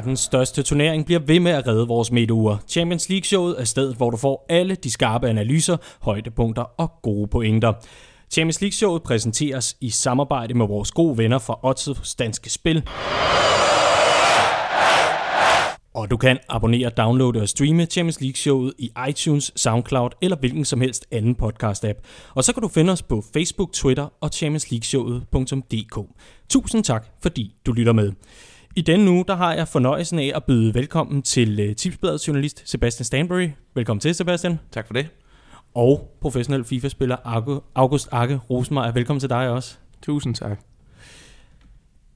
[0.00, 2.56] Verdens største turnering bliver ved med at redde vores midtuger.
[2.68, 7.72] Champions League-showet er stedet, hvor du får alle de skarpe analyser, højdepunkter og gode pointer.
[8.30, 12.82] Champions League-showet præsenteres i samarbejde med vores gode venner fra Odds Danske Spil.
[15.94, 20.80] Og du kan abonnere, downloade og streame Champions League-showet i iTunes, SoundCloud eller hvilken som
[20.80, 22.02] helst anden podcast-app.
[22.34, 25.98] Og så kan du finde os på Facebook, Twitter og championsleagueshowet.dk.
[26.48, 28.12] Tusind tak, fordi du lytter med.
[28.76, 32.62] I denne uge der har jeg fornøjelsen af at byde velkommen til uh, Tipsbladets journalist
[32.68, 33.48] Sebastian Stanbury.
[33.74, 34.58] Velkommen til, Sebastian.
[34.72, 35.08] Tak for det.
[35.74, 37.16] Og professionel FIFA-spiller
[37.74, 38.92] August Akke Rosenmeier.
[38.92, 39.76] Velkommen til dig også.
[40.02, 40.60] Tusind tak.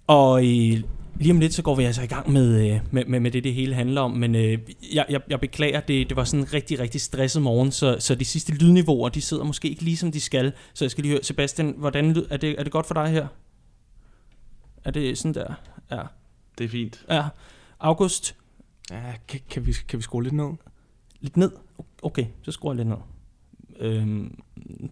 [0.06, 0.82] Og i,
[1.20, 3.44] lige om lidt, så går vi altså i gang med, øh, med, med, med det,
[3.44, 4.10] det hele handler om.
[4.10, 4.58] Men øh,
[4.92, 8.14] jeg, jeg, jeg beklager, det, det var sådan en rigtig, rigtig stresset morgen, så, så
[8.14, 10.52] de sidste lydniveauer, de sidder måske ikke lige som de skal.
[10.74, 13.26] Så jeg skal lige høre, Sebastian, hvordan, er det, er det godt for dig her?
[14.84, 15.54] Er det sådan der?
[15.90, 16.02] Ja.
[16.58, 17.04] Det er fint.
[17.08, 17.28] Ja.
[17.80, 18.36] August?
[18.90, 20.50] Ja, kan, kan, vi, kan vi skrue lidt ned?
[21.20, 21.52] Lidt ned?
[22.02, 22.96] Okay, så skruer jeg lidt ned.
[23.78, 24.42] Øhm,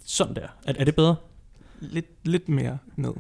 [0.05, 0.49] sådan der.
[0.67, 1.17] Er, er det bedre?
[1.81, 3.13] Lidt, lidt mere ned.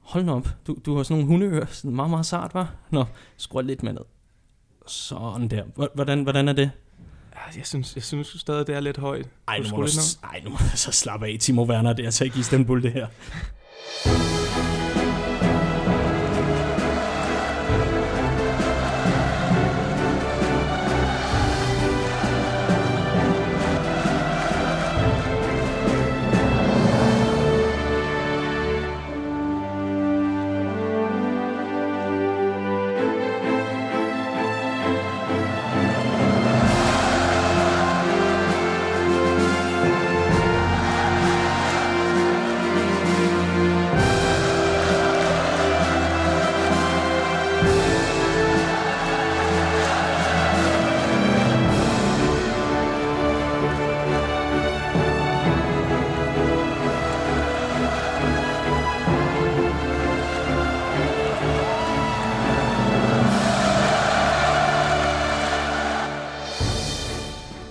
[0.00, 0.48] Hold nu op.
[0.66, 1.66] Du, du har sådan nogle hundeører.
[1.66, 2.74] Sådan meget, meget sart, var.
[2.90, 3.04] Nå,
[3.36, 4.04] skru lidt mere ned.
[4.86, 5.88] Sådan der.
[5.94, 6.70] Hvordan, hvordan er det?
[7.56, 9.28] Jeg synes, jeg synes stadig, det er lidt højt.
[9.48, 9.88] Ej, nu må, du,
[10.22, 11.92] ej, nu må du så slappe af, Timo Werner.
[11.92, 13.06] Det er altså ikke Istanbul, det her.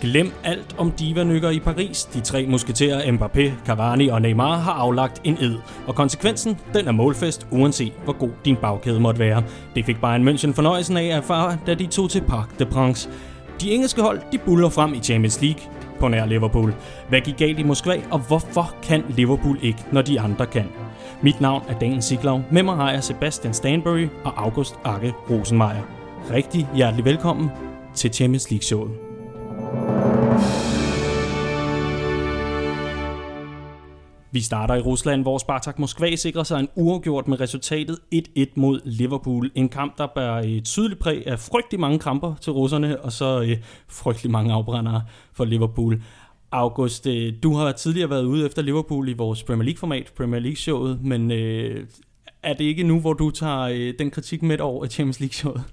[0.02, 2.06] Glem alt om divanykker i Paris.
[2.06, 5.56] De tre musketerer Mbappé, Cavani og Neymar har aflagt en ed.
[5.88, 9.44] Og konsekvensen, den er målfest, uanset hvor god din bagkæde måtte være.
[9.76, 13.10] Det fik Bayern München fornøjelsen af at erfare, da de tog til Parc de Princes.
[13.62, 15.62] De engelske hold, de buller frem i Champions League
[16.00, 16.74] på nær Liverpool.
[17.10, 20.66] Hvad gik galt i Moskva, og hvorfor kan Liverpool ikke, når de andre kan?
[21.22, 22.42] Mit navn er Daniel Siglov.
[22.52, 25.84] Med mig har jeg Sebastian Stanbury og August Akke Rosenmeier.
[26.32, 27.50] Rigtig hjertelig velkommen
[27.96, 29.11] til Champions League-showet.
[34.34, 38.82] Vi starter i Rusland, hvor Spartak Moskva sikrer sig en uafgjort med resultatet 1-1 mod
[38.86, 39.52] Liverpool.
[39.56, 43.42] En kamp, der bærer et tydeligt præg af frygtelig mange kamper til russerne, og så
[43.42, 45.04] øh, frygtelig mange afbrændere
[45.34, 46.02] for Liverpool.
[46.52, 51.00] August, øh, du har tidligere været ude efter Liverpool i vores Premier League-format, Premier League-showet,
[51.04, 51.88] men øh,
[52.44, 55.64] er det ikke nu, hvor du tager øh, den kritik med over i Champions League-showet?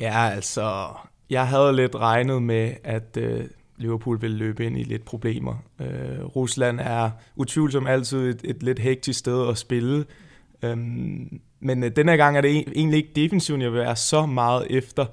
[0.00, 0.88] Ja, altså,
[1.30, 3.44] jeg havde lidt regnet med, at øh,
[3.80, 5.54] Liverpool vil løbe ind i lidt problemer.
[5.80, 10.04] Øh, Rusland er utvivlsomt altid et, et lidt hektisk sted at spille,
[10.62, 14.66] øhm, men øh, denne gang er det egentlig ikke defensiven, jeg vil være så meget
[14.70, 15.06] efter.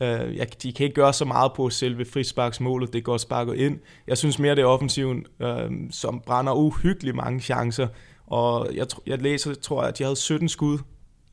[0.00, 3.78] Øh, jeg, de kan ikke gøre så meget på selve frisparksmålet, det går sparket ind.
[4.06, 7.88] Jeg synes mere, det er offensiven, øh, som brænder uhyggeligt mange chancer,
[8.26, 10.78] og jeg, jeg læser, tror, at de havde 17 skud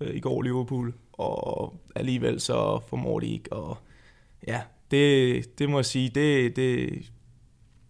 [0.02, 3.78] øh, i går Liverpool, og alligevel så formår de ikke, og
[4.48, 4.62] ja,
[4.92, 6.90] det, det må jeg sige, det, det,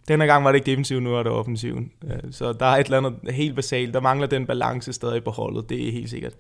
[0.08, 1.91] denne gang var det ikke defensiven, nu er det offensiven.
[2.31, 3.94] Så der er et eller andet helt basalt.
[3.94, 6.34] Der mangler den balance stadig på holdet, det er helt sikkert.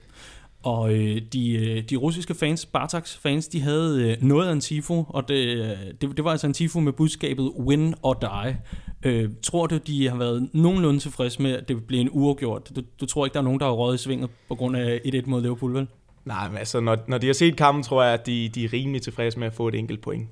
[0.63, 4.61] Og øh, de, øh, de russiske fans, Spartaks fans, de havde øh, noget af en
[4.61, 5.69] tifo, og det, øh,
[6.01, 8.57] det, det var altså en tifo med budskabet win or die.
[9.03, 12.71] Øh, tror du, de har været nogenlunde tilfredse med, at det blev en uafgjort?
[12.75, 14.99] Du, du tror ikke, der er nogen, der har røget i svinget på grund af
[15.05, 15.87] 1-1 mod Liverpool, vel?
[16.25, 18.73] Nej, men altså, når, når de har set kampen, tror jeg, at de, de er
[18.73, 20.29] rimelig tilfredse med at få et enkelt point.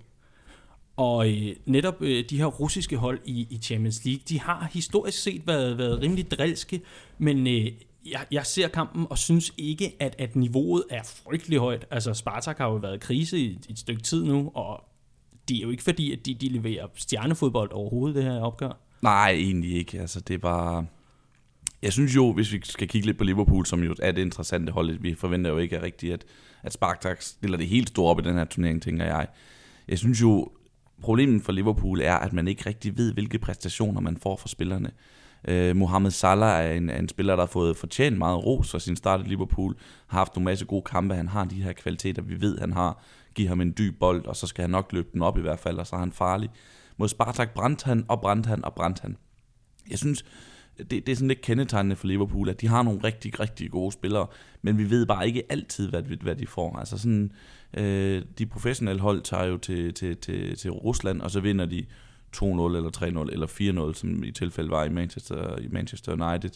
[0.98, 5.24] Og øh, netop øh, de her russiske hold i, i Champions League, de har historisk
[5.24, 6.82] set været, været rimelig drilske,
[7.18, 7.68] men øh,
[8.06, 11.86] jeg, jeg ser kampen og synes ikke, at, at niveauet er frygtelig højt.
[11.92, 14.84] Altså Spartak har jo været i krise i, i et stykke tid nu, og
[15.50, 18.78] det er jo ikke fordi, at de, de leverer stjernefodbold overhovedet, det her opgør.
[19.02, 20.00] Nej, egentlig ikke.
[20.00, 20.86] Altså, det er bare...
[21.82, 24.72] Jeg synes jo, hvis vi skal kigge lidt på Liverpool, som jo er det interessante
[24.72, 26.26] hold, vi forventer jo ikke rigtigt, at,
[26.64, 29.28] at Spartak stiller det helt store op i den her turnering, tænker jeg.
[29.88, 30.52] Jeg synes jo,
[31.02, 34.92] problemet for Liverpool er, at man ikke rigtig ved, hvilke præstationer man får fra spillerne.
[35.48, 38.96] Øh, Mohamed Salah er en, en spiller, der har fået fortjent meget ros for sin
[38.96, 39.76] start i Liverpool,
[40.08, 43.04] har haft nogle masse gode kampe, han har de her kvaliteter, vi ved, han har.
[43.36, 45.60] Giv ham en dyb bold, og så skal han nok løbe den op i hvert
[45.60, 46.50] fald, og så er han farlig.
[46.98, 49.18] Mod Spartak brændte han, og brændte han, og brændte han.
[49.90, 50.26] Jeg synes,
[50.78, 53.92] det, det er sådan lidt kendetegnende for Liverpool, at de har nogle rigtig, rigtig gode
[53.92, 54.28] spillere,
[54.62, 56.78] men vi ved bare ikke altid, hvad, hvad de får.
[56.78, 57.32] Altså sådan,
[57.74, 61.86] øh, de professionelle hold tager jo til, til, til, til Rusland, og så vinder de
[62.38, 66.52] 2-0 eller 3-0 eller 4-0, som i tilfælde var i Manchester, i Manchester United.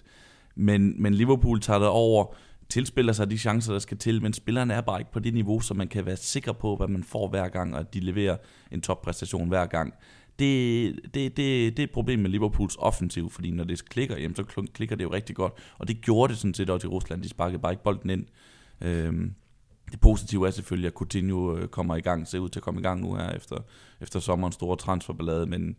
[0.55, 2.35] Men, men Liverpool tager det over,
[2.69, 5.59] tilspiller sig de chancer, der skal til, men spillerne er bare ikke på det niveau,
[5.59, 8.37] så man kan være sikker på, hvad man får hver gang, og at de leverer
[8.71, 9.93] en toppræstation hver gang.
[10.39, 14.35] Det, det, det, det er et problem med Liverpools offensiv, fordi når det klikker, jamen,
[14.35, 14.43] så
[14.73, 17.29] klikker det jo rigtig godt, og det gjorde det sådan set også i Rusland, de
[17.29, 18.25] sparkede bare ikke bolden ind.
[18.81, 19.33] Øhm,
[19.91, 22.79] det positive er selvfølgelig, at Coutinho øh, kommer i gang, ser ud til at komme
[22.79, 23.57] i gang nu her efter,
[24.01, 25.75] efter sommerens store transferballade, men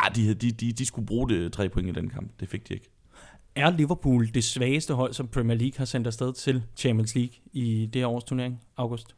[0.00, 2.30] ah, de, de, de, de skulle bruge det tre point i den kamp.
[2.40, 2.90] Det fik de ikke.
[3.54, 7.86] Er Liverpool det svageste hold, som Premier League har sendt afsted til Champions League i
[7.92, 9.14] det her års turnering, August?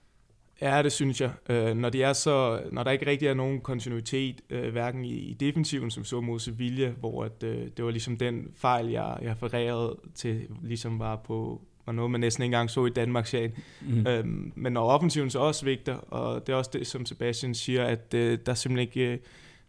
[0.62, 1.30] Ja, det synes jeg.
[1.48, 5.14] Øh, når, de er så, når der ikke rigtig er nogen kontinuitet, øh, hverken i,
[5.14, 9.18] i defensiven, som så mod Sevilla, hvor at, øh, det var ligesom den fejl, jeg,
[9.22, 13.26] jeg forærede til, ligesom var på, var noget, man næsten ikke engang så i Danmark
[13.26, 13.52] serien.
[13.80, 14.06] Mm.
[14.06, 17.84] Øhm, men når offensiven så også vigter, og det er også det, som Sebastian siger,
[17.84, 19.18] at øh, der er simpelthen ikke, øh,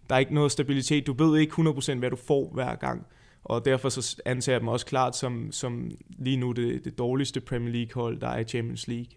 [0.10, 1.08] der er ikke noget stabilitet.
[1.08, 3.06] Du ved ikke 100% hvad du får hver gang.
[3.44, 7.42] Og derfor så anser jeg dem også klart som, som lige nu det, det dårligste
[7.42, 9.12] Premier League hold, der er i Champions League.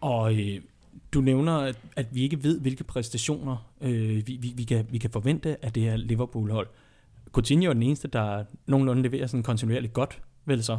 [0.00, 0.60] Og øh,
[1.14, 4.98] du nævner, at, at vi ikke ved, hvilke præstationer øh, vi, vi, vi, kan, vi
[4.98, 6.68] kan forvente af det her Liverpool-hold.
[7.32, 10.78] Coutinho er den eneste, der nogenlunde leverer sådan kontinuerligt godt, vel så?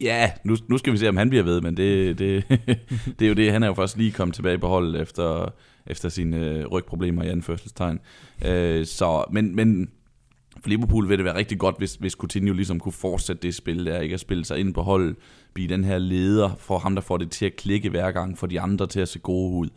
[0.00, 2.44] Ja, nu, nu skal vi se, om han bliver ved, men det, det,
[3.18, 3.52] det er jo det.
[3.52, 5.54] Han er jo først lige kommet tilbage på holdet efter,
[5.86, 8.00] efter sine øh, rygproblemer i anførselstegn.
[8.44, 9.90] Øh, så, men, men
[10.60, 13.86] for Liverpool vil det være rigtig godt, hvis, hvis Coutinho ligesom kunne fortsætte det spil
[13.86, 15.16] der, ikke at spille sig ind på holdet,
[15.54, 18.46] blive den her leder for ham, der får det til at klikke hver gang, for
[18.46, 19.68] de andre til at se gode ud.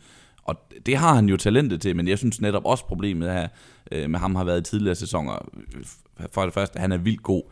[0.42, 0.56] Og
[0.86, 3.48] det har han jo talentet til, men jeg synes netop også problemet her
[3.92, 5.32] øh, med ham har været i tidligere sæsoner.
[5.76, 7.42] Øh, for det første, han er vildt god,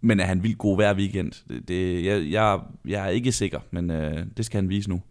[0.00, 1.32] men er han vildt god hver weekend?
[1.48, 5.02] Det, det, jeg, jeg, jeg er ikke sikker, men øh, det skal han vise nu.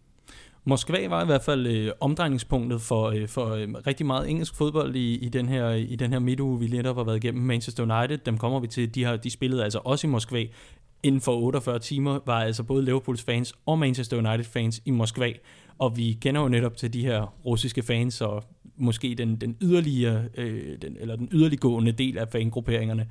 [0.64, 4.96] Moskva var i hvert fald øh, omdrejningspunktet for, øh, for øh, rigtig meget engelsk fodbold
[4.96, 7.42] i, i den her i den her midtuge, vi netop har været igennem.
[7.42, 8.94] Manchester United, dem kommer vi til.
[8.94, 10.44] De, har, de spillede altså også i Moskva.
[11.02, 15.32] Inden for 48 timer var altså både Liverpools fans og Manchester United fans i Moskva.
[15.78, 18.44] Og vi kender jo netop til de her russiske fans og
[18.76, 23.06] måske den, den yderligere, øh, den, eller den yderliggående del af fangrupperingerne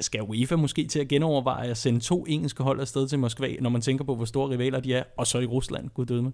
[0.00, 3.70] skal UEFA måske til at genoverveje at sende to engelske hold afsted til Moskva, når
[3.70, 6.32] man tænker på, hvor store rivaler de er, og så i Rusland, gud døde med?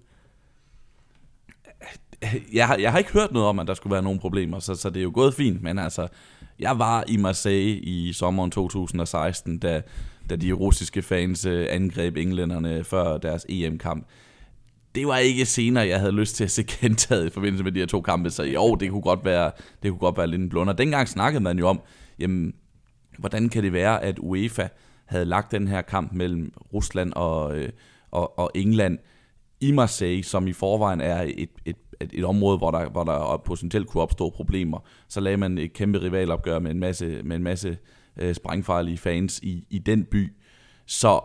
[2.53, 4.75] Jeg har, jeg har ikke hørt noget om, at der skulle være nogle problemer, så,
[4.75, 6.09] så det er jo gået fint, men altså,
[6.59, 9.83] jeg var i Marseille i sommeren 2016, da,
[10.31, 14.07] da de russiske fans øh, angreb englænderne før deres EM-kamp.
[14.95, 17.79] Det var ikke senere, jeg havde lyst til at se gentaget i forbindelse med de
[17.79, 19.51] her to kampe, så jo, det kunne godt være,
[19.83, 20.73] det kunne godt være lidt en blunder.
[20.73, 21.81] Dengang snakkede man jo om,
[22.19, 22.55] jamen,
[23.19, 24.69] hvordan kan det være, at UEFA
[25.05, 27.69] havde lagt den her kamp mellem Rusland og, øh,
[28.11, 28.99] og, og England
[29.61, 33.43] i Marseille, som i forvejen er et, et, et, et område, hvor der, hvor der
[33.45, 34.79] potentielt kunne opstå problemer.
[35.09, 37.79] Så lagde man et kæmpe rivalopgør med en masse, med en masse
[38.17, 40.33] øh, sprængfarlige fans i, i den by.
[40.87, 41.21] Så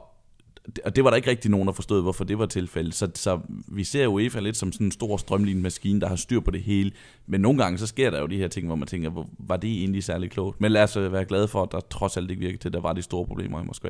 [0.86, 2.96] og det var der ikke rigtig nogen, der forstod, hvorfor det var tilfældet.
[2.96, 6.40] Så, så vi ser UEFA lidt som sådan en stor strømlignet maskine, der har styr
[6.40, 6.92] på det hele.
[7.28, 9.58] Men nogle gange, så sker der jo de her ting, hvor man tænker, hvor, var
[9.58, 10.62] det egentlig særlig klogt?
[10.62, 12.74] Men lad os øh, være glade for, at der trods alt ikke virkede til, at
[12.74, 13.90] der var de store problemer i Moskva.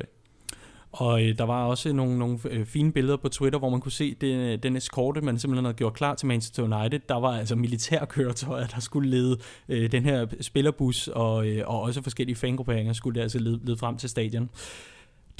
[0.92, 3.92] Og øh, der var også nogle, nogle øh, fine billeder på Twitter, hvor man kunne
[3.92, 7.00] se den, øh, den eskorte, man simpelthen havde gjort klar til Manchester United.
[7.08, 12.02] Der var altså militærkøretøjer, der skulle lede øh, den her spillerbus, og, øh, og også
[12.02, 14.50] forskellige fangrupperinger skulle altså lede, lede frem til stadion.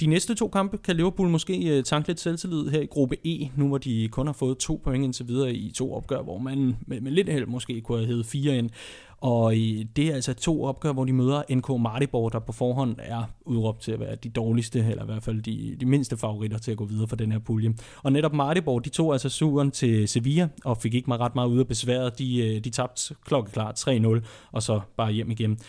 [0.01, 3.49] De næste to kampe kan Liverpool måske øh, tanke lidt selvtillid her i gruppe E,
[3.55, 6.77] nu hvor de kun har fået to point indtil videre i to opgør, hvor man
[6.87, 8.69] med, med lidt held måske kunne have heddet fire ind.
[9.17, 9.55] Og
[9.95, 13.81] det er altså to opgør, hvor de møder NK Maribor, der på forhånd er udråbt
[13.81, 16.77] til at være de dårligste, eller i hvert fald de, de mindste favoritter til at
[16.77, 17.73] gå videre for den her pulje.
[18.03, 21.59] Og netop Maribor, de tog altså suren til Sevilla, og fik ikke ret meget ud
[21.59, 22.19] af besværet.
[22.19, 25.59] De, øh, de tabte klokkeklart 3-0, og så bare hjem igen.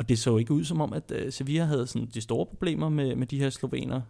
[0.00, 2.88] Og det så ikke ud som om, at øh, Sevilla havde sådan de store problemer
[2.88, 4.00] med, med de her slovener.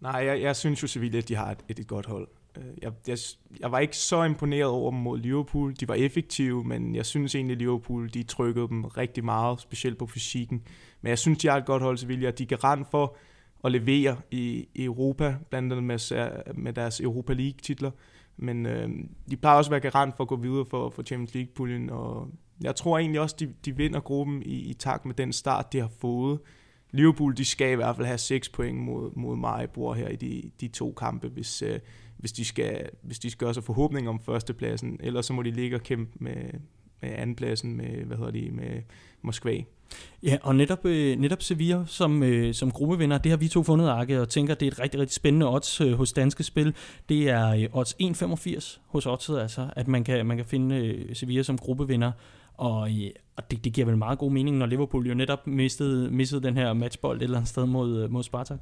[0.00, 2.28] Nej, jeg, jeg synes jo Sevilla, at de har et, et, et godt hold.
[2.56, 3.18] Øh, jeg, jeg,
[3.60, 5.74] jeg var ikke så imponeret over dem mod Liverpool.
[5.80, 9.98] De var effektive, men jeg synes egentlig, at Liverpool de trykkede dem rigtig meget, specielt
[9.98, 10.62] på fysikken.
[11.00, 12.30] Men jeg synes, de har et godt hold, Sevilla.
[12.30, 13.16] De er garant for
[13.64, 17.90] at levere i, i Europa, blandt andet med, med deres Europa League-titler.
[18.36, 18.88] Men øh,
[19.30, 22.28] de plejer også at være garant for at gå videre for, for Champions League-puljen, og
[22.60, 25.80] jeg tror egentlig også, de, de vinder gruppen i, i takt med den start, de
[25.80, 26.38] har fået.
[26.90, 30.50] Liverpool, de skal i hvert fald have 6 point mod, mod Maribor her i de,
[30.60, 31.78] de to kampe, hvis, øh,
[32.16, 35.00] hvis, de skal, hvis de skal gøre sig forhåbning om førstepladsen.
[35.02, 36.50] Ellers så må de ligge og kæmpe med,
[37.02, 38.82] med andenpladsen med, hvad hedder de, med
[39.22, 39.62] Moskva.
[40.22, 43.88] Ja, og netop, øh, netop Sevilla som, øh, som gruppevinder, det har vi to fundet,
[43.88, 46.74] Arke, og tænker, det er et rigtig, rigtig spændende odds øh, hos Danske Spil.
[47.08, 51.16] Det er øh, odds 1,85 hos oddset, altså, at man kan, man kan finde øh,
[51.16, 52.12] Sevilla som gruppevinder.
[52.60, 56.10] Og, øh, og det, det giver vel meget god mening, når Liverpool jo netop mistede,
[56.10, 58.58] mistede den her matchbold et eller andet sted mod, øh, mod Spartak.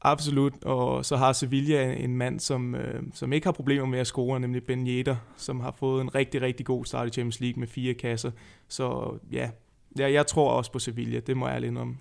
[0.00, 4.06] Absolut, og så har Sevilla en mand, som, øh, som ikke har problemer med at
[4.06, 7.60] score, nemlig Ben Yedder, som har fået en rigtig, rigtig god start i Champions League
[7.60, 8.30] med fire kasser.
[8.68, 9.50] Så ja,
[9.98, 11.96] ja jeg tror også på Sevilla, det må jeg lige om.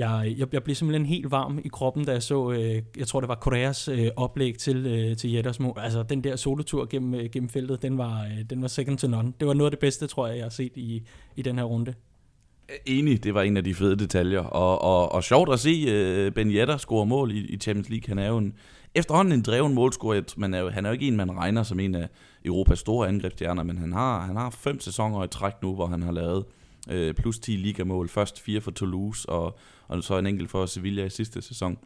[0.00, 3.20] Jeg, jeg, jeg blev simpelthen helt varm i kroppen, da jeg så, øh, jeg tror
[3.20, 5.78] det var Koreas øh, oplæg til, øh, til Jetters mål.
[5.78, 9.08] Altså den der solotur gennem, øh, gennem feltet, den var, øh, den var second to
[9.08, 9.32] none.
[9.40, 11.02] Det var noget af det bedste, tror jeg, jeg har set i,
[11.36, 11.94] i den her runde.
[12.86, 14.40] Enig, det var en af de fede detaljer.
[14.40, 18.08] Og, og, og sjovt at se øh, Ben Yedder score mål i, i Champions League.
[18.08, 18.54] Han er jo en,
[18.94, 21.80] efterhånden en dreven målscorer, men er jo, han er jo ikke en, man regner som
[21.80, 22.08] en af
[22.44, 26.02] Europas store angrebsstjerner, men han har, han har fem sæsoner i træk nu, hvor han
[26.02, 26.44] har lavet
[26.90, 28.08] øh, plus 10 ligamål.
[28.08, 29.58] Først fire for Toulouse, og,
[29.90, 31.78] og så en enkelt for Sevilla i sidste sæson.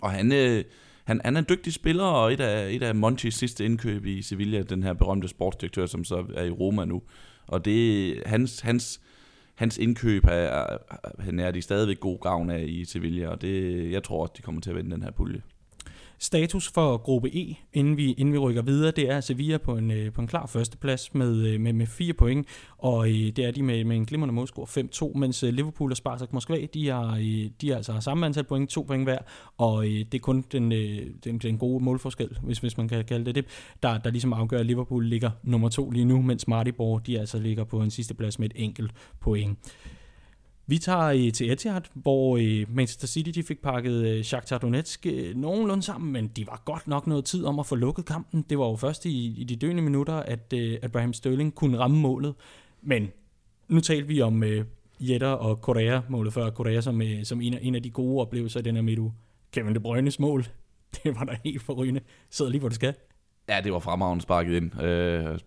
[0.00, 0.64] Og han, øh,
[1.04, 4.22] han, han er en dygtig spiller, og et af, et af Monchis sidste indkøb i
[4.22, 7.02] Sevilla, den her berømte sportsdirektør, som så er i Roma nu.
[7.46, 9.00] Og det hans, hans
[9.60, 10.78] hans indkøb er, er
[11.38, 14.60] er de stadigvæk god gavn af i Sevilla, og det, jeg tror også, de kommer
[14.60, 15.42] til at vinde den her pulje.
[16.22, 19.90] Status for gruppe E, inden vi, inden vi rykker videre, det er Sevilla på en,
[19.90, 22.48] øh, på en klar førsteplads med, øh, med, med fire point,
[22.78, 26.32] og øh, det er de med, med en glimrende målscore 5-2, mens Liverpool og Spartak
[26.32, 27.16] Moskva, de har,
[27.60, 29.18] de har altså samme antal point, to point hver,
[29.58, 30.70] og det er kun den,
[31.24, 33.44] den, den gode målforskel, hvis, hvis man kan kalde det det,
[33.82, 37.38] der, der ligesom afgør, at Liverpool ligger nummer to lige nu, mens Maribor, de altså
[37.38, 39.58] ligger på en sidste plads med et enkelt point.
[40.70, 45.06] Vi tager øh, til Etihad, hvor øh, Manchester City de fik pakket øh, Shakhtar Donetsk
[45.06, 48.44] øh, nogenlunde sammen, men de var godt nok noget tid om at få lukket kampen.
[48.50, 51.78] Det var jo først i, i de døende minutter, at, øh, at Brahim Sterling kunne
[51.78, 52.34] ramme målet.
[52.82, 53.08] Men
[53.68, 54.64] nu talte vi om øh,
[55.00, 58.20] Jetter og Korea, målet før Korea, som, øh, som en, af, en af de gode
[58.20, 59.12] oplevelser i den her midtuge.
[59.52, 60.46] Kevin De Bruynes mål,
[61.04, 62.00] det var da helt forrygende.
[62.30, 62.94] Sidder lige, hvor det skal.
[63.48, 64.82] Ja, det var fremragende sparket ind.
[64.82, 65.38] Øh,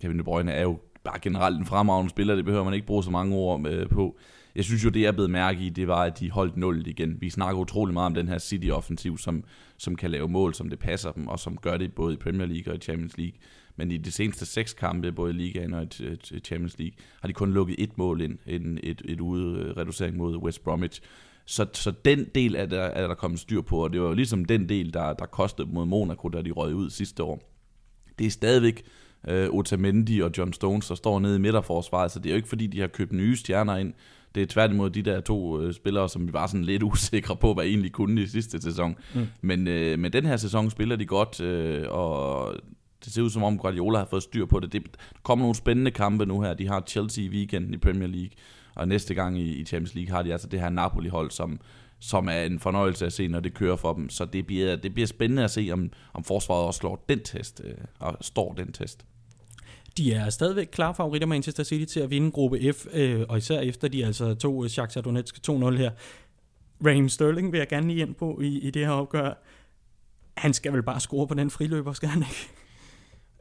[0.00, 3.04] Kevin De Bruyne er jo bare generelt en fremragende spiller, det behøver man ikke bruge
[3.04, 4.16] så mange ord uh, på
[4.54, 7.16] jeg synes jo, det jeg blev mærke i, det var, at de holdt nul igen.
[7.20, 9.44] Vi snakker utrolig meget om den her City-offensiv, som,
[9.76, 12.46] som kan lave mål, som det passer dem, og som gør det både i Premier
[12.46, 13.38] League og i Champions League.
[13.76, 17.32] Men i de seneste seks kampe, både i Ligaen og i Champions League, har de
[17.32, 21.00] kun lukket et mål ind, en, et, et ude reducering mod West Bromwich.
[21.46, 24.14] Så, så den del er der, er der kommet styr på, og det var jo
[24.14, 27.42] ligesom den del, der, der kostede mod Monaco, da de røg ud sidste år.
[28.18, 28.82] Det er stadigvæk
[29.28, 32.48] øh, Otamendi og John Stones, der står nede i midterforsvaret, så det er jo ikke
[32.48, 33.94] fordi, de har købt nye stjerner ind.
[34.34, 37.54] Det er tværtimod de der to øh, spillere, som vi var sådan lidt usikre på,
[37.54, 38.96] hvad egentlig kunne i sidste sæson.
[39.14, 39.26] Mm.
[39.40, 42.54] Men, øh, men den her sæson spiller de godt, øh, og
[43.04, 44.72] det ser ud som om Guardiola har fået styr på det.
[44.72, 44.82] det.
[45.22, 46.54] Kommer nogle spændende kampe nu her.
[46.54, 48.30] De har Chelsea i weekenden i Premier League,
[48.74, 51.60] og næste gang i, i Champions League har de altså det her Napoli-hold, som,
[51.98, 54.08] som er en fornøjelse at se, når det kører for dem.
[54.08, 57.60] Så det bliver, det bliver spændende at se, om, om forsvaret også slår den test,
[57.64, 59.04] øh, og står den test.
[60.00, 63.60] De er stadigvæk klar favoritter Manchester City til at vinde gruppe F, øh, og især
[63.60, 65.90] efter de altså to øh, Shakhtar Donetsk 2-0 her.
[66.86, 69.32] Raheem Sterling vil jeg gerne lige ind på i, i det her opgør.
[70.36, 72.48] Han skal vel bare score på den friløber, skal han ikke?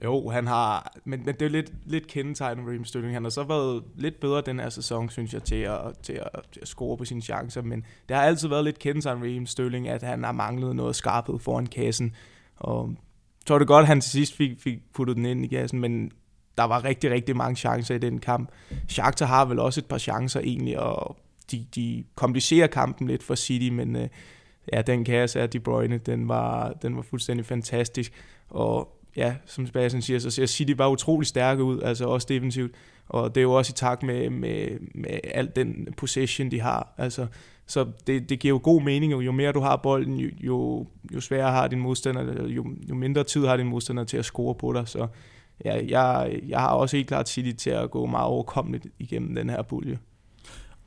[0.04, 3.14] Jo, han har, men, men det er lidt, lidt kendetegnet Raheem Sterling.
[3.14, 6.42] Han har så været lidt bedre den her sæson, synes jeg, til at, til at,
[6.52, 9.88] til at score på sine chancer, men det har altid været lidt kendetegnet Raheem Sterling,
[9.88, 12.16] at han har manglet noget skarphed foran kassen,
[12.56, 15.48] og jeg tror det godt, at han til sidst fik, fik puttet den ind i
[15.48, 16.12] kassen, men
[16.60, 18.50] der var rigtig, rigtig mange chancer i den kamp.
[18.88, 21.18] Shakhtar har vel også et par chancer egentlig, og
[21.52, 24.08] de, de komplicerer kampen lidt for City, men øh,
[24.74, 28.14] ja, den kasse af De Bruyne, den var, den var fuldstændig fantastisk.
[28.50, 32.72] Og ja, som Sebastian siger, så ser City bare utrolig stærke ud, altså også defensivt.
[33.10, 36.94] Og det er jo også i takt med, med, med al den possession, de har.
[36.98, 37.28] Altså,
[37.66, 41.22] så det, det giver jo god mening, jo mere du har bolden, jo, jo, jo
[41.22, 44.74] sværere har din modstander, jo, jo mindre tid har din modstander til at score på
[44.74, 44.88] dig.
[44.88, 45.08] Så
[45.66, 49.50] ja, jeg, jeg har også helt klart City til at gå meget overkommeligt igennem den
[49.50, 50.00] her pulje.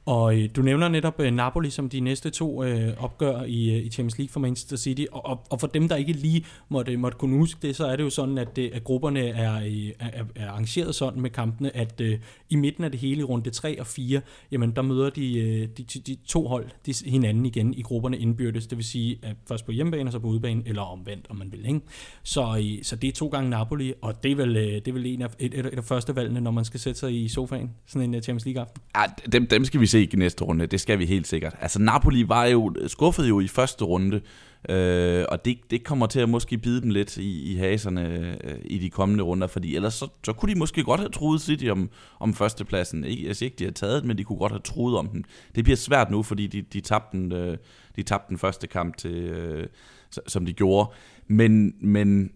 [0.06, 3.87] Og øh, du nævner netop øh, Napoli som de næste to øh, opgør i, øh,
[3.87, 6.97] i Champions League for Manchester City, og, og, og for dem, der ikke lige måtte,
[6.97, 9.52] måtte kunne huske det, så er det jo sådan, at, det, at grupperne øh, er,
[9.99, 12.18] er, er arrangeret sådan med kampene, at øh,
[12.50, 14.21] i midten af det hele runde 3 og 4,
[14.52, 18.18] jamen der møder de, øh, de, de, de to hold de, hinanden igen i grupperne
[18.18, 21.37] indbyrdes, det vil sige at først på hjemmebane og så på udebane, eller omvendt, om
[21.37, 21.66] man vil.
[21.66, 21.80] Ikke?
[22.23, 24.92] Så, øh, så det er to gange Napoli, og det er vel, øh, det er
[24.92, 27.28] vel en af, et, et, et af første valgene, når man skal sætte sig i
[27.28, 28.82] sofaen, sådan en øh, Champions League-aften.
[28.97, 31.54] Ja, dem, dem skal vi se i næste runde, det skal vi helt sikkert.
[31.61, 34.20] Altså Napoli var jo skuffet jo i første runde,
[34.68, 38.58] øh, og det, det kommer til at måske bide dem lidt i, i haserne øh,
[38.64, 41.66] i de kommende runder, fordi ellers så, så kunne de måske godt have troet City
[41.66, 43.04] om, om førstepladsen.
[43.04, 45.25] Ikke, jeg siger ikke, de har taget men de kunne godt have troet om den.
[45.54, 47.56] Det bliver svært nu, fordi de, de, tabte, den, øh,
[47.96, 49.66] de tabte den første kamp, til, øh,
[50.26, 50.90] som de gjorde.
[51.26, 52.30] Men, men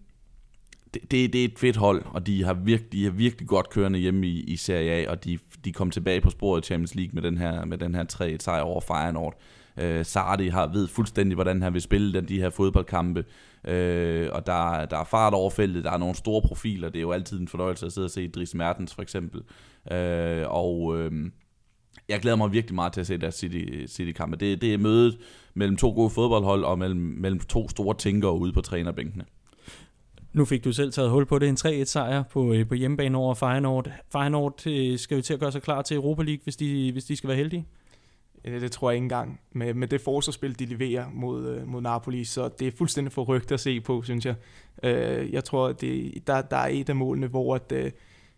[1.01, 3.69] det, det, det er et fedt hold, og de har virkelig, de har virkelig godt
[3.69, 6.95] kørende hjemme i, i Serie A, og de, de kom tilbage på sporet i Champions
[6.95, 9.41] League med den her, med den her 3 sejr over Feyenoord.
[9.77, 13.25] Øh, Sardi har ved fuldstændig, hvordan han vil spille den, de her fodboldkampe,
[13.67, 17.01] øh, og der, der er fart over feltet, der er nogle store profiler, det er
[17.01, 19.41] jo altid en fornøjelse at sidde og se Dries Mertens for eksempel,
[19.91, 20.99] øh, og...
[20.99, 21.11] Øh,
[22.09, 24.37] jeg glæder mig virkelig meget til at se deres City, City-kampe.
[24.37, 25.17] Det, det er mødet
[25.53, 29.25] mellem to gode fodboldhold og mellem, mellem to store tænkere ude på trænerbænkene.
[30.37, 33.17] Nu fik du selv taget hul på det, en 3-1 sejr på, øh, på hjemmebane
[33.17, 33.91] over Feyenoord.
[34.11, 37.05] Feyenoord øh, skal jo til at gøre sig klar til Europa League, hvis de, hvis
[37.05, 37.65] de skal være heldige.
[38.45, 39.39] Det, det tror jeg ikke engang.
[39.51, 43.51] Med, med det forsvarsspil, de leverer mod, øh, mod Napoli, så det er fuldstændig forrygt
[43.51, 44.35] at se på, synes jeg.
[44.83, 47.91] Øh, jeg tror, det, der, der er et af målene, hvor, at, øh,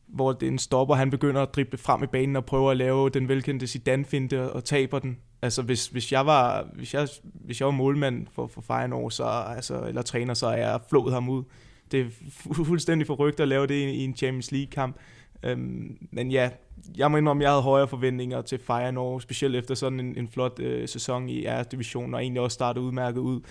[0.07, 3.27] hvor den stopper, han begynder at drible frem i banen og prøver at lave den
[3.27, 5.17] velkendte Zidane-finte og taber den.
[5.41, 9.25] Altså hvis, hvis, jeg var, hvis, jeg, hvis jeg var målmand for, for Feyenoord, så,
[9.25, 11.43] altså, eller træner, så er jeg flået ham ud
[11.91, 14.97] det er fu- fuldstændig forrygt at lave det i, i en Champions League-kamp.
[15.43, 16.49] Øhm, men ja,
[16.97, 20.59] jeg må indrømme, jeg havde højere forventninger til Feyenoord, specielt efter sådan en, en flot
[20.59, 23.41] øh, sæson i r division og egentlig også startede udmærket ud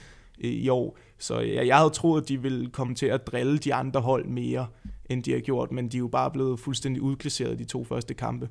[0.41, 0.99] øh, i år.
[1.19, 4.27] Så ja, jeg havde troet, at de ville komme til at drille de andre hold
[4.27, 4.67] mere,
[5.11, 8.15] end de har gjort, men de er jo bare blevet fuldstændig udklasseret de to første
[8.15, 8.49] kampe.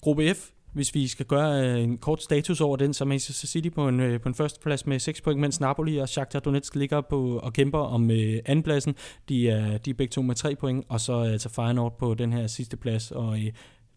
[0.00, 3.46] Gruppe F, hvis vi skal gøre øh, en kort status over den, så er Manchester
[3.46, 6.74] City på en, øh, på en førsteplads med 6 point, mens Napoli og Shakhtar Donetsk
[6.74, 8.94] ligger på og kæmper om øh, andenpladsen.
[9.28, 12.32] De er, de er begge to med 3 point, og så altså Feyenoord på den
[12.32, 13.10] her sidste plads.
[13.10, 13.38] Og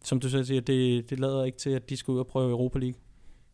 [0.03, 2.51] som du så siger, det, det lader ikke til, at de skal ud og prøve
[2.51, 2.99] Europa League.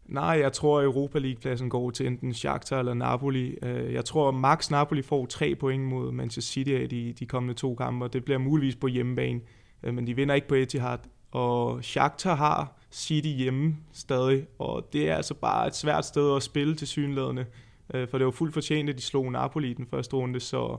[0.06, 3.56] Nej, jeg tror, at Europa League-pladsen går til enten Shakhtar eller Napoli.
[3.92, 7.54] Jeg tror, at max Napoli får tre point mod Manchester City i de, de kommende
[7.54, 9.40] to kampe, og det bliver muligvis på hjemmebane.
[9.84, 10.98] Men de vinder ikke på Etihad.
[11.32, 16.44] Og Shakhtar har City hjemme stadig, og det er altså bare et svært sted at
[16.44, 17.46] spille til synlædende,
[17.94, 20.78] øh, for det var fuldt fortjent, at de slog Napoli i den første runde, så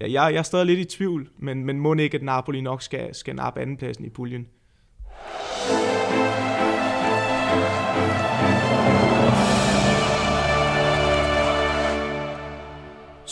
[0.00, 2.82] ja, jeg, jeg er stadig lidt i tvivl, men, men må ikke, at Napoli nok
[2.82, 4.46] skal, skal nappe andenpladsen i puljen.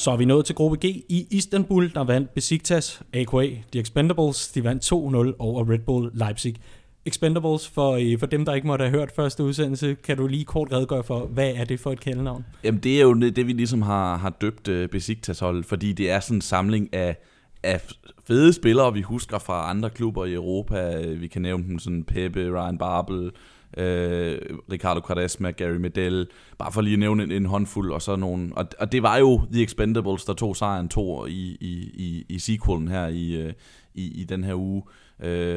[0.00, 4.48] Så er vi nået til gruppe G i Istanbul, der vandt Besiktas, AKA, The Expendables.
[4.48, 6.56] De vandt 2-0 over Red Bull Leipzig.
[7.04, 10.44] Expendables, for, øh, for dem, der ikke måtte have hørt første udsendelse, kan du lige
[10.44, 12.44] kort redegøre for, hvad er det for et kælenavn?
[12.64, 16.20] Jamen, det er jo det, vi ligesom har, har døbt uh, Besiktas-hold, fordi det er
[16.20, 17.16] sådan en samling af,
[17.62, 17.80] af
[18.26, 21.06] fede spillere, vi husker fra andre klubber i Europa.
[21.06, 23.30] Vi kan nævne dem sådan Pepe, Ryan Babel,
[23.76, 24.38] øh,
[24.72, 26.26] Ricardo Quaresma, Gary Medel,
[26.58, 28.52] bare for lige at nævne en, en håndfuld, og så nogen.
[28.56, 32.38] og, og det var jo The Expendables, der tog sejren to i, i, i, i
[32.38, 33.52] sequelen her i, øh,
[33.94, 34.82] i, i den her uge.
[34.86, 34.92] Øh,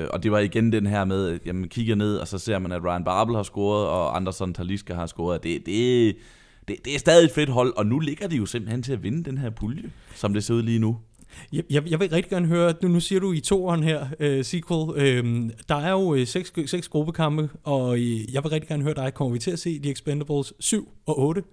[0.09, 2.71] og det var igen den her med, at man kigger ned, og så ser man,
[2.71, 5.43] at Ryan Babel har scoret, og Anderson Taliska har scoret.
[5.43, 6.15] Det, det,
[6.67, 9.03] det, det er stadig et fedt hold, og nu ligger de jo simpelthen til at
[9.03, 10.97] vinde den her pulje, som det ser ud lige nu.
[11.53, 14.45] Jeg, jeg, jeg vil rigtig gerne høre, nu, nu siger du i toeren her, uh,
[14.45, 18.83] sequel, uh, der er jo uh, seks, seks gruppekampe, og uh, jeg vil rigtig gerne
[18.83, 21.43] høre dig, kommer vi til at se The Expendables 7 og 8?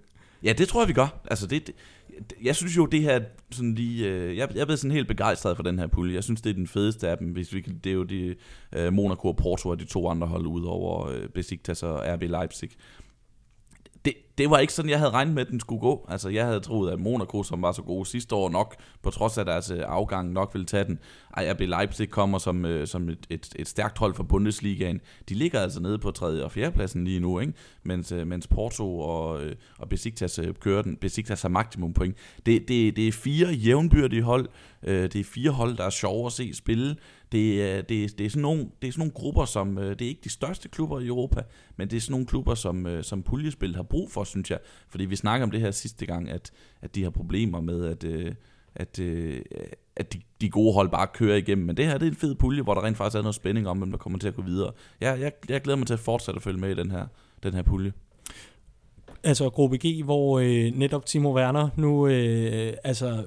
[0.43, 1.21] Ja, det tror jeg, vi gør.
[1.29, 1.75] Altså, det, det,
[2.43, 4.07] jeg synes jo, det her sådan lige...
[4.07, 6.15] Øh, jeg, jeg er blevet sådan helt begejstret for den her pulje.
[6.15, 7.27] Jeg synes, det er den fedeste af dem.
[7.27, 8.35] Hvis vi, det er jo de,
[8.75, 12.21] øh, Monaco og Porto og de to andre hold ud over øh, Besiktas og RB
[12.21, 12.69] Leipzig
[14.05, 16.05] det, det var ikke sådan, jeg havde regnet med, at den skulle gå.
[16.09, 19.37] Altså, jeg havde troet, at Monaco, som var så gode sidste år nok, på trods
[19.37, 20.99] af deres øh, afgang, nok ville tage den.
[21.37, 25.01] Ej, RB Leipzig kommer som, øh, som et, et, et stærkt hold for Bundesligaen.
[25.29, 26.43] De ligger altså nede på 3.
[26.43, 26.71] og 4.
[26.71, 27.53] pladsen lige nu, ikke?
[27.83, 30.95] Mens, øh, mens Porto og, øh, og Besiktas øh, kører den.
[30.95, 32.17] Besiktas har maksimum point.
[32.45, 34.49] Det, det, det er fire jævnbyrdige hold.
[34.85, 36.95] det er fire hold, der er sjove at se spille.
[37.31, 40.01] Det øh, det, det, er sådan nogle, det er sådan nogle grupper, som, øh, det
[40.01, 41.41] er ikke de største klubber i Europa,
[41.77, 44.59] men det er sådan nogle klubber, som, øh, som puljespil har brug for, synes jeg.
[44.89, 48.03] Fordi vi snakker om det her sidste gang, at, at de har problemer med, at,
[48.75, 48.99] at,
[49.95, 51.65] at de, de gode hold bare kører igennem.
[51.65, 53.67] Men det her det er en fed pulje, hvor der rent faktisk er noget spænding
[53.67, 54.71] om, hvem der kommer til at gå videre.
[55.01, 57.05] Jeg, jeg, jeg glæder mig til at fortsætte at følge med i den her,
[57.43, 57.93] den her pulje.
[59.23, 63.25] Altså gruppe G, hvor øh, netop Timo Werner nu øh, altså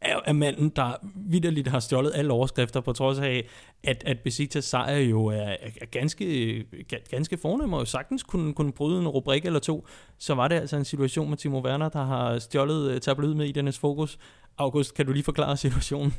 [0.00, 3.48] er, er manden, der vidderligt har stjålet alle overskrifter, på trods af,
[3.84, 6.64] at, at Besiktas sejr jo er, er ganske,
[7.10, 9.86] ganske fornem, og sagtens kunne, kunne bryde en rubrik eller to,
[10.18, 13.46] så var det altså en situation med Timo Werner, der har stjålet øh, tabloid med
[13.46, 14.18] i dennes fokus.
[14.58, 16.14] August, kan du lige forklare situationen?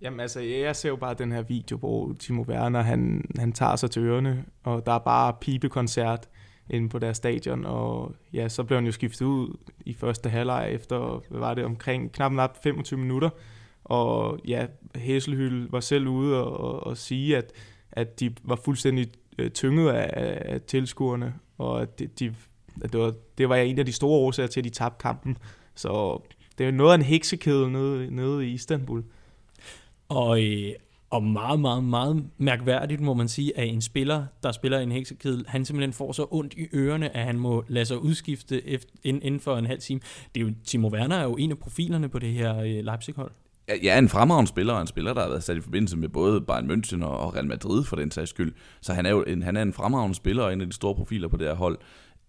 [0.00, 3.76] Jamen altså, jeg ser jo bare den her video, hvor Timo Werner, han, han tager
[3.76, 6.28] sig til ørerne, og der er bare pibekoncert
[6.70, 9.56] inde på deres stadion, og ja, så blev han jo skiftet ud
[9.86, 13.30] i første halvleg efter, hvad var det, omkring knap nok 25 minutter,
[13.84, 17.52] og ja, Hæselhyl var selv ude og, og, og sige, at,
[17.92, 20.10] at de var fuldstændig øh, tynget af,
[20.52, 22.34] af tilskuerne, og at, de, de,
[22.82, 25.36] at det, var, det var en af de store årsager til, at de tabte kampen.
[25.74, 26.20] Så
[26.58, 29.04] det er noget af en heksekæde nede, nede i Istanbul.
[30.08, 30.72] Og, øh,
[31.10, 35.44] og meget, meget, meget mærkværdigt må man sige, at en spiller, der spiller en heksekedel,
[35.48, 39.40] han simpelthen får så ondt i ørerne, at han må lade sig udskifte efter, inden
[39.40, 40.00] for en halv time.
[40.34, 43.30] Det er jo, Timo Werner er jo en af profilerne på det her øh, Leipzig-hold.
[43.82, 46.40] Ja, en fremragende spiller, og en spiller, der har været sat i forbindelse med både
[46.40, 48.52] Bayern München og Real Madrid for den sags skyld.
[48.80, 50.94] Så han er jo en, han er en fremragende spiller, og en af de store
[50.94, 51.78] profiler på det her hold.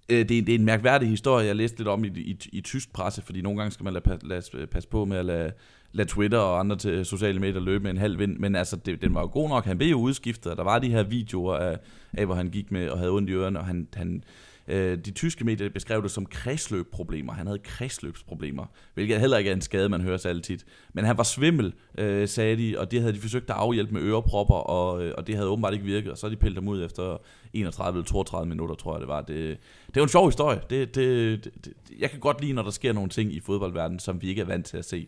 [0.10, 2.62] Øh, det er, det er en mærkværdig historie, jeg læste lidt om i, i, i
[2.62, 5.52] tysk presse, fordi nogle gange skal man lade, lade, passe på med at lade,
[5.92, 9.02] lade Twitter og andre til sociale medier løbe med en halv vind, men altså, det,
[9.02, 9.66] den var jo god nok.
[9.66, 11.78] Han blev jo udskiftet, og der var de her videoer af,
[12.14, 14.24] af hvor han gik med og havde ondt i ørerne, og han, han,
[14.68, 17.34] øh, de tyske medier beskrev det som kredsløbproblemer.
[17.34, 20.60] Han havde kredsløbsproblemer, hvilket heller ikke er en skade, man hører så altid.
[20.94, 24.02] Men han var svimmel, øh, sagde de, og det havde de forsøgt at afhjælpe med
[24.02, 26.86] ørepropper, og, øh, og det havde åbenbart ikke virket, og så de pillet ham ud
[26.86, 27.18] efter
[27.54, 29.22] 31 eller 32 minutter, tror jeg det var.
[29.22, 30.62] Det, det er jo en sjov historie.
[30.70, 34.22] Det, det, det, jeg kan godt lide, når der sker nogle ting i fodboldverdenen, som
[34.22, 35.08] vi ikke er vant til at se.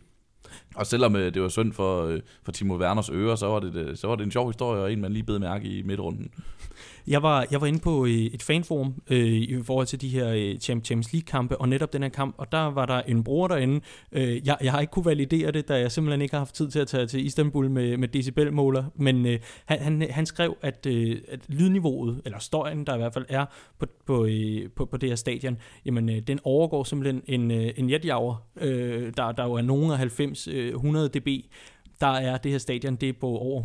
[0.75, 3.75] Og selvom øh, det var synd for, øh, for Timo Werners ører, så var, det,
[3.75, 6.31] øh, så var det en sjov historie, og en man lige bed mærke i midtrunden.
[7.07, 10.29] Jeg var, jeg var inde på øh, et fanforum øh, i forhold til de her
[10.29, 13.81] øh, Champions League-kampe, og netop den her kamp, og der var der en bror derinde.
[14.11, 16.71] Øh, jeg, jeg har ikke kunne validere det, da jeg simpelthen ikke har haft tid
[16.71, 20.85] til at tage til Istanbul med, med decibelmåler, men øh, han, han, han skrev, at,
[20.85, 23.45] øh, at lydniveauet, eller støjen, der i hvert fald er
[23.79, 27.71] på, på, øh, på, på det her stadion, jamen øh, den overgår simpelthen en, øh,
[27.77, 31.27] en jetjager, øh, der, der jo er nogen af 90-100 øh, dB,
[32.01, 33.61] der er det her stadion, det er på over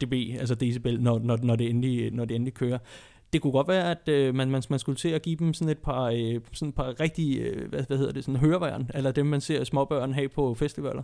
[0.00, 2.78] 120-130 dB, altså decibel, når, når, når, det endelig, når det endelig kører.
[3.32, 5.70] Det kunne godt være, at øh, man, man, man skulle til at give dem sådan
[5.70, 9.12] et par, øh, sådan et par rigtige, øh, hvad, hvad hedder det, sådan høreværn, eller
[9.12, 11.02] dem, man ser småbørn have på festivaler.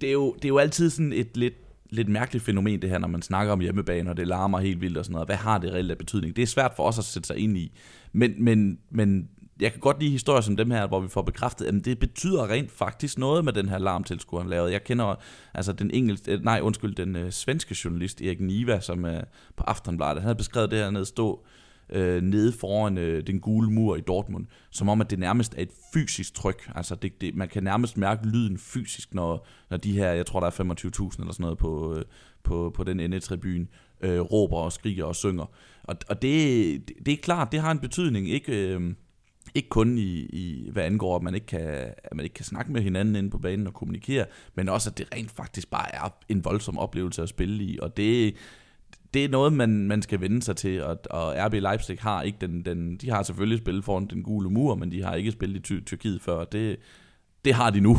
[0.00, 1.54] Det er jo, det er jo altid sådan et lidt
[1.90, 4.98] lidt mærkeligt fænomen det her, når man snakker om hjemmebane, og det larmer helt vildt
[4.98, 5.28] og sådan noget.
[5.28, 6.36] Hvad har det reelt af betydning?
[6.36, 7.72] Det er svært for os at sætte sig ind i.
[8.12, 9.28] Men, men, men
[9.60, 12.50] jeg kan godt lide historier som dem her, hvor vi får bekræftet, at det betyder
[12.50, 14.72] rent faktisk noget med den her larmtilskuer, han lavede.
[14.72, 15.14] Jeg kender
[15.54, 19.22] altså den engelske, øh, nej undskyld, den øh, svenske journalist Erik Niva, som øh,
[19.56, 21.44] på Aftenbladet, han havde beskrevet det her nede stå
[21.90, 25.62] øh, nede foran øh, den gule mur i Dortmund, som om at det nærmest er
[25.62, 26.70] et fysisk tryk.
[26.74, 30.40] Altså det, det, man kan nærmest mærke lyden fysisk, når, når de her, jeg tror
[30.40, 32.04] der er 25.000 eller sådan noget på, øh,
[32.42, 33.66] på, på den ende tribune,
[34.00, 35.50] øh, råber og skriger og synger.
[35.82, 38.68] Og, og det, det, det er klart, det har en betydning, ikke...
[38.68, 38.94] Øh,
[39.54, 41.60] ikke kun i, i hvad angår, at man, ikke kan,
[42.04, 44.98] at man ikke kan snakke med hinanden inde på banen og kommunikere, men også at
[44.98, 48.34] det rent faktisk bare er en voldsom oplevelse at spille i, og det,
[49.14, 52.38] det er noget, man, man skal vende sig til, og, og RB Leipzig har ikke
[52.40, 55.70] den, den, de har selvfølgelig spillet foran den gule mur, men de har ikke spillet
[55.70, 56.76] i Tyrkiet før, det,
[57.44, 57.96] det har de nu.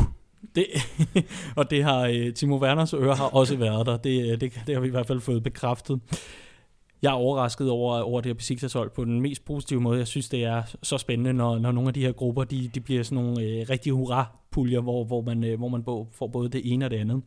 [0.54, 0.66] Det,
[1.56, 4.74] og det har øh, Timo Werners øre har også været der, det, øh, det, det
[4.74, 6.00] har vi i hvert fald fået bekræftet
[7.02, 9.98] jeg er overrasket over, over det her Besiktas-hold på den mest positive måde.
[9.98, 12.80] Jeg synes, det er så spændende, når, når nogle af de her grupper, de, de
[12.80, 16.72] bliver sådan nogle øh, rigtige hurra-puljer, hvor, hvor man, øh, hvor man får både det
[16.72, 17.22] ene og det andet.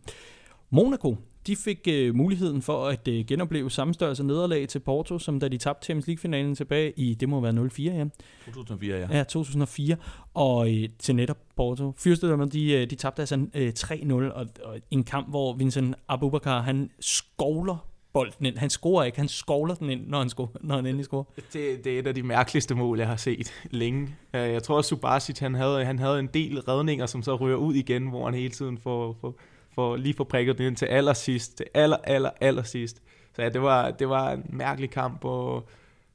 [0.69, 5.39] Monaco, de fik øh, muligheden for at øh, genopleve samme størrelse nederlag til Porto, som
[5.39, 8.05] da de tabte Champions League-finalen tilbage i, det må være 04, ja.
[8.45, 9.17] 2004, ja.
[9.17, 9.95] Ja, 2004,
[10.33, 11.93] og øh, til netop Porto.
[11.97, 16.61] Fyrstedømmerne, de, øh, de tabte altså øh, 3-0, og, og en kamp, hvor Vincent Abubakar,
[16.61, 18.57] han skovler bolden ind.
[18.57, 21.23] Han scorer ikke, han skovler den ind, når han, scorer, når han endelig scorer.
[21.53, 24.15] Det, det er et af de mærkeligste mål, jeg har set længe.
[24.33, 27.55] Øh, jeg tror, også, Subasic, han havde, han havde en del redninger, som så rører
[27.55, 29.35] ud igen, hvor han hele tiden får, får,
[29.75, 33.01] får lige får prikket den ind til allersidst, til aller, aller, allersidst.
[33.35, 35.69] Så ja, det var, det var en mærkelig kamp, og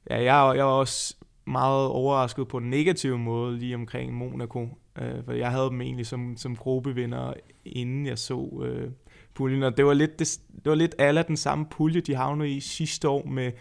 [0.09, 1.15] ja, jeg, jeg var også
[1.47, 4.67] meget overrasket på en negativ måde lige omkring Monaco,
[5.01, 7.33] øh, for jeg havde dem egentlig som, som gruppevinder,
[7.65, 8.91] inden jeg så øh,
[9.35, 12.49] puljen, og det var lidt, det, det var lidt alle den samme pulje, de havnede
[12.49, 13.51] i sidste år med,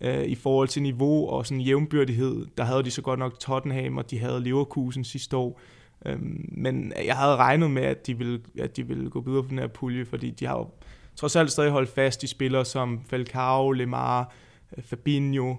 [0.00, 2.46] øh, i forhold til niveau og sådan jævnbyrdighed.
[2.58, 5.60] Der havde de så godt nok Tottenham, og de havde Leverkusen sidste år.
[6.06, 9.48] Øhm, men jeg havde regnet med, at de, ville, at de ville gå videre på
[9.48, 10.68] den her pulje, fordi de har jo
[11.16, 14.32] trods alt stadig holdt fast i spillere som Falcao, Lemar,
[14.76, 15.56] øh, Fabinho,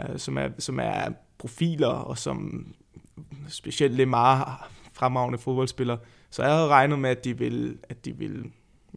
[0.00, 2.66] øh, som, er, som er profiler, og som
[3.48, 5.96] specielt Lemar, fremragende fodboldspiller.
[6.30, 8.44] Så jeg havde regnet med, at de ville, at de ville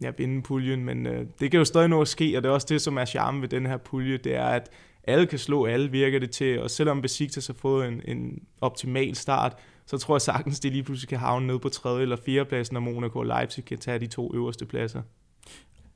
[0.02, 2.52] ja, vinde puljen, men øh, det kan jo stadig nå at ske, og det er
[2.52, 4.70] også det, som er charme ved den her pulje, det er, at
[5.04, 9.14] alle kan slå alle, virker det til, og selvom Besiktas har fået en, en optimal
[9.14, 12.48] start, så tror jeg sagtens, de lige pludselig kan havne ned på tredje eller fjerde
[12.48, 15.02] pladsen, når Monaco og Leipzig kan tage de to øverste pladser.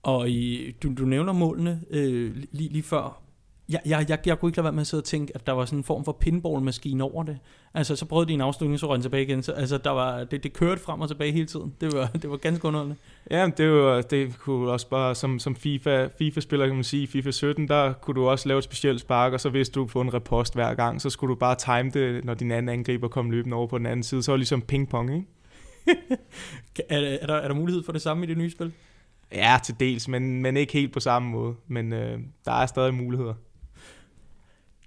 [0.02, 3.22] Og i, du, du nævner målene øh, lige, lige før.
[3.68, 5.52] Jeg, jeg, jeg, jeg kunne ikke lade være med at sidde og tænke, at der
[5.52, 7.38] var sådan en form for pinballmaskine over det.
[7.74, 9.42] Altså, så prøvede de en afslutning, så røg tilbage igen.
[9.42, 11.74] Så, altså, der var, det, det kørte frem og tilbage hele tiden.
[11.80, 12.96] Det var, det var ganske underholdende.
[13.30, 17.30] Ja, det, var, det kunne også bare, som, som FIFA, FIFA-spiller kan man sige, FIFA
[17.30, 20.14] 17, der kunne du også lave et specielt spark, og så hvis du få en
[20.14, 23.56] repost hver gang, så skulle du bare time det, når din anden angriber kom løbende
[23.56, 24.22] over på den anden side.
[24.22, 25.26] Så var det ligesom ping-pong, ikke?
[26.88, 28.72] er, er, der, er der mulighed for det samme i det nye spil?
[29.32, 31.54] Ja, til dels, men, men ikke helt på samme måde.
[31.66, 33.34] Men øh, der er stadig muligheder.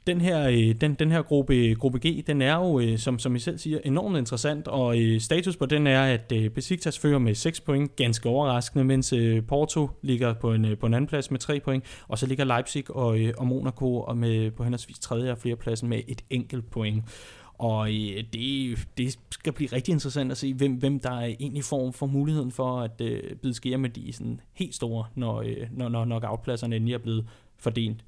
[0.07, 3.35] Den her, øh, den, den her gruppe, gruppe G, den er jo, øh, som, som
[3.35, 7.35] I selv siger, enormt interessant, og øh, status på den er, at Besiktas fører med
[7.35, 9.13] 6 point, ganske overraskende, mens
[9.47, 12.83] Porto ligger på en, på en anden plads med 3 point, og så ligger Leipzig
[12.89, 15.55] og, og Monaco og med, på henholdsvis tredje og 4.
[15.55, 17.03] pladsen med et enkelt point.
[17.59, 17.87] Og
[18.33, 22.51] det, det skal blive rigtig interessant at se, hvem, hvem der egentlig får, får muligheden
[22.51, 26.93] for at øh, bide skære med de sådan helt store, når, når, når knockout-pladserne endelig
[26.93, 27.25] er blevet
[27.57, 28.03] fordelt.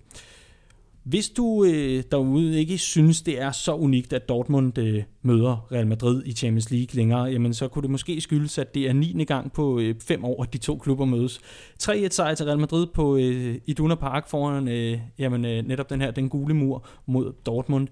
[1.04, 5.88] Hvis du øh, derude ikke synes, det er så unikt, at Dortmund øh, møder Real
[5.88, 9.24] Madrid i Champions League længere, jamen så kunne det måske skyldes, at det er 9.
[9.24, 11.40] gang på øh, fem år, at de to klubber mødes.
[11.84, 16.02] 3-1 sejr til Real Madrid på øh, Iduna Park foran øh, jamen, øh, netop den
[16.02, 17.88] her, den gule mur mod Dortmund.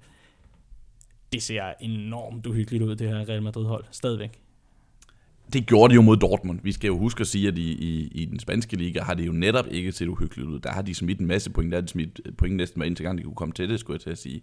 [1.33, 4.48] Det ser enormt uhyggeligt ud, det her Real Madrid-hold, stadigvæk
[5.53, 6.59] det gjorde de jo mod Dortmund.
[6.63, 9.27] Vi skal jo huske at sige, at i, i, i den spanske liga har det
[9.27, 10.59] jo netop ikke set uhyggeligt ud.
[10.59, 11.71] Der har de smidt en masse point.
[11.71, 13.79] Der har de smidt øh, point næsten hver eneste gang, de kunne komme til det,
[13.79, 14.41] skulle jeg til at sige.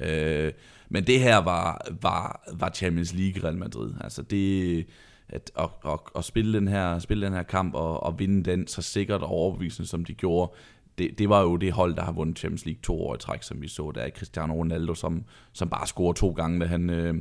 [0.00, 0.52] Øh,
[0.88, 3.92] men det her var, var, var Champions League Real Madrid.
[4.00, 4.86] Altså det,
[5.28, 8.66] at, at, at, at spille, den her, spille den her kamp og, og vinde den
[8.66, 10.52] så sikkert og overbevisende, som de gjorde,
[10.98, 13.42] det, det var jo det hold, der har vundet Champions League to år i træk,
[13.42, 13.92] som vi så.
[13.94, 17.14] Der er Cristiano Ronaldo, som, som bare scorer to gange, da han øh,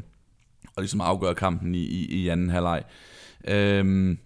[0.76, 2.84] og ligesom afgøre kampen i, i, i anden halvleg.
[3.47, 4.17] Øhm,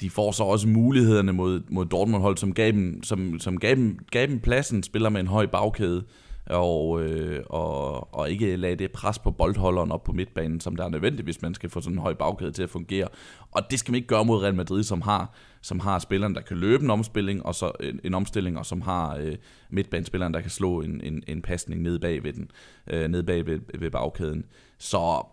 [0.00, 3.98] de får så også mulighederne mod, mod Dortmund-hold, som gav dem, som, som gav, dem,
[4.10, 6.04] gav dem pladsen, spiller med en høj bagkæde,
[6.46, 10.84] og, øh, og, og ikke lade det pres på boldholderen op på midtbanen, som der
[10.84, 13.08] er nødvendigt, hvis man skal få sådan en høj bagkæde til at fungere.
[13.50, 16.40] Og det skal man ikke gøre mod Real Madrid, som har, som har spilleren, der
[16.40, 19.36] kan løbe en omstilling, og så en, en omstilling, og som har øh,
[19.70, 22.50] midtbanespilleren, der kan slå en, en, en pasning ned bag ved den,
[22.86, 24.44] øh, ned bag ved, ved bagkæden.
[24.78, 25.26] Så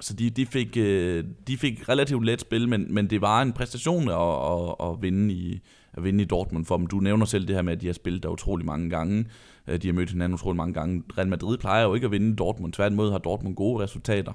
[0.00, 3.52] så de, de, fik, øh, de fik relativt let spil, men, men det var en
[3.52, 5.60] præstation at, at, at, vinde i,
[5.92, 6.86] at vinde i Dortmund for dem.
[6.86, 9.26] Du nævner selv det her med, at de har spillet der utrolig mange gange.
[9.68, 11.02] Øh, de har mødt hinanden utrolig mange gange.
[11.18, 12.72] Real Madrid plejer jo ikke at vinde Dortmund.
[12.72, 14.32] Tværtimod har Dortmund gode resultater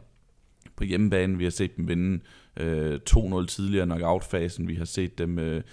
[0.76, 1.38] på hjemmebane.
[1.38, 2.20] Vi har set dem vinde
[2.58, 4.68] øh, 2-0 tidligere i knockout-fasen.
[4.68, 5.40] Vi har set dem...
[5.40, 5.64] Øh,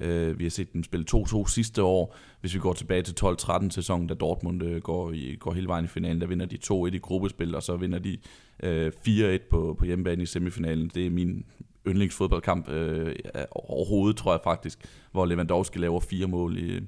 [0.00, 2.16] øh vi har set dem spille 2-2 sidste år.
[2.40, 5.84] Hvis vi går tilbage til 12-13 sæsonen, da Dortmund øh, går, i, går hele vejen
[5.84, 8.18] i finalen, der vinder de 2-1 i gruppespil, og så vinder de
[8.62, 10.90] øh, 4-1 på, på hjemmebane i semifinalen.
[10.94, 11.44] Det er min
[11.88, 13.14] yndlingsfodboldkamp øh,
[13.50, 14.78] overhovedet, tror jeg faktisk,
[15.12, 16.80] hvor Lewandowski laver fire mål, i,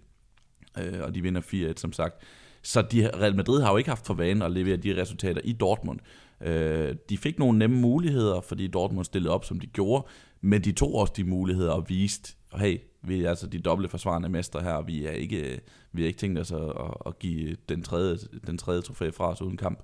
[0.79, 2.15] øh, og de vinder 4-1, som sagt.
[2.63, 5.53] Så de, Real Madrid har jo ikke haft for vane at levere de resultater i
[5.53, 5.99] Dortmund.
[6.41, 10.07] Øh, de fik nogle nemme muligheder, fordi Dortmund stillede op, som de gjorde,
[10.41, 14.29] men de tog også de muligheder og viste, hey, vi er altså de doble forsvarende
[14.29, 15.59] mestre her, og vi er ikke, øh,
[15.93, 16.73] vi er ikke tænkt os at,
[17.07, 19.83] at give den tredje, den tredje trofæ fra os uden kamp.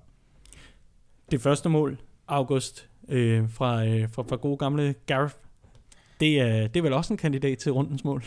[1.31, 5.35] Det første mål, August, øh, fra, øh, fra, fra gode gamle Gareth,
[6.19, 8.23] det er, det er vel også en kandidat til rundens mål?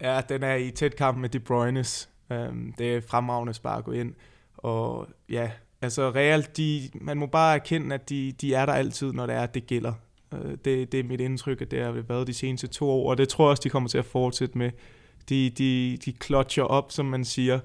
[0.00, 2.08] Ja, den er i tæt kamp med De Bruyne's.
[2.34, 4.14] Um, det er fremragende spar at gå ind.
[4.56, 5.50] Og ja,
[5.82, 9.34] altså Real, de, man må bare erkende, at de, de er der altid, når det
[9.34, 9.92] er, at det gælder.
[10.32, 13.18] Uh, det, det er mit indtryk, at det har været de seneste to år, og
[13.18, 14.70] det tror jeg også, de kommer til at fortsætte med.
[15.28, 17.60] De, de, de klotcher op, som man siger,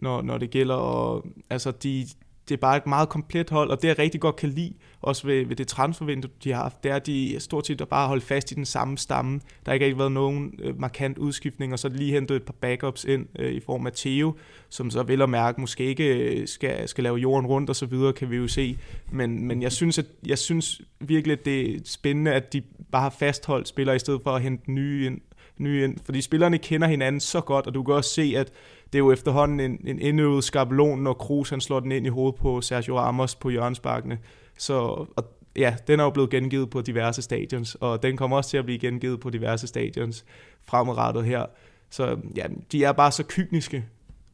[0.00, 2.06] når, når det gælder, og altså de,
[2.48, 5.26] det er bare et meget komplet hold, og det jeg rigtig godt kan lide, også
[5.26, 8.24] ved, ved det transfervindue, de har haft, det er, at de stort set bare holdt
[8.24, 9.32] fast i den samme stamme.
[9.34, 12.54] Der har ikke rigtig været nogen øh, markant udskiftning, og så lige hentet et par
[12.60, 14.34] backups ind øh, i form af Theo,
[14.68, 17.86] som så vil at mærke måske ikke øh, skal, skal lave jorden rundt og så
[17.86, 18.78] videre, kan vi jo se.
[19.10, 23.02] Men, men jeg, synes, at, jeg synes virkelig, at det er spændende, at de bare
[23.02, 25.20] har fastholdt spillere, i stedet for at hente nye ind,
[25.58, 25.96] nye ind.
[26.04, 28.52] Fordi spillerne kender hinanden så godt, og du kan også se, at
[28.92, 32.08] det er jo efterhånden en, en indøvet skabelon, når Kroos han slår den ind i
[32.08, 34.18] hovedet på Sergio Ramos på hjørnesparkene.
[34.58, 34.74] Så
[35.16, 35.24] og
[35.56, 38.64] ja, den er jo blevet gengivet på diverse stadions, og den kommer også til at
[38.64, 40.24] blive gengivet på diverse stadions
[40.64, 41.46] fremadrettet her.
[41.90, 43.84] Så ja, de er bare så kyniske,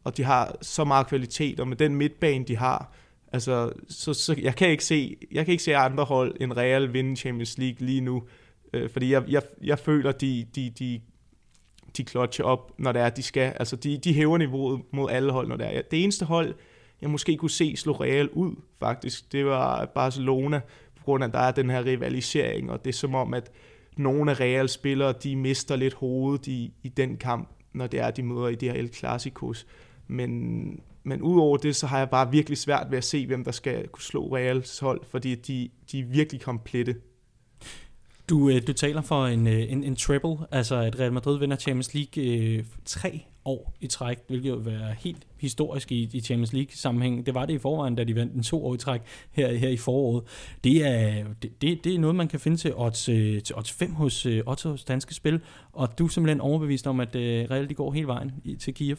[0.05, 2.93] og de har så meget kvalitet, og med den midtbane, de har,
[3.33, 6.93] altså, så, så jeg, kan ikke se, jeg kan ikke se andre hold end Real
[6.93, 8.23] vinde Champions League lige nu,
[8.73, 11.01] øh, fordi jeg, jeg, jeg føler, de, de, de,
[11.97, 13.53] de klotcher op, når det er, de skal.
[13.59, 15.83] Altså, de, de hæver niveauet mod alle hold, når det er.
[15.83, 16.55] Det eneste hold,
[17.03, 20.61] jeg måske kunne se slå Real ud, faktisk, det var Barcelona,
[20.97, 23.51] på grund af, at der er den her rivalisering, og det er som om, at
[23.97, 28.11] nogle af Real spillere, de mister lidt hovedet i, i den kamp, når det er,
[28.11, 29.67] de møder i det her El Clasicos.
[30.07, 33.53] Men, men udover det, så har jeg bare virkelig svært ved at se, hvem der
[33.53, 36.97] skal kunne slå Reals hold, fordi de, de er virkelig komplette.
[38.29, 41.57] Du, øh, du taler for en, øh, en, en treble, altså at Real Madrid vinder
[41.57, 46.21] Champions League øh, tre år i træk, hvilket jo vil være helt historisk i, i
[46.21, 47.27] Champions League sammenhæng.
[47.27, 49.01] Det var det i forvejen, da de vandt en to år i træk
[49.33, 50.25] her, her i foråret.
[50.65, 53.73] Det er, det, det, det er noget, man kan finde til odds, øh, til odds
[53.73, 55.41] 5 hos øh, Ottos Danske Spil,
[55.73, 58.75] og du er simpelthen overbevist om, at øh, Real de går hele vejen i, til
[58.75, 58.99] Kiev.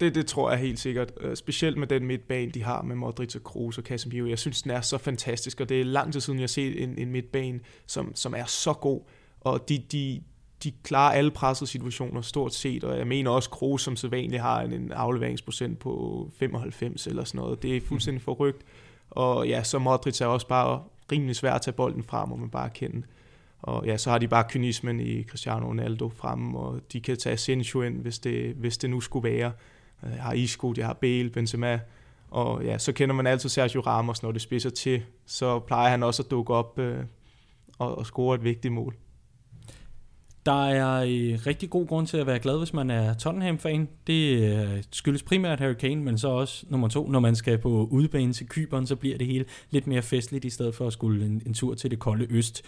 [0.00, 1.12] Det, det tror jeg helt sikkert.
[1.24, 4.26] Uh, specielt med den midtbane, de har med Modric og Kroos og Casemiro.
[4.26, 6.82] Jeg synes, den er så fantastisk, og det er lang tid siden, jeg har set
[6.82, 9.00] en, en midtbane, som, som er så god.
[9.40, 10.22] Og de, de,
[10.64, 14.60] de klarer alle pressede situationer stort set, og jeg mener også Kroos som sædvanligt har
[14.60, 17.62] en, en afleveringsprocent på 95 eller sådan noget.
[17.62, 18.62] Det er fuldstændig forrygt.
[19.10, 20.82] Og ja, så Modric er også bare
[21.12, 23.02] rimelig svært at tage bolden frem, må man bare kende.
[23.62, 27.32] Og ja, så har de bare kynismen i Cristiano Ronaldo frem, og de kan tage
[27.32, 29.52] Asensio ind, hvis det, hvis det nu skulle være.
[30.04, 31.80] Øh, jeg har Isco, jeg har Bale, Benzema,
[32.30, 35.02] og ja, så kender man altid Sergio Ramos, når det spidser til.
[35.26, 36.98] Så plejer han også at dukke op øh,
[37.78, 38.94] og, og score et vigtigt mål.
[40.46, 43.88] Der er øh, rigtig god grund til at være glad, hvis man er Tottenham-fan.
[44.06, 47.88] Det øh, skyldes primært Harry Kane, men så også nummer to, når man skal på
[47.90, 51.26] udebane til Kyberen, så bliver det hele lidt mere festligt, i stedet for at skulle
[51.26, 52.62] en, en tur til det kolde øst.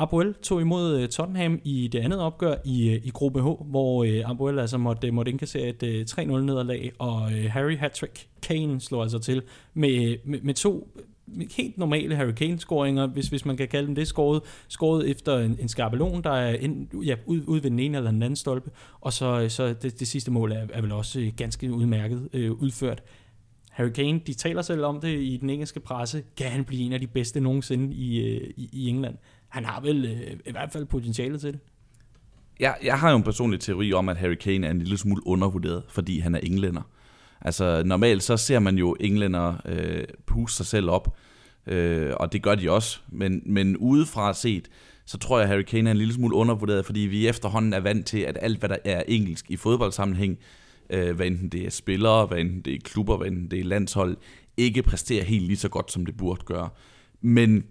[0.00, 4.04] Abuel tog imod øh, Tottenham i det andet opgør i, øh, i gruppe H, hvor
[4.04, 9.02] øh, Abuel altså måtte, øh, måtte indkassere et 3-0 nederlag, og Harry Hattrick Kane slår
[9.02, 9.42] altså til
[9.74, 10.88] med, med, med to
[11.56, 15.56] helt normale Harry Kane-scoringer, hvis, hvis man kan kalde dem det, scoret, scoret efter en,
[15.60, 18.70] en skabelon, der er ind, ja, ud, ud ved den ene eller den anden stolpe,
[19.00, 23.02] og så, så det, det sidste mål er, er vel også ganske udmærket øh, udført.
[23.70, 26.92] Harry Kane, de taler selv om det i den engelske presse, kan han blive en
[26.92, 29.16] af de bedste nogensinde i, i, i England
[29.50, 31.60] han har vel øh, i hvert fald potentiale til det.
[32.60, 35.26] Jeg, jeg har jo en personlig teori om, at Harry Kane er en lille smule
[35.26, 36.82] undervurderet, fordi han er englænder.
[37.40, 41.16] Altså normalt så ser man jo englænder øh, puste sig selv op,
[41.66, 43.00] øh, og det gør de også.
[43.08, 44.68] Men, men udefra set,
[45.06, 47.80] så tror jeg, at Harry Kane er en lille smule undervurderet, fordi vi efterhånden er
[47.80, 50.38] vant til, at alt, hvad der er engelsk i fodboldsammenhæng,
[50.90, 53.64] øh, hvad enten det er spillere, hvad enten det er klubber, hvad enten det er
[53.64, 54.16] landshold,
[54.56, 56.68] ikke præsterer helt lige så godt, som det burde gøre.
[57.20, 57.64] Men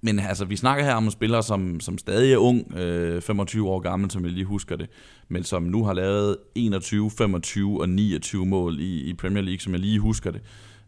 [0.00, 3.68] men altså, vi snakker her om en spiller, som, som stadig er ung, øh, 25
[3.68, 4.90] år gammel, som jeg lige husker det,
[5.28, 9.72] men som nu har lavet 21, 25 og 29 mål i, i Premier League, som
[9.72, 10.40] jeg lige husker det.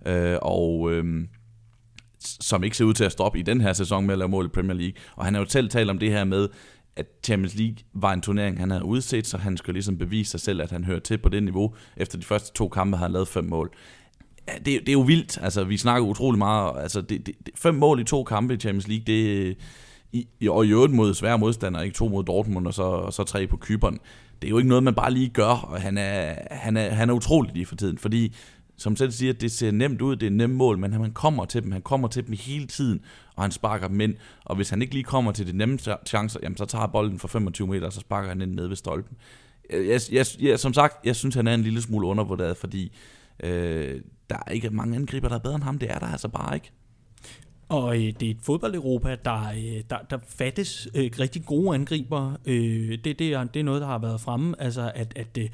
[0.07, 1.27] Øh, og øh,
[2.21, 4.47] som ikke ser ud til at stoppe i den her sæson med at lave mål
[4.47, 4.95] i Premier League.
[5.17, 6.49] Og han har jo selv talt om det her med,
[6.97, 10.41] at Champions League var en turnering, han havde udset, så han skulle ligesom bevise sig
[10.41, 11.75] selv, at han hører til på det niveau.
[11.97, 13.71] Efter de første to kampe har han lavet fem mål
[14.49, 15.39] ja, det, det er jo vildt.
[15.43, 16.73] Altså, vi snakker utrolig meget.
[16.83, 19.57] Altså, det, det, fem mål i to kampe i Champions League, det
[20.13, 23.25] i, og i øvrigt mod svære modstandere, ikke to mod Dortmund og så, og så
[23.25, 23.99] tre på Kyberen.
[24.43, 27.11] Det er jo ikke noget, man bare lige gør, og han er, han er, han
[27.11, 28.35] er utrolig lige for tiden, fordi
[28.77, 31.63] som selv siger, det ser nemt ud, det er nemt mål, men han kommer til
[31.63, 33.01] dem, han kommer til dem hele tiden,
[33.37, 36.41] og han sparker dem ind, og hvis han ikke lige kommer til de nemme chancer,
[36.43, 39.17] jamen så tager bolden for 25 meter, og så sparker han ind ned ved stolpen.
[39.71, 42.93] Jeg, jeg, jeg, som sagt, jeg synes, han er en lille smule undervurderet, fordi
[43.43, 45.79] øh, der er ikke mange angriber, der er bedre end ham.
[45.79, 46.73] Det er der altså bare ikke.
[47.69, 52.37] Og øh, det er et fodbold-Europa, der, øh, der, der fattes øh, rigtig gode angriber.
[52.45, 54.63] Øh, det, det, er, det er noget, der har været fremme.
[54.63, 55.49] Altså, at, at øh,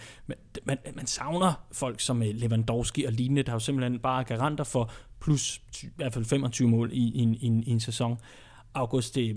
[0.64, 4.90] man, man savner folk som øh, Lewandowski og lignende, der jo simpelthen bare garanter for
[5.20, 8.18] plus i hvert fald 25 mål i, i, i, i en sæson.
[8.74, 9.37] August, øh,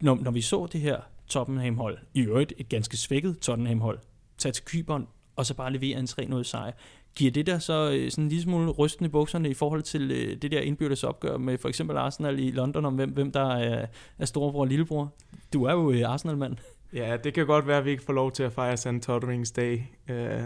[0.00, 3.98] når, når vi så det her Tottenham-hold, i øvrigt et ganske svækket Tottenham-hold,
[4.38, 5.06] tage til Kyberen
[5.38, 6.72] og så bare levere en 3-0 sejr.
[7.18, 10.10] Giver det der så øh, sådan en lille smule rysten i bukserne i forhold til
[10.10, 13.54] øh, det der indbyrdes opgør med for eksempel Arsenal i London om hvem, hvem der
[13.54, 13.86] er,
[14.18, 15.12] er storebror og lillebror?
[15.52, 16.56] Du er jo øh, Arsenal-mand.
[16.92, 18.88] Ja, det kan godt være, at vi ikke får lov til at fejre St.
[19.02, 20.42] Totterings Day øh,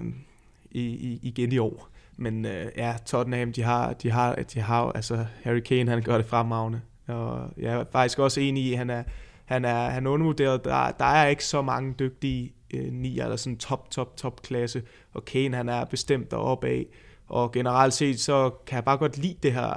[0.71, 1.89] i, i, igen i år.
[2.17, 6.17] Men øh, ja, Tottenham, de har, de har, de har, altså Harry Kane, han gør
[6.17, 6.81] det fremragende.
[7.07, 9.03] Og jeg er faktisk også enig i, at han er,
[9.45, 10.65] han er, han er undervurderet.
[10.65, 14.83] Der, der er ikke så mange dygtige øh, 9 eller sådan top, top, top klasse,
[15.13, 16.87] og Kane han er bestemt deroppe af,
[17.29, 19.75] og generelt set, så kan jeg bare godt lide det her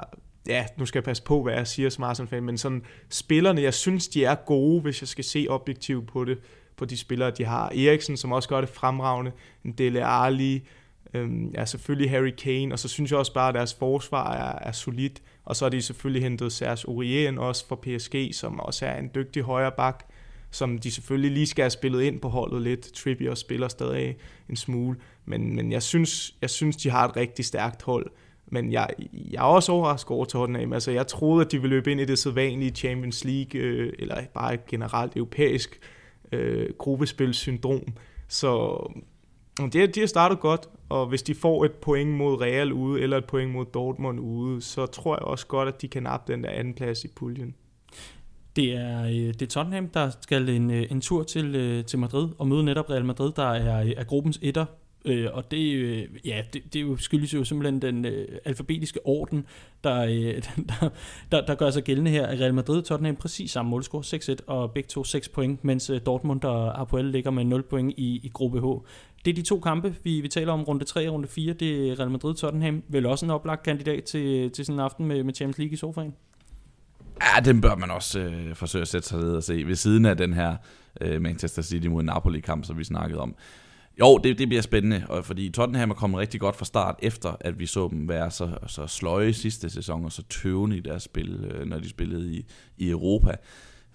[0.48, 3.74] ja, nu skal jeg passe på, hvad jeg siger som Arsenal-fan, men sådan spillerne, jeg
[3.74, 6.38] synes, de er gode, hvis jeg skal se objektivt på det,
[6.78, 7.70] på de spillere, de har.
[7.70, 9.32] Eriksen, som også gør det fremragende,
[9.78, 10.68] Dele Alli,
[11.14, 14.68] øhm, ja, selvfølgelig Harry Kane, og så synes jeg også bare, at deres forsvar er,
[14.68, 18.86] er solidt, og så har de selvfølgelig hentet Serge Aurier også fra PSG, som også
[18.86, 20.10] er en dygtig højre bak,
[20.56, 22.82] som de selvfølgelig lige skal have spillet ind på holdet lidt.
[22.94, 24.18] Trippier spiller stadig
[24.50, 28.12] en smule, men, men jeg, synes, jeg synes, de har et rigtig stærkt hold.
[28.48, 30.74] Men jeg, jeg er også overrasket over Tottenham.
[30.74, 34.22] Altså, jeg troede, at de ville løbe ind i det sædvanlige Champions League, øh, eller
[34.34, 35.80] bare generelt europæisk
[36.32, 37.84] øh, gruppespilsyndrom.
[38.28, 38.78] Så
[39.74, 43.18] det, de har startet godt, og hvis de får et point mod Real ude, eller
[43.18, 46.44] et point mod Dortmund ude, så tror jeg også godt, at de kan nappe den
[46.44, 47.56] der anden plads i puljen.
[48.56, 52.00] Det er, øh, det er Tottenham, der skal en, øh, en tur til, øh, til
[52.00, 54.66] Madrid og møde netop Real Madrid, der er, er gruppens etter.
[55.06, 59.46] Øh, og det, ja, det, det jo skyldes jo simpelthen den øh, alfabetiske orden,
[59.84, 60.90] der, øh, der,
[61.32, 62.28] der, der gør sig gældende her.
[62.28, 66.44] Real Madrid og Tottenham præcis samme målscore, 6-1, og begge to 6 point, mens Dortmund
[66.44, 68.66] og Apoel ligger med 0 point i, i gruppe H.
[69.26, 71.54] Det er de to kampe, vi, vi taler om, runde 3 og runde 4.
[71.54, 72.84] Det er Real Madrid-Tottenham.
[72.88, 75.76] Vel også en oplagt kandidat til, til sådan en aften med, med Champions League i
[75.76, 76.14] sofaen?
[77.22, 79.64] Ja, den bør man også øh, forsøge at sætte sig ned og se.
[79.66, 80.56] Ved siden af den her
[81.02, 83.36] øh, Manchester City mod Napoli-kamp, som vi snakkede om.
[84.00, 87.36] Jo, det, det bliver spændende, og fordi Tottenham er kommet rigtig godt fra start, efter
[87.40, 91.04] at vi så dem være så, så sløje sidste sæson, og så tøvende i deres
[91.04, 92.46] spil, øh, når de spillede i,
[92.78, 93.36] i Europa.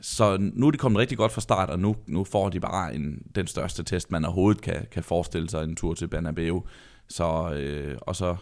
[0.01, 2.95] Så nu er de kommet rigtig godt fra start, og nu, nu får de bare
[2.95, 6.63] en, den største test, man overhovedet kan, kan forestille sig, en tur til Bernabeu.
[7.09, 8.37] Så, øh, og så,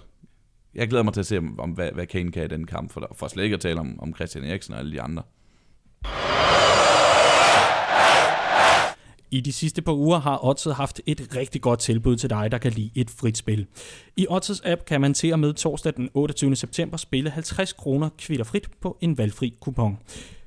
[0.78, 3.16] jeg glæder mig til at se, om, hvad, hvad Kane kan i den kamp, for,
[3.16, 5.22] for slet ikke at tale om, om Christian Eriksen og alle de andre.
[9.30, 12.58] I de sidste par uger har Odds haft et rigtig godt tilbud til dig, der
[12.58, 13.66] kan lide et frit spil.
[14.16, 16.56] I Odds app kan man til og med torsdag den 28.
[16.56, 19.98] september spille 50 kroner kvitterfrit på en valgfri kupon.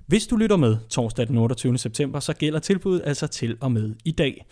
[0.07, 1.77] Hvis du lytter med torsdag den 28.
[1.77, 4.45] september, så gælder tilbuddet altså til og med i dag.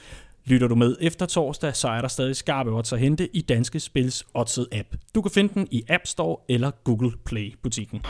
[0.49, 3.79] Lytter du med efter torsdag, så er der stadig skarpe odds at hente i Danske
[3.79, 4.87] Spils Odds app.
[5.15, 8.01] Du kan finde den i App Store eller Google Play butikken.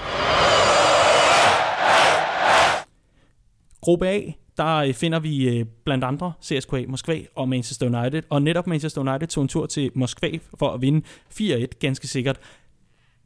[3.82, 4.22] Gruppe A,
[4.58, 8.24] der øh, finder vi øh, blandt andre CSKA Moskva og Manchester United.
[8.30, 10.30] Og netop Manchester United tog en tur til Moskva
[10.60, 12.40] for at vinde 4-1 ganske sikkert.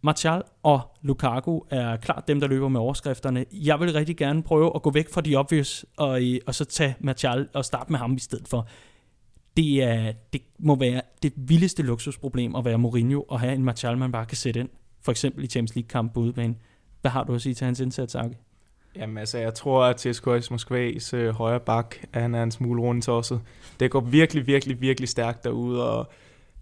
[0.02, 3.46] Martial og Lukaku er klart dem, der løber med overskrifterne.
[3.52, 6.66] Jeg vil rigtig gerne prøve at gå væk fra de obvious, og, øh, og så
[6.66, 8.68] tage Martial og starte med ham i stedet for.
[9.58, 13.98] Det, er, det må være det vildeste luksusproblem at være Mourinho og have en Martial,
[13.98, 14.70] man bare kan sætte ind.
[15.02, 16.56] For eksempel i Champions League-kamp på udebane.
[17.02, 18.38] Hvad har du at sige til hans indsats, Arke?
[18.96, 23.10] Jamen altså, jeg tror, at TSK's Moskvas øh, højre bak, han er en smule rundt
[23.10, 23.40] også.
[23.80, 26.12] Det går virkelig, virkelig, virkelig stærkt derude, og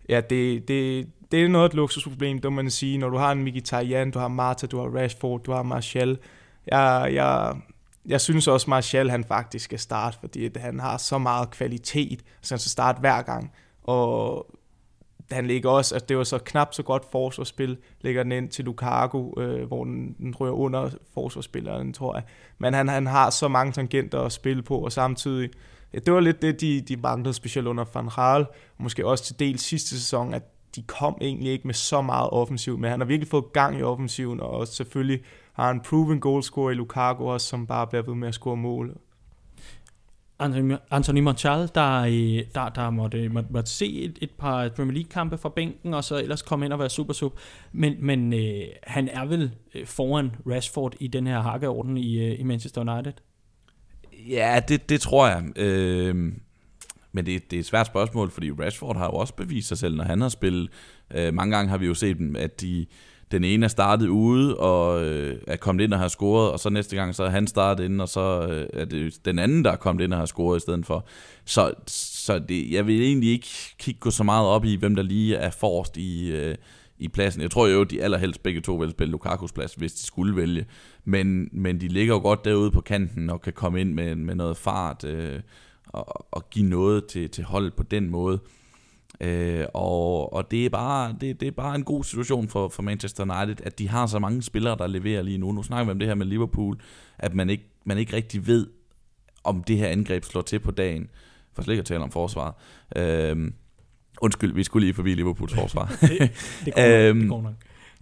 [0.09, 2.97] ja, det, det, det er noget af et luksusproblem, det må man sige.
[2.97, 6.17] Når du har en Mkhitaryan, du har Marta, du har Rashford, du har Martial.
[6.67, 7.55] Jeg, jeg,
[8.05, 12.53] jeg synes også, Martial han faktisk skal starte, fordi han har så meget kvalitet, så
[12.53, 13.51] han skal starte hver gang.
[13.83, 14.45] Og
[15.31, 18.65] han ligger også, altså det var så knap så godt forsvarsspil, ligger den ind til
[18.65, 22.23] Lukaku, øh, hvor den, den rører under forsvarsspilleren, tror jeg.
[22.57, 25.49] Men han, han har så mange tangenter at spille på, og samtidig,
[25.93, 28.45] ja, det var lidt det, de, de manglede specielt under Van Gaal,
[28.77, 30.43] måske også til del sidste sæson, at
[30.75, 33.83] de kom egentlig ikke med så meget offensiv, men han har virkelig fået gang i
[33.83, 35.23] offensiven, og selvfølgelig
[35.53, 38.97] har han proven goalscorer i Lukaku også, som bare bliver ved med at score mål.
[40.39, 44.93] Anthony, Anthony Martial, der, øh, der, der måtte, måtte, måtte se et, et par Premier
[44.93, 47.39] League-kampe fra bænken, og så ellers komme ind og være super sub.
[47.71, 52.39] Men, men øh, han er vel øh, foran Rashford i den her hakkeorden i, øh,
[52.39, 53.13] i Manchester United?
[54.29, 55.43] Ja, det, det tror jeg.
[55.55, 56.15] Øh,
[57.11, 59.95] men det, det er et svært spørgsmål, fordi Rashford har jo også bevist sig selv,
[59.95, 60.69] når han har spillet.
[61.13, 62.85] Øh, mange gange har vi jo set dem, at de,
[63.31, 66.69] den ene er startet ude og øh, er kommet ind og har scoret, og så
[66.69, 69.71] næste gang så er han startet ind, og så øh, er det den anden, der
[69.71, 71.05] er kommet ind og har scoret i stedet for.
[71.45, 73.47] Så, så det, jeg vil egentlig ikke
[73.79, 76.55] kigge så meget op i, hvem der lige er forrest i, øh,
[76.99, 77.41] i pladsen.
[77.41, 80.65] Jeg tror jo, de allerhelst begge to vil spille Lukakus plads, hvis de skulle vælge.
[81.05, 84.35] Men, men de ligger jo godt derude på kanten og kan komme ind med, med
[84.35, 85.03] noget fart.
[85.03, 85.39] Øh,
[85.87, 88.39] og, og give noget til, til holdet på den måde.
[89.21, 92.83] Øh, og, og det er bare det, det er bare en god situation for, for
[92.83, 95.51] Manchester United, at de har så mange spillere, der leverer lige nu.
[95.51, 96.77] Nu snakker vi om det her med Liverpool,
[97.19, 98.67] at man ikke, man ikke rigtig ved,
[99.43, 101.09] om det her angreb slår til på dagen.
[101.53, 102.53] For slet ikke at tale om forsvaret.
[102.95, 103.51] Øh,
[104.21, 105.85] undskyld, vi skulle lige forbi Liverpools forsvar.
[106.01, 106.31] det,
[106.65, 107.53] det, går nok, det går nok.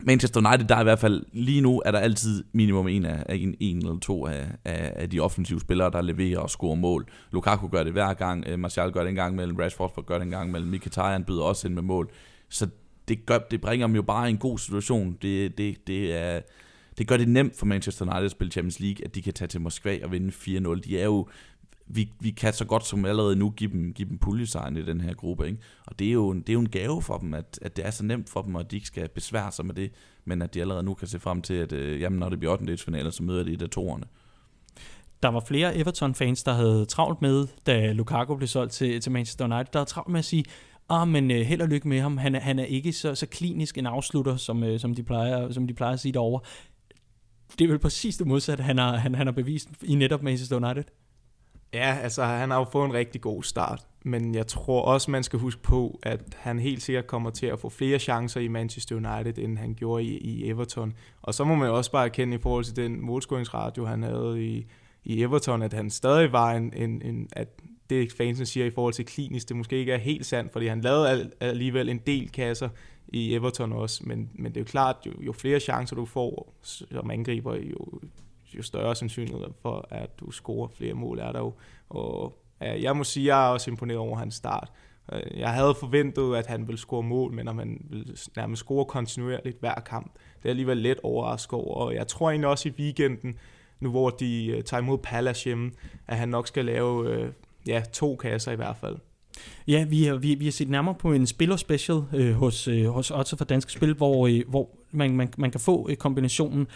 [0.03, 3.23] Manchester United, der er i hvert fald lige nu, er der altid minimum en, af,
[3.29, 7.05] en, en eller to af, af, af de offensive spillere, der leverer og scorer mål.
[7.31, 10.23] Lukaku gør det hver gang, øh, Martial gør det en gang mellem, Rashford gør det
[10.23, 12.11] en gang mellem, Mkhitaryan byder også ind med mål.
[12.49, 12.67] Så
[13.07, 15.17] det, gør, det bringer dem jo bare i en god situation.
[15.21, 16.41] Det, det, det, er,
[16.97, 19.47] det gør det nemt for Manchester United at spille Champions League, at de kan tage
[19.47, 20.79] til Moskva og vinde 4-0.
[20.79, 21.27] De er jo,
[21.91, 25.01] vi, vi kan så godt som allerede nu give dem, give dem puljesejren i den
[25.01, 25.59] her gruppe, ikke?
[25.87, 27.85] Og det er, jo en, det er jo en gave for dem, at, at det
[27.85, 29.91] er så nemt for dem, og at de ikke skal besvære sig med det,
[30.25, 32.53] men at de allerede nu kan se frem til, at øh, jamen, når det bliver
[32.53, 32.77] 8.
[32.77, 34.03] finaler, så møder de et af toerne.
[35.23, 39.45] Der var flere Everton-fans, der havde travlt med, da Lukaku blev solgt til, til Manchester
[39.45, 40.45] United, der havde travlt med at sige,
[40.89, 43.25] ah, men øh, held og lykke med ham, han er, han er ikke så, så
[43.25, 46.41] klinisk en afslutter, som, øh, som, de plejer, som de plejer at sige derovre.
[47.59, 50.55] Det er vel præcis det modsatte, han har, han, han har bevist i netop Manchester
[50.55, 50.83] United.
[51.73, 55.23] Ja, altså han har jo fået en rigtig god start, men jeg tror også, man
[55.23, 58.95] skal huske på, at han helt sikkert kommer til at få flere chancer i Manchester
[58.95, 60.93] United, end han gjorde i, i Everton.
[61.21, 64.67] Og så må man også bare erkende i forhold til den målscoringsradio, han havde i,
[65.03, 67.47] i Everton, at han stadig var en, en, en at
[67.89, 70.81] det fansen siger i forhold til klinisk, det måske ikke er helt sandt, fordi han
[70.81, 72.69] lavede alligevel en del kasser
[73.07, 76.53] i Everton også, men, men det er jo klart, jo, jo flere chancer du får
[76.61, 78.01] som angriber, jo,
[78.57, 81.53] jo større sandsynlighed for, at du scorer flere mål er der jo.
[81.89, 84.71] Og ja, jeg må sige, jeg er også imponeret over hans start.
[85.13, 88.85] Øh, jeg havde forventet, at han ville score mål, men at han ville nærmest score
[88.85, 91.75] kontinuerligt hver kamp, det er alligevel let overrasket over.
[91.75, 93.37] Og jeg tror egentlig også i weekenden,
[93.79, 95.71] nu hvor de øh, tager imod Palace hjemme,
[96.07, 97.31] at han nok skal lave øh,
[97.67, 98.97] ja, to kasser i hvert fald.
[99.67, 103.11] Ja, vi har, vi, vi har set nærmere på en spiller-special øh, hos, øh, hos
[103.11, 106.67] Otto fra Danske Spil, hvor, øh, hvor man, man, man kan få øh, kombinationen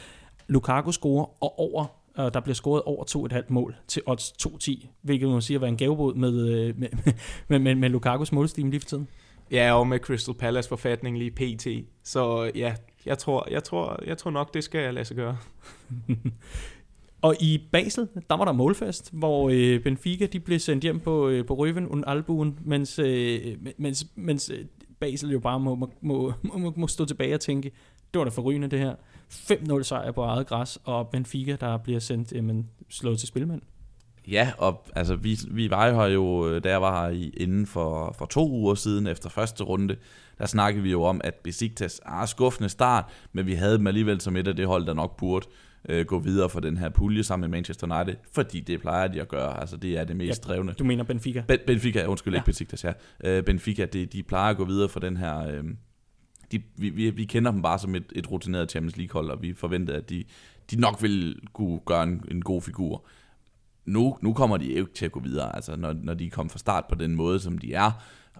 [0.48, 1.86] Lukaku scorer og over
[2.16, 5.78] og der bliver scoret over 2,5 mål til odds 2-10, hvilket man siger var en
[5.78, 6.88] gavebod med, øh, med,
[7.48, 9.08] med, med, med Lukakus målstime lige for tiden.
[9.52, 11.68] Ja, og med Crystal Palace forfatning lige pt.
[12.04, 12.76] Så ja,
[13.06, 15.38] jeg tror, jeg tror, jeg tror nok, det skal jeg lade sig gøre.
[17.22, 21.30] Og i Basel, der var der målfest, hvor øh, Benfica de blev sendt hjem på,
[21.30, 24.66] øh, på Røven und Albuen, mens, øh, mens, mens øh,
[25.00, 27.72] Basel jo bare må, må, må, må, må stå tilbage og tænke,
[28.14, 28.96] det var da forrygende det her.
[29.32, 33.62] 5-0 sejr på eget græs, og Benfica, der bliver sendt jamen, slået til spilmand.
[34.28, 37.66] Ja, og altså, vi, vi var jo her jo, da jeg var her i, inden
[37.66, 39.96] for, for to uger siden, efter første runde,
[40.38, 44.22] der snakkede vi jo om, at Besiktas er skuffende start, men vi havde dem alligevel
[44.22, 45.48] som et af det hold, der nok burde
[45.90, 49.22] øh, gå videre for den her pulje sammen med Manchester United, fordi det plejer de
[49.22, 49.60] at gøre.
[49.60, 50.74] Altså, det er det mest ja, drevne.
[50.74, 51.44] Du mener Benfica?
[51.48, 52.38] Ben, Benfica, undskyld, ja.
[52.38, 52.94] ikke Besiktas, ja.
[53.24, 55.48] Øh, Benfica, det, de plejer at gå videre for den her...
[55.48, 55.64] Øh,
[56.54, 59.54] de, vi, vi, vi kender dem bare som et, et rutineret Champions League-hold, og vi
[59.54, 60.24] forventede, at de,
[60.72, 63.06] de nok vil kunne gøre en, en god figur.
[63.86, 66.60] Nu, nu kommer de ikke til at gå videre, altså når, når de kommer fra
[66.60, 67.92] start på den måde, som de er.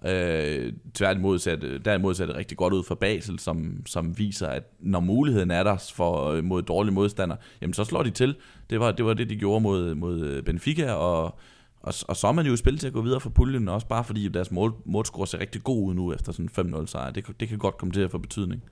[0.06, 4.46] Øh, tværtimod ser det, derimod ser det rigtig godt ud for Basel, som, som viser,
[4.46, 8.36] at når muligheden er der for, øh, mod dårlige modstander, jamen så slår de til.
[8.70, 11.38] Det var det, var det de gjorde mod, mod øh, Benfica, og,
[11.84, 13.86] og, og så er man jo i spil til at gå videre for puljen, også
[13.86, 17.10] bare fordi deres mål, målscore ser rigtig god ud nu efter sådan 5-0 sejr.
[17.10, 18.62] Det, det kan godt komme til at få betydning.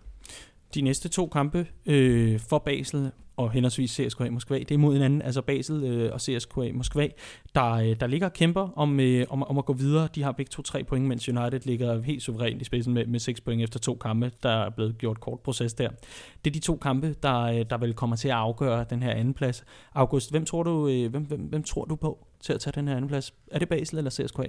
[0.75, 4.59] De næste to kampe øh, for Basel og henholdsvis CSKA Moskva.
[4.59, 7.09] Det er mod hinanden, altså Basel øh, og CSKA Moskva,
[7.55, 10.09] der, øh, der ligger og kæmper om, øh, om, om at gå videre.
[10.14, 13.20] De har begge to tre point, mens United ligger helt suverænt i spidsen med, med
[13.20, 14.33] seks point efter to kampe.
[14.43, 15.89] Der er blevet gjort kort proces der.
[16.45, 19.11] Det er de to kampe, der, øh, der vil komme til at afgøre den her
[19.11, 19.64] anden plads.
[19.95, 22.89] August, hvem tror du, øh, hvem, hvem, hvem tror du på til at tage den
[22.89, 23.35] her anden plads?
[23.51, 24.49] Er det Basel eller CSKA?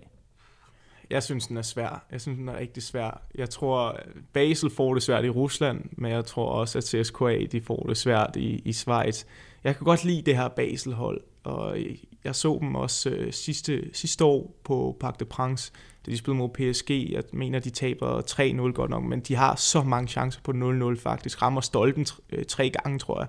[1.09, 2.05] Jeg synes, den er svær.
[2.11, 3.21] Jeg synes, den er rigtig svær.
[3.35, 3.99] Jeg tror,
[4.33, 7.97] Basel får det svært i Rusland, men jeg tror også, at CSKA de får det
[7.97, 9.23] svært i, i Schweiz.
[9.63, 11.77] Jeg kan godt lide det her Basel-hold, og
[12.23, 15.71] jeg så dem også øh, sidste, sidste år på Parc de Prince,
[16.05, 16.89] da de spillede mod PSG.
[17.11, 20.99] Jeg mener, de taber 3-0 godt nok, men de har så mange chancer på 0-0
[20.99, 21.41] faktisk.
[21.41, 23.27] Rammer stolpen øh, tre gange, tror jeg.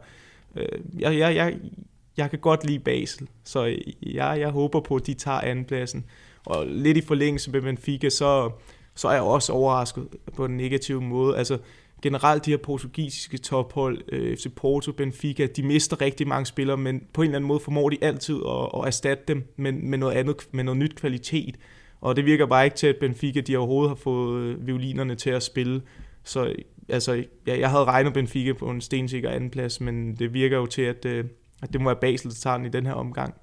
[0.56, 1.58] Øh, jeg, jeg, jeg,
[2.16, 3.64] jeg kan godt lide Basel, så
[4.02, 6.04] jeg, jeg håber på, at de tager andenpladsen.
[6.46, 8.50] Og lidt i forlængelse med Benfica, så,
[8.94, 11.36] så er jeg også overrasket på den negative måde.
[11.36, 11.58] Altså
[12.02, 17.02] generelt de her portugisiske tophold, øh, FC Porto, Benfica, de mister rigtig mange spillere, men
[17.12, 20.14] på en eller anden måde formår de altid at, at erstatte dem med, med, noget
[20.14, 21.56] andet, med noget nyt kvalitet.
[22.00, 25.30] Og det virker bare ikke til, at Benfica de overhovedet har fået øh, violinerne til
[25.30, 25.82] at spille.
[26.24, 26.54] Så
[26.88, 30.82] altså, ja, jeg havde regnet Benfica på en stensikker andenplads, men det virker jo til,
[30.82, 31.24] at, øh,
[31.62, 33.34] at det må være Basel, der tager den i den her omgang.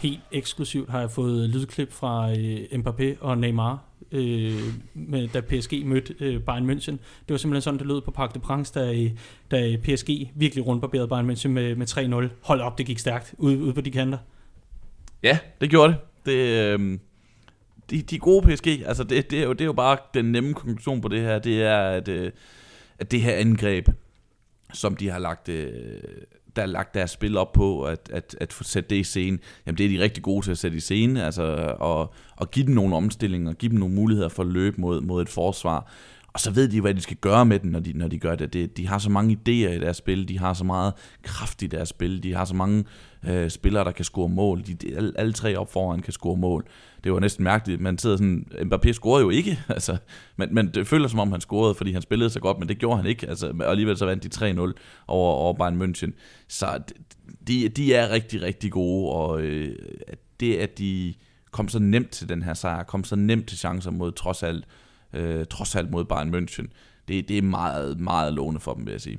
[0.00, 4.60] Helt eksklusivt har jeg fået lydklip fra øh, Mbappé og Neymar, øh,
[4.94, 6.92] med, da PSG mødte øh, Bayern München.
[6.92, 9.10] Det var simpelthen sådan, det lød på Parc de Prince, da, øh,
[9.50, 12.34] da PSG virkelig rundbarberede Bayern München med, med 3-0.
[12.42, 14.18] Hold op, det gik stærkt ude, ude på de kanter.
[15.22, 16.00] Ja, det gjorde det.
[16.26, 16.98] det øh,
[17.90, 20.54] de, de gode PSG, altså det, det, er jo, det er jo bare den nemme
[20.54, 22.32] konklusion på det her, det er, at, øh,
[22.98, 23.88] at det her angreb,
[24.72, 26.02] som de har lagt, øh,
[26.56, 29.38] der har lagt deres spil op på, at, at, at få sat det i scene,
[29.66, 32.66] jamen det er de rigtig gode til at sætte i scene, altså, og, og give
[32.66, 35.90] dem nogle omstillinger, give dem nogle muligheder for at løbe mod, mod et forsvar.
[36.32, 38.34] Og så ved de, hvad de skal gøre med den, når de, når de gør
[38.34, 38.52] det.
[38.52, 38.76] det.
[38.76, 41.88] De har så mange idéer i deres spil, de har så meget kraft i deres
[41.88, 42.84] spil, de har så mange
[43.28, 44.62] øh, spillere, der kan score mål.
[44.66, 46.64] De, de, alle, alle tre op foran kan score mål.
[47.04, 47.80] Det var næsten mærkeligt.
[47.80, 49.96] Man sidder sådan, Mbappé scorede jo ikke, altså,
[50.36, 52.78] men, men det føler som om han scorede, fordi han spillede så godt, men det
[52.78, 53.28] gjorde han ikke.
[53.28, 54.74] Altså, og alligevel så vandt de 3-0 over,
[55.06, 56.10] over Bayern München.
[56.48, 56.80] Så
[57.48, 59.76] de, de er rigtig, rigtig gode, og øh,
[60.40, 61.14] det, at de
[61.50, 64.64] kom så nemt til den her sejr, kom så nemt til chancer mod trods alt
[65.12, 66.66] øh, trods alt mod Bayern München.
[67.08, 69.18] Det, det er meget, meget lovende for dem, vil jeg sige.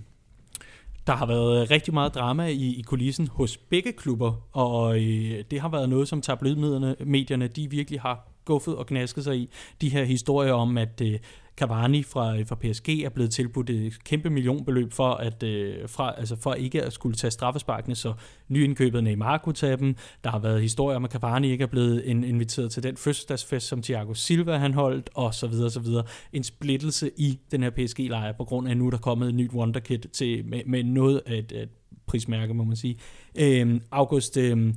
[1.07, 5.61] Der har været rigtig meget drama i, i kulissen hos begge klubber, og øh, det
[5.61, 9.49] har været noget, som tabloidmedierne medierne, de virkelig har guffet og gnasket sig i.
[9.81, 11.19] De her historier om, at øh,
[11.57, 16.13] Cavani fra, øh, fra PSG er blevet tilbudt et kæmpe millionbeløb for, at, øh, fra,
[16.17, 18.13] altså for ikke at skulle tage straffesparkene, så
[18.47, 19.95] nyindkøbet Neymar kunne tage dem.
[20.23, 23.81] Der har været historier om, at Cavani ikke er blevet inviteret til den fødselsdagsfest, som
[23.81, 26.03] Thiago Silva han holdt, og så videre, så videre.
[26.33, 29.35] En splittelse i den her PSG-lejr, på grund af, at nu der er kommet et
[29.35, 31.69] nyt wonderkid til, med, med noget af et, et
[32.05, 32.97] prismærke, må man sige.
[33.35, 34.73] Øh, August, øh,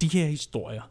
[0.00, 0.82] de her historier,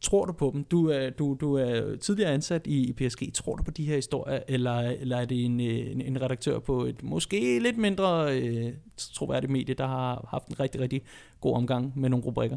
[0.00, 0.64] Tror du på dem?
[0.64, 3.34] Du er, du, du er tidligere ansat i, i PSG.
[3.34, 6.84] Tror du på de her historier, eller, eller er det en, en, en redaktør på
[6.84, 11.02] et måske lidt mindre øh, troværdigt medie, der har haft en rigtig, rigtig
[11.40, 12.56] god omgang med nogle rubrikker?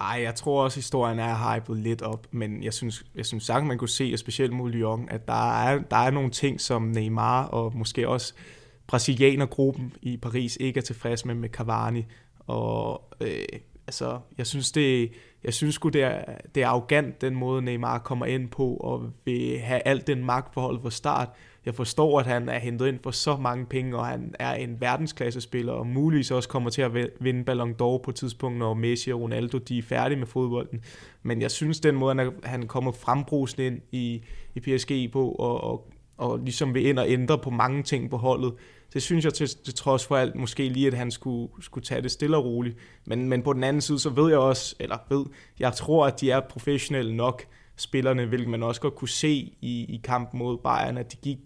[0.00, 3.44] Ej, jeg tror også, at historien er hypet lidt op, men jeg synes, jeg synes
[3.44, 6.60] sagt, man kunne se, og specielt mod Lyon, at der er, der er nogle ting,
[6.60, 8.34] som Neymar og måske også
[8.86, 12.04] brasilianergruppen i Paris ikke er tilfreds med med Cavani.
[12.38, 13.44] Og øh,
[13.90, 15.12] altså, jeg synes, det,
[15.44, 16.24] jeg synes sgu, det er,
[16.54, 20.82] det er arrogant, den måde Neymar kommer ind på, og vil have alt den magtforhold
[20.82, 21.28] fra start.
[21.66, 24.80] Jeg forstår, at han er hentet ind for så mange penge, og han er en
[24.80, 29.12] verdensklassespiller, og muligvis også kommer til at vinde Ballon d'Or på et tidspunkt, når Messi
[29.12, 30.84] og Ronaldo de er færdige med fodbolden.
[31.22, 34.22] Men jeg synes, den måde, han, er, han kommer frembrusende ind i,
[34.54, 38.16] i PSG på, og, og, og ligesom vil ind og ændre på mange ting på
[38.16, 38.52] holdet,
[38.94, 42.02] det synes jeg til, til trods for alt måske lige, at han skulle, skulle tage
[42.02, 42.76] det stille og roligt.
[43.06, 45.24] Men, men på den anden side, så ved jeg også, eller ved,
[45.58, 49.84] jeg tror, at de er professionelle nok, spillerne, hvilket man også godt kunne se i,
[49.88, 51.38] i kampen mod Bayern, at de gik,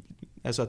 [0.44, 0.66] altså,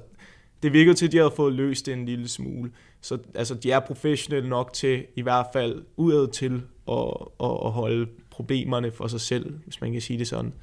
[0.63, 2.71] det virkede til, at de havde fået løst det en lille smule.
[3.01, 7.71] Så altså, de er professionelle nok til, i hvert fald udad til, at, at, at
[7.71, 10.53] holde problemerne for sig selv, hvis man kan sige det sådan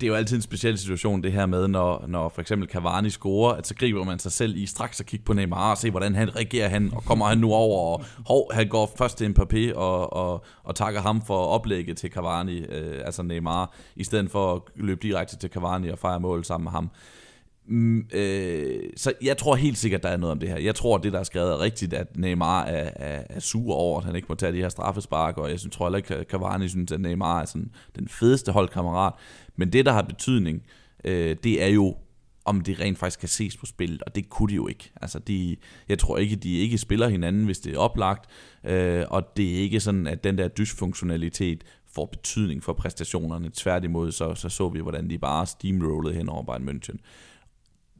[0.00, 3.10] det er jo altid en speciel situation, det her med, når, når for eksempel Cavani
[3.10, 5.90] scorer, at så griber man sig selv i straks at kigge på Neymar og se,
[5.90, 9.34] hvordan han reagerer han, og kommer han nu over, og hov, han går først til
[9.38, 14.30] Mbappé og, og, og takker ham for oplægget til Cavani, øh, altså Neymar, i stedet
[14.30, 16.90] for at løbe direkte til Cavani og fejre mål sammen med ham.
[17.68, 20.58] Mm, øh, så jeg tror helt sikkert, der er noget om det her.
[20.58, 23.98] Jeg tror, det der er skrevet er rigtigt, at Neymar er, er, er sur over,
[23.98, 26.26] at han ikke må tage de her straffespark, og jeg synes, tror heller ikke, at
[26.26, 29.12] Cavani synes, at Neymar er sådan den fedeste holdkammerat.
[29.56, 30.62] Men det, der har betydning,
[31.04, 31.96] øh, det er jo,
[32.44, 34.90] om det rent faktisk kan ses på spillet, og det kunne de jo ikke.
[35.02, 35.56] Altså, de,
[35.88, 38.30] jeg tror ikke, de ikke spiller hinanden, hvis det er oplagt,
[38.64, 43.50] øh, og det er ikke sådan, at den der dysfunktionalitet får betydning for præstationerne.
[43.54, 46.96] Tværtimod, så, så så vi, hvordan de bare steamrollede hen over Bayern München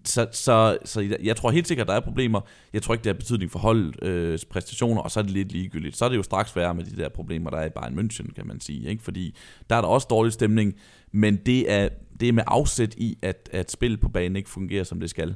[0.09, 2.41] så, så, så jeg tror helt sikkert, at der er problemer.
[2.73, 5.53] Jeg tror ikke, det har betydning for holdets øh, præstationer, og så er det lidt
[5.53, 5.97] ligegyldigt.
[5.97, 8.33] Så er det jo straks værre med de der problemer, der er i Bayern München,
[8.33, 8.89] kan man sige.
[8.89, 9.03] Ikke?
[9.03, 9.37] Fordi
[9.71, 10.75] der er der også dårlig stemning,
[11.13, 11.89] men det er,
[12.21, 15.35] det er med afsæt i, at, at spil på banen ikke fungerer, som det skal.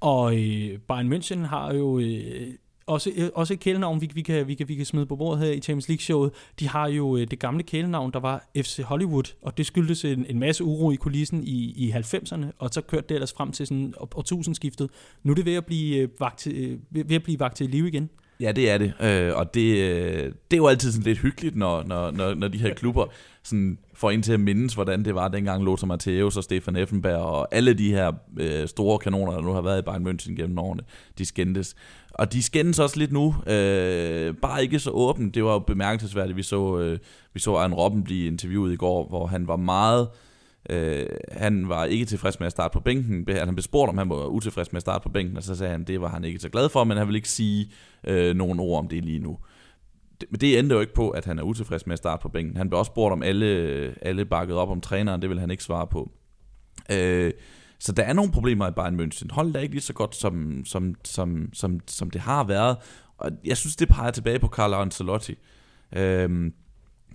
[0.00, 2.54] Og øh, Bayern München har jo øh,
[2.86, 5.44] også, øh, også et kælenavn, vi, vi, kan, vi, kan, vi kan smide på bordet
[5.46, 6.32] her i Champions League-showet.
[6.60, 10.26] De har jo øh, det gamle kælenavn, der var FC Hollywood, og det skyldtes en,
[10.28, 13.66] en masse uro i kulissen i, i 90'erne, og så kørte det ellers frem til
[13.66, 14.90] sådan årtusindskiftet.
[15.22, 17.70] Nu er det ved at blive øh, vagt øh, til, ved at blive vagt til
[17.70, 18.10] live igen.
[18.40, 18.92] Ja, det er det.
[19.00, 22.48] Øh, og det, øh, det er jo altid sådan lidt hyggeligt, når, når, når, når
[22.48, 23.06] de her klubber
[23.42, 27.18] sådan får ind til at mindes, hvordan det var dengang Lothar Matthäus og Stefan Effenberg
[27.18, 30.58] og alle de her øh, store kanoner, der nu har været i Bayern München gennem
[30.58, 30.82] årene,
[31.18, 31.74] de skændtes.
[32.10, 35.34] Og de skændes også lidt nu, øh, bare ikke så åbent.
[35.34, 36.98] Det var jo bemærkelsesværdigt, vi så, øh,
[37.34, 40.08] vi så Arne Robben blive interviewet i går, hvor han var meget...
[40.12, 40.33] Øh,
[40.70, 43.24] Øh, han var ikke tilfreds med at starte på bænken.
[43.28, 45.54] Altså, han blev spurgt, om han var utilfreds med at starte på bænken, og så
[45.54, 47.70] sagde han, at det var han ikke så glad for, men han vil ikke sige
[48.04, 49.38] øh, nogen ord om det lige nu.
[50.20, 52.28] Det, men det endte jo ikke på, at han er utilfreds med at starte på
[52.28, 52.56] bænken.
[52.56, 53.46] Han blev også spurgt, om alle,
[54.02, 56.10] alle bakkede op om træneren, det vil han ikke svare på.
[56.92, 57.32] Øh,
[57.78, 59.26] så der er nogle problemer i Bayern München.
[59.30, 62.76] Holdet er ikke lige så godt, som, som, som, som, som det har været.
[63.18, 65.34] Og jeg synes, det peger tilbage på Carlo Ancelotti.
[65.96, 66.52] Øhm,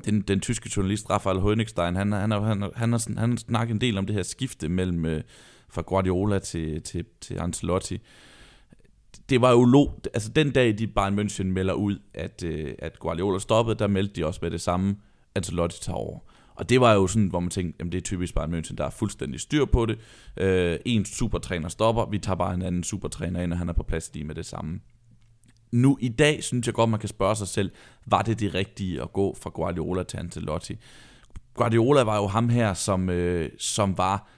[0.06, 3.82] den, den tyske journalist Rafael Hönigstein, han, han, han, han, han, har, han snakket en
[3.82, 5.24] del om det her skifte mellem øh,
[5.70, 8.00] fra Guardiola til, til, til Ancelotti.
[9.30, 13.00] det var jo lo, altså den dag, de Bayern München melder ud, at, øh, at
[13.00, 14.96] Guardiola stoppede, der meldte de også med det samme,
[15.36, 16.20] Ancelotti tager over.
[16.56, 18.86] Og det var jo sådan, hvor man tænkte, jamen det er typisk Bayern München, der
[18.86, 20.00] er fuldstændig styr på det.
[20.38, 23.84] Øh, en supertræner stopper, vi tager bare en anden supertræner ind, og han er på
[23.84, 24.80] plads lige med det samme.
[25.72, 27.72] Nu i dag synes jeg godt, man kan spørge sig selv,
[28.06, 30.78] var det det rigtige at gå fra Guardiola til Ancelotti?
[31.54, 34.30] Guardiola var jo ham her, som, øh, som var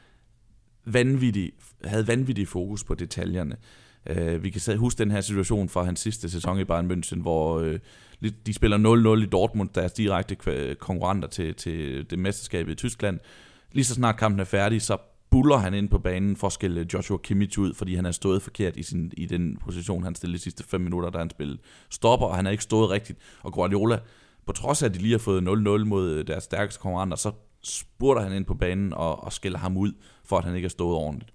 [0.85, 1.51] vanvittig,
[1.83, 3.57] havde vanvittig fokus på detaljerne.
[4.05, 7.59] Øh, vi kan huske den her situation fra hans sidste sæson i Bayern München, hvor
[7.59, 7.79] øh,
[8.45, 10.35] de spiller 0-0 i Dortmund, deres direkte
[10.79, 13.19] konkurrenter til, til det mesterskab i Tyskland.
[13.71, 14.97] Lige så snart kampen er færdig, så
[15.31, 18.41] buller han ind på banen for at skille Joshua Kimmich ud, fordi han har stået
[18.41, 21.59] forkert i, sin, i den position, han stillede de sidste 5 minutter, da han spillede
[21.89, 23.19] stopper, og han har ikke stået rigtigt.
[23.43, 23.99] Og Guardiola,
[24.45, 27.31] på trods af, at de lige har fået 0-0 mod øh, deres stærkeste konkurrenter, så
[27.63, 30.69] spurter han ind på banen og, og skiller ham ud, for at han ikke har
[30.69, 31.33] stået ordentligt.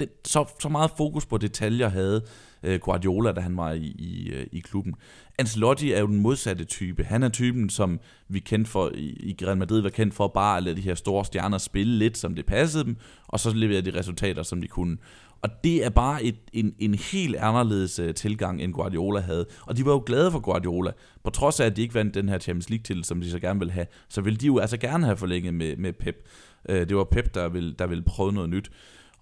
[0.00, 2.22] Det, så, så meget fokus på detaljer havde
[2.62, 4.94] øh, Guardiola, da han var i, i, øh, i klubben.
[5.38, 7.04] Ancelotti er jo den modsatte type.
[7.04, 10.56] Han er typen, som vi kendte for, i, i Real Madrid var kendt for bare
[10.56, 12.96] at lade de her store stjerner spille lidt, som det passede dem,
[13.28, 14.96] og så leverede de resultater, som de kunne.
[15.42, 19.46] Og det er bare et, en, en helt anderledes øh, tilgang, end Guardiola havde.
[19.66, 20.92] Og de var jo glade for Guardiola.
[21.24, 23.38] På trods af, at de ikke vandt den her Champions League titel, som de så
[23.38, 26.28] gerne ville have, så ville de jo altså gerne have forlænget med, med Pep.
[26.68, 28.70] Øh, det var Pep, der ville, der ville prøve noget nyt.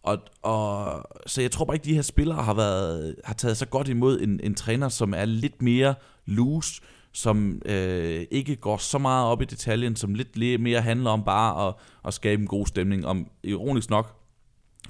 [0.08, 3.66] Og, og, så jeg tror bare ikke, de her spillere har, været, har taget så
[3.66, 5.94] godt imod en, en træner, som er lidt mere
[6.26, 6.82] loose,
[7.12, 11.68] som øh, ikke går så meget op i detaljen, som lidt mere handler om bare
[11.68, 11.74] at,
[12.06, 13.06] at skabe en god stemning.
[13.06, 14.16] Om ironisk nok,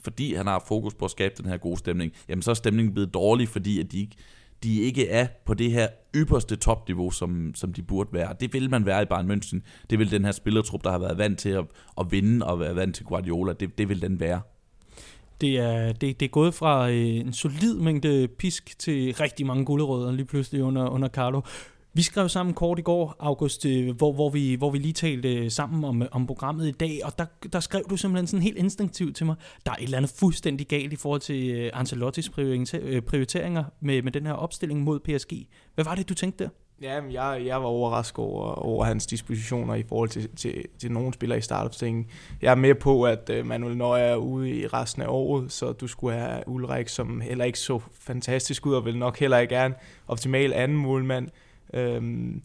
[0.05, 2.95] fordi han har fokus på at skabe den her gode stemning, jamen så er stemningen
[2.95, 4.17] blevet dårlig, fordi at de ikke,
[4.63, 8.35] de ikke er på det her ypperste topniveau, som, som de burde være.
[8.41, 9.61] Det vil man være i Bayern München.
[9.91, 11.65] Det vil den her spillertrup, der har været vant til at,
[12.01, 14.41] at vinde og være vant til Guardiola, det, det vil den være.
[15.41, 19.65] Det er, det, det er gået fra øh, en solid mængde pisk til rigtig mange
[19.65, 21.41] gulerødder lige pludselig under, under Carlo.
[21.93, 25.35] Vi skrev sammen kort i går, August, øh, hvor, hvor, vi, hvor vi lige talte
[25.35, 28.59] øh, sammen om, om programmet i dag, og der, der skrev du simpelthen sådan helt
[28.59, 29.37] instinktivt til mig,
[29.67, 32.29] der er et eller andet fuldstændig galt i forhold til øh, Ancelottis
[33.07, 35.49] prioriteringer med, med den her opstilling mod PSG.
[35.75, 36.51] Hvad var det, du tænkte der?
[36.83, 41.15] Ja, jeg, jeg var overrasket over, over hans dispositioner i forhold til, til, til nogle
[41.15, 42.07] spillere i startopstillingen.
[42.43, 45.73] Jeg er med på, at øh, Manuel Neuer er ude i resten af året, så
[45.73, 49.55] du skulle have Ulrik, som heller ikke så fantastisk ud, og vil nok heller ikke
[49.55, 49.75] er en
[50.09, 51.29] optimal anden målmand.
[51.75, 52.43] Øhm,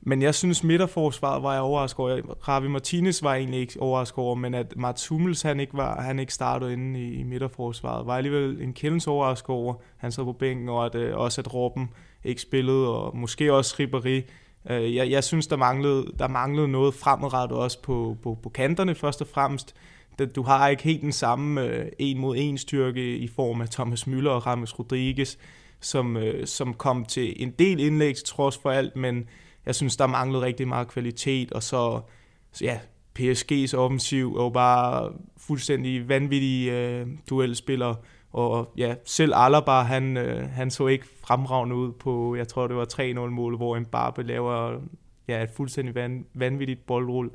[0.00, 2.48] men jeg synes, midterforsvaret var jeg overrasket over.
[2.48, 6.18] Ravi Martinez var egentlig ikke overrasket over, men at Mats Hummels, han ikke, var, han
[6.18, 9.74] ikke startede inde i, i midterforsvaret, var alligevel en kældens overrasket over.
[9.96, 11.90] Han sad på bænken, og at, øh, også at Robben
[12.24, 14.30] ikke spillede, og måske også Ribéry.
[14.72, 18.94] Øh, jeg, jeg synes, der manglede, der manglede noget fremadrettet også på, på, på kanterne
[18.94, 19.74] først og fremmest.
[20.36, 24.06] Du har ikke helt den samme øh, en mod en styrke i form af Thomas
[24.06, 25.36] Müller og Rames Rodriguez,
[25.80, 29.28] som, øh, som kom til en del indlæg til trods for alt, men
[29.66, 32.00] jeg synes, der manglede rigtig meget kvalitet, og så,
[32.52, 32.78] så ja,
[33.18, 37.96] PSG's offensiv er jo bare fuldstændig vanvittige øh, duelspillere,
[38.34, 42.76] og ja, selv Alaba, han, øh, han så ikke fremragende ud på, jeg tror det
[42.76, 43.86] var 3-0-mål, hvor en
[44.18, 44.80] laver
[45.28, 47.30] ja, et fuldstændig van, vanvittigt boldrull.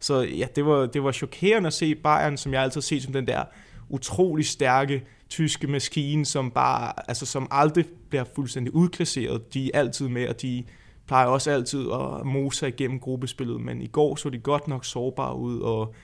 [0.00, 3.02] Så ja, det var, det var chokerende at se Bayern, som jeg altid har set
[3.02, 3.44] som den der
[3.88, 9.54] utrolig stærke tyske maskine, som bare, altså som aldrig bliver fuldstændig udklasseret.
[9.54, 10.64] De er altid med, og de
[11.06, 15.36] plejer også altid at mose igennem gruppespillet, men i går så de godt nok sårbare
[15.36, 15.94] ud, og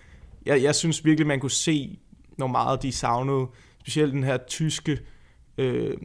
[0.47, 1.99] jeg, jeg synes virkelig, man kunne se,
[2.39, 3.47] når meget de savnede
[3.87, 4.99] specielt den her tyske
[5.59, 5.97] øh,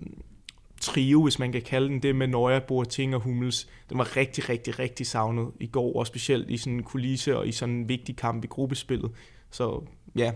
[0.82, 4.50] trio, hvis man kan kalde den det, med Neuer, Boateng og Hummels, den var rigtig,
[4.50, 7.90] rigtig, rigtig savnet i går, og specielt i sådan en kulisse og i sådan en
[7.90, 9.12] vigtig kamp i gruppespillet.
[9.52, 9.84] Så
[10.16, 10.32] ja,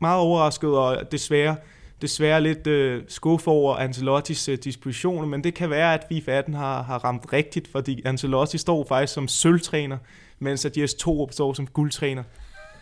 [0.00, 1.56] meget overrasket, og desværre,
[2.02, 6.54] desværre lidt øh, skuffet over Ancelottis øh, dispositioner, men det kan være, at FIFA 18
[6.54, 9.98] har, har ramt rigtigt, fordi Ancelotti står faktisk som sølvtræner,
[10.38, 12.22] mens at Jes Torup står som guldtræner.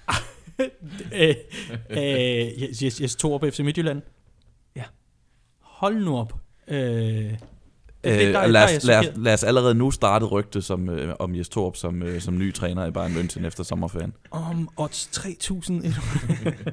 [1.21, 1.35] øh,
[1.91, 4.03] øh, Jes, Jes Torup FC Midtjylland.
[4.77, 4.85] Ja.
[5.61, 6.35] Hold nu op.
[6.69, 7.35] Øh,
[8.05, 11.15] Øh, det, der, lad, os, lad, os, lad os allerede nu starte rygte som, øh,
[11.19, 14.13] om Jes Torp som, øh, som ny træner i Bayern München efter sommerferien.
[14.31, 15.85] Om odds 3000.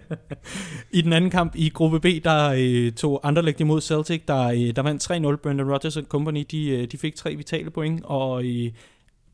[0.91, 4.75] I den anden kamp i gruppe B, der øh, tog Anderlecht imod Celtic, der, øh,
[4.75, 5.35] der vandt 3-0.
[5.35, 8.71] Brendan Rodgers Company, de, øh, de fik tre vitale point, og øh,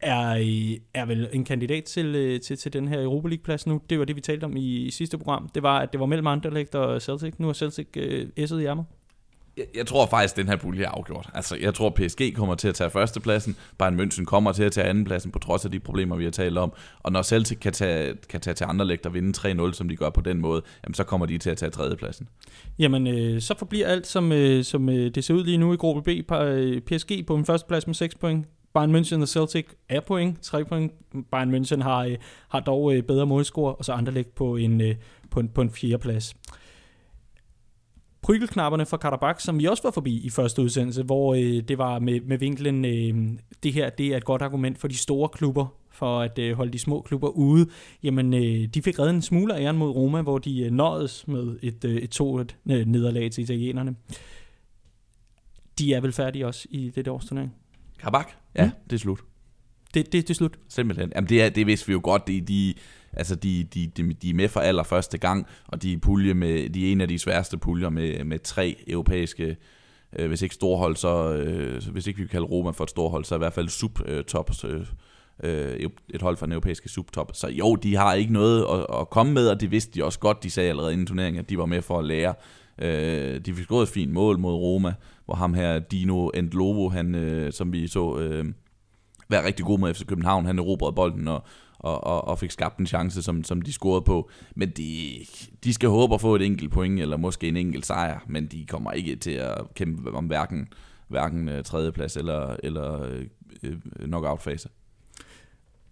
[0.04, 0.36] er,
[0.94, 3.82] er vel en kandidat til, øh, til, til den her Europa League-plads nu.
[3.90, 5.50] Det var det, vi talte om i, i sidste program.
[5.56, 7.34] Det var, at det var mellem Anderlecht og Celtic.
[7.38, 8.84] Nu er Celtic øh, æsset i ærmer.
[9.58, 11.30] Jeg, jeg tror faktisk, at den her pulje er afgjort.
[11.34, 14.88] Altså, jeg tror, PSG kommer til at tage førstepladsen, Bayern München kommer til at tage
[14.88, 16.74] andenpladsen, på trods af de problemer, vi har talt om.
[17.04, 19.96] Og når Celtic kan tage, kan tage til andre lægter og vinde 3-0, som de
[19.96, 22.28] gør på den måde, jamen, så kommer de til at tage tredjepladsen.
[22.80, 25.78] Jamen, øh, så forbliver alt, som, øh, som øh, det ser ud lige nu i
[25.78, 26.32] gruppe B.
[26.34, 28.46] Øh, PSG på en førsteplads med 6 point.
[28.74, 30.92] Bayern München og Celtic er point, 3 point.
[31.32, 32.18] Bayern München har, øh,
[32.50, 34.96] har dog øh, bedre målscore, og så Anderlecht på en, øh,
[35.32, 36.36] på en, på en fjerde plads.
[38.22, 42.00] Prygelknapperne fra Karabakh, som vi også var forbi i første udsendelse, hvor øh, det var
[42.00, 45.66] med, med vinklen, øh, det her det er et godt argument for de store klubber,
[45.92, 47.70] for at øh, holde de små klubber ude.
[48.04, 51.28] Jamen, øh, de fik reddet en smule af æren mod Roma, hvor de øh, nåedes
[51.28, 53.96] med et, øh, et to et, øh, nederlag til italienerne.
[55.80, 57.54] De er vel færdige også i det års turnering?
[58.04, 58.30] Karabakh?
[58.56, 59.20] Ja, det er slut.
[59.94, 60.60] Det, det, det er slut.
[60.70, 61.12] Simpelthen.
[61.16, 62.28] Jamen det, er, det vidste vi jo godt.
[62.28, 62.74] De, de,
[63.14, 66.70] altså de, de, de, de er med for allerførste gang, og de er, pulje med,
[66.70, 69.58] de er en af de sværeste puljer med, med tre europæiske,
[70.20, 73.26] øh, hvis ikke storhold, så øh, hvis ikke vi kan kalde Roma for et storhold,
[73.26, 74.86] så i hvert fald subtops, øh,
[75.44, 77.32] øh, et hold fra den europæiske subtop.
[77.34, 80.20] Så jo, de har ikke noget at, at komme med, og det vidste de også
[80.20, 80.44] godt.
[80.44, 82.34] De sagde allerede inden turneringen, at de var med for at lære.
[82.82, 84.94] Øh, de fik gået et fint mål mod Roma,
[85.26, 88.18] hvor ham her, Dino Endlovo, han, øh, som vi så...
[88.20, 88.46] Øh,
[89.30, 90.46] være rigtig god med FC København.
[90.46, 91.44] Han erobrede bolden og,
[91.80, 94.30] og, og, og fik skabt en chance, som, som de scorede på.
[94.56, 95.12] Men de,
[95.64, 98.66] de skal håbe at få et enkelt point, eller måske en enkelt sejr, men de
[98.66, 100.68] kommer ikke til at kæmpe om hverken,
[101.08, 103.26] hverken uh, tredjeplads eller, eller øh,
[103.64, 104.70] øh, knockout-fase.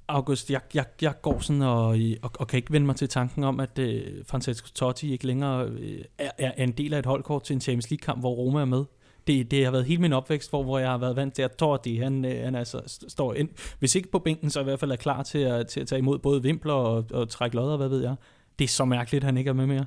[0.07, 3.43] August, jeg, jeg, jeg går sådan og, og, og kan ikke vende mig til tanken
[3.43, 7.43] om, at øh, Francesco Totti ikke længere øh, er, er en del af et holdkort
[7.43, 8.83] til en Champions League-kamp, hvor Roma er med
[9.27, 11.55] det, det har været hele min opvækst, hvor, hvor jeg har været vant til, at
[11.55, 13.49] Tordi, han, øh, han altså står ind,
[13.79, 15.99] hvis ikke på bænken, så i hvert fald er klar til at, til at tage
[15.99, 18.15] imod både vimpler og, og trække lodder, hvad ved jeg.
[18.59, 19.85] Det er så mærkeligt, at han ikke er med mere.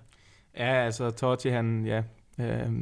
[0.56, 2.02] Ja, altså Totti, han, ja,
[2.38, 2.72] øh,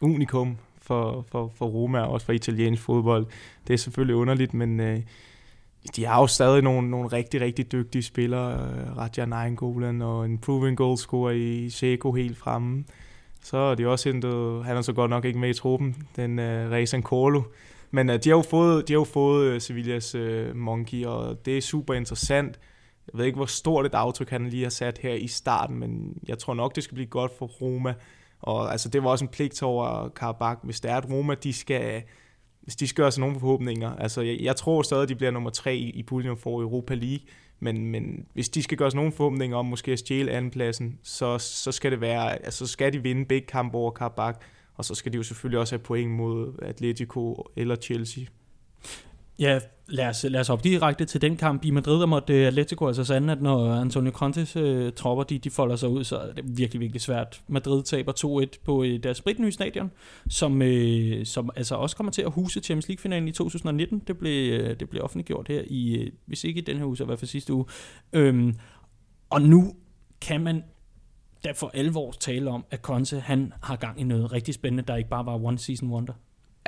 [0.00, 3.26] unikum for, for, for Roma, og også for italiensk fodbold.
[3.66, 5.00] Det er selvfølgelig underligt, men øh,
[5.96, 8.52] de har jo stadig nogle, nogle rigtig, rigtig dygtige spillere.
[8.52, 12.84] Øh, Raja Nainggolan og en proven goalscorer i Seco helt fremme.
[13.42, 16.38] Så er de også hentet, han er så godt nok ikke med i truppen, den
[16.38, 17.42] øh, uh, Rezan Corlo.
[17.90, 21.46] Men uh, de har jo fået, de har jo fået uh, Sevillas uh, Monkey, og
[21.46, 22.58] det er super interessant.
[23.12, 26.18] Jeg ved ikke, hvor stort et aftryk han lige har sat her i starten, men
[26.28, 27.94] jeg tror nok, det skal blive godt for Roma.
[28.40, 31.52] Og altså, det var også en pligt over Karabakh, hvis det er, at Roma, de
[31.52, 32.02] skal,
[32.60, 33.96] hvis de skal gøre sig nogle forhåbninger.
[33.96, 36.94] Altså, jeg, jeg tror stadig, at de bliver nummer tre i, i puljen for Europa
[36.94, 37.26] League.
[37.60, 41.38] Men, men hvis de skal gøre sådan nogle forhåbninger om måske at stjæle andenpladsen, så,
[41.38, 44.38] så skal det være, altså så skal de vinde begge kampe over Karabakh,
[44.74, 48.24] og så skal de jo selvfølgelig også have point mod Atletico eller Chelsea.
[49.40, 52.46] Ja, lad os, lad os hoppe direkte til den kamp i Madrid, der måtte øh,
[52.46, 56.16] Atletico altså sande, at når Antonio Contes øh, tropper, de, de folder sig ud, så
[56.16, 57.40] er det virkelig, virkelig svært.
[57.48, 59.90] Madrid taber 2-1 på øh, deres spritnye stadion,
[60.28, 64.02] som, øh, som altså også kommer til at huse Champions League-finalen i 2019.
[64.06, 66.96] Det blev, øh, det blev offentliggjort her i, øh, hvis ikke i den her uge,
[66.96, 67.64] så i hvert fald sidste uge.
[68.12, 68.54] Øhm,
[69.30, 69.74] og nu
[70.20, 70.64] kan man
[71.44, 74.96] da for alvor tale om, at Conte han har gang i noget rigtig spændende, der
[74.96, 76.12] ikke bare var one season wonder.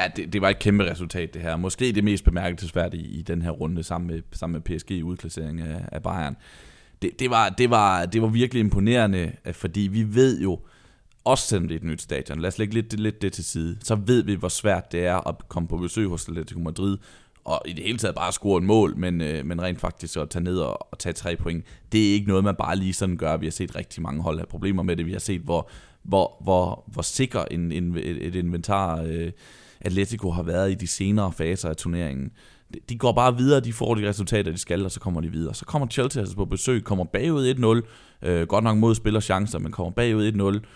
[0.03, 1.57] Ja, det, det var et kæmpe resultat, det her.
[1.57, 5.61] Måske det mest bemærkelsesværdige i den her runde sammen med, sammen med PSG i udklassering
[5.61, 6.37] af, af Bayern.
[7.03, 10.61] Det, det, var, det, var, det var virkelig imponerende, fordi vi ved jo,
[11.25, 13.77] også selvom det er et nyt stadion, lad os lægge lidt, lidt det til side,
[13.83, 16.99] så ved vi, hvor svært det er at komme på besøg hos Atletico Madrid,
[17.45, 20.31] og i det hele taget bare score et mål, men, øh, men rent faktisk at
[20.31, 23.17] tage ned og, og tage tre point, det er ikke noget, man bare lige sådan
[23.17, 23.37] gør.
[23.37, 25.07] Vi har set rigtig mange hold have problemer med det.
[25.07, 25.71] Vi har set, hvor,
[26.03, 29.33] hvor, hvor, hvor sikker en, en, et, et inventar øh,
[29.85, 32.31] Atletico har været i de senere faser af turneringen.
[32.89, 35.55] De går bare videre, de får de resultater, de skal, og så kommer de videre.
[35.55, 37.83] Så kommer Chelsea altså på besøg, kommer bagud
[38.23, 40.67] 1-0, øh, godt nok mod spiller chancer, men kommer bagud 1-0,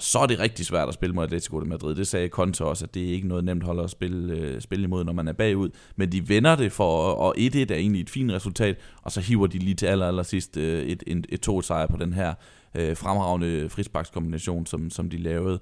[0.00, 1.94] så er det rigtig svært at spille mod Atletico de Madrid.
[1.94, 4.84] Det sagde Conte også, at det er ikke noget nemt hold at spille, øh, spille
[4.84, 5.68] imod, når man er bagud.
[5.96, 9.46] Men de vender det for, og 1-1 er egentlig et fint resultat, og så hiver
[9.46, 12.34] de lige til aller, aller sidst øh, et, et, et to sejr på den her
[12.74, 15.60] øh, fremragende frisbakskombination, som, som de lavede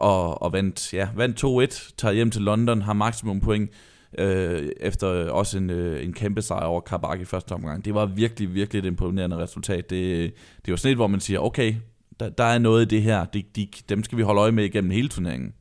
[0.00, 3.70] og, og vandt, ja, vandt 2-1, tager hjem til London, har maksimum point,
[4.18, 7.84] øh, efter også en, øh, en kæmpe sejr over Kabak i første omgang.
[7.84, 9.90] Det var virkelig, virkelig et imponerende resultat.
[9.90, 10.34] Det,
[10.66, 11.74] det var sådan et, hvor man siger, okay,
[12.20, 14.64] der, der er noget i det her, de, de, dem skal vi holde øje med
[14.64, 15.52] igennem hele turneringen.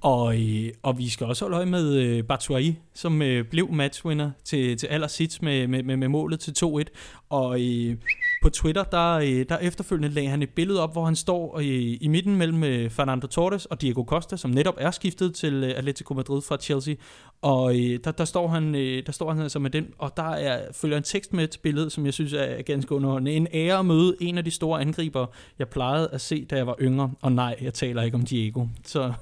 [0.00, 4.30] Og, øh, og vi skal også holde øje med øh, Batshuayi, som øh, blev matchwinner
[4.44, 6.82] til, til allersidst med, med, med, med målet til 2-1.
[7.28, 7.96] Og øh,
[8.42, 11.96] på Twitter, der, øh, der efterfølgende lagde han et billede op, hvor han står i,
[11.96, 16.14] i midten mellem øh, Fernando Torres og Diego Costa, som netop er skiftet til Atletico
[16.14, 16.94] Madrid fra Chelsea.
[17.42, 20.96] Og der, der, står han, der står han altså med den, og der er, følger
[20.96, 23.32] en tekst med til billedet, som jeg synes er ganske underholdende.
[23.32, 25.26] En ære at møde en af de store angriber,
[25.58, 27.10] jeg plejede at se, da jeg var yngre.
[27.20, 28.66] Og nej, jeg taler ikke om Diego.
[28.84, 29.12] Så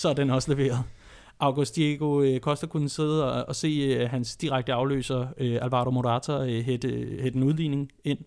[0.00, 0.78] så er den også leveret.
[1.40, 5.90] August Diego øh, Costa kunne sidde og, og se øh, hans direkte afløser, øh, Alvaro
[5.90, 6.88] Morata, øh, hætte,
[7.22, 8.18] hætte en udligning ind.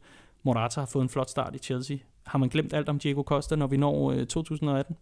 [0.44, 1.98] Morata har fået en flot start i Chelsea.
[2.26, 4.96] Har man glemt alt om Diego Costa, når vi når øh, 2018?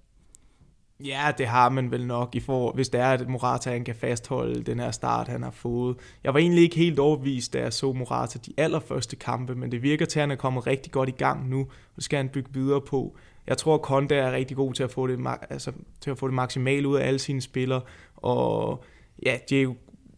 [1.06, 3.96] Ja, det har man vel nok, i for, hvis det er, at Morata han kan
[3.96, 5.98] fastholde den her start, han har fået.
[6.24, 9.82] Jeg var egentlig ikke helt overbevist, da jeg så Morata de allerførste kampe, men det
[9.82, 12.30] virker til, at han er kommet rigtig godt i gang nu, og det skal han
[12.30, 13.16] bygge videre på.
[13.48, 15.20] Jeg tror, at Konda er rigtig god til at få det,
[15.50, 15.72] altså,
[16.02, 17.82] til at få det maksimale ud af alle sine spillere,
[18.16, 18.84] og
[19.26, 19.74] ja, Diego,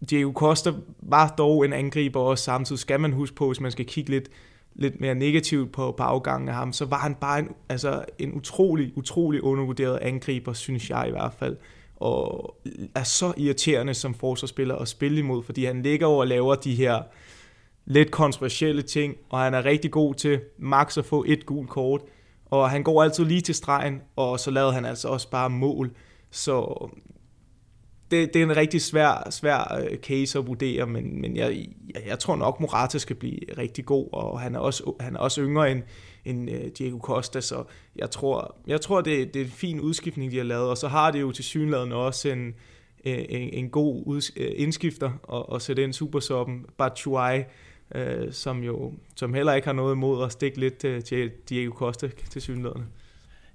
[0.10, 2.80] Diego Costa var dog en angriber også samtidig.
[2.80, 4.30] Skal man huske på, hvis man skal kigge lidt,
[4.76, 8.34] lidt mere negativt på, på afgangen af ham, så var han bare en, altså en
[8.34, 11.58] utrolig, utrolig undervurderet angriber, synes jeg i hvert fald.
[11.96, 12.58] Og
[12.96, 16.76] er så irriterende som forsvarsspiller at spille imod, fordi han ligger over og laver de
[16.76, 17.02] her
[17.86, 22.02] lidt kontroversielle ting, og han er rigtig god til max at få et gult kort,
[22.54, 25.92] og han går altid lige til stregen, og så lavede han altså også bare mål.
[26.32, 27.00] Så øh,
[28.12, 32.04] det, det er en rigtig svær, svær øh, case at vurdere, men, men jeg, jeg,
[32.08, 35.42] jeg tror nok, Morata skal blive rigtig god, og han er også, han er også
[35.42, 35.84] yngre end,
[36.26, 37.64] end øh, Diego Costa, så
[37.96, 40.88] jeg tror, jeg tror det, det er en fin udskiftning, de har lavet, og så
[40.88, 42.54] har det jo til synlædende også en,
[43.04, 47.44] en, en god ud, indskifter at, at sætte ind supersoppen, Batshuayi,
[47.96, 51.74] øh, som jo som heller ikke har noget imod at stikke lidt uh, til Diego
[51.74, 52.84] Costa til synligheden.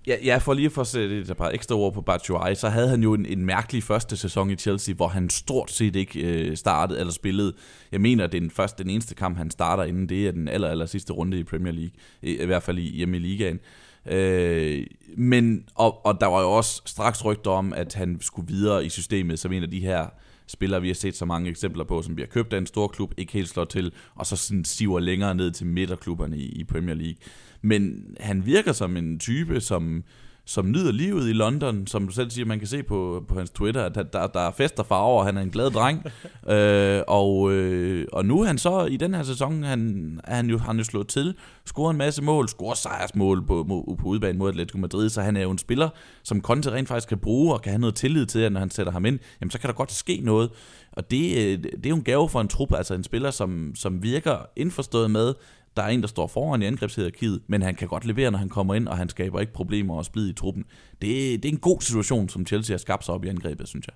[0.06, 2.88] Ja, ja, for lige for at sætte et par ekstra ord på Batshuayi, så havde
[2.88, 6.56] han jo en, en mærkelig første sæson i Chelsea, hvor han stort set ikke øh,
[6.56, 7.52] startede eller spillede.
[7.92, 10.68] Jeg mener, at den, første, den eneste kamp, han starter inden, det er den aller,
[10.68, 11.90] aller sidste runde i Premier League,
[12.22, 13.60] i, i hvert fald i, hjemme i ligaen.
[14.06, 14.86] Øh,
[15.16, 18.88] men, og, og der var jo også straks rygter om, at han skulle videre i
[18.88, 20.06] systemet som en af de her
[20.48, 23.14] spillere, vi har set så mange eksempler på, som bliver købt af en stor klub,
[23.16, 26.94] ikke helt slår til, og så sådan siver længere ned til midterklubberne i, i Premier
[26.94, 27.16] League.
[27.62, 30.04] Men han virker som en type, som,
[30.48, 33.50] som nyder livet i London, som du selv siger, man kan se på, på hans
[33.50, 36.04] Twitter, at der, der er fest og farver, han er en glad dreng.
[36.54, 40.58] øh, og, øh, og nu er han så, i den her sæson, han, han jo,
[40.58, 41.34] han jo slået til,
[41.66, 45.42] scorer en masse mål, scorer sejrsmål på, på, på mod Atletico Madrid, så han er
[45.42, 45.88] jo en spiller,
[46.22, 48.92] som Conte rent faktisk kan bruge, og kan have noget tillid til, når han sætter
[48.92, 50.50] ham ind, jamen så kan der godt ske noget.
[50.92, 53.72] Og det, øh, det er jo en gave for en trup, altså en spiller, som,
[53.74, 55.34] som virker indforstået med,
[55.78, 58.48] der er en, der står foran i angrebshierarkiet, men han kan godt levere, når han
[58.48, 60.64] kommer ind, og han skaber ikke problemer og splid i truppen.
[60.92, 63.86] Det, det er en god situation, som Chelsea har skabt sig op i angrebet, synes
[63.86, 63.94] jeg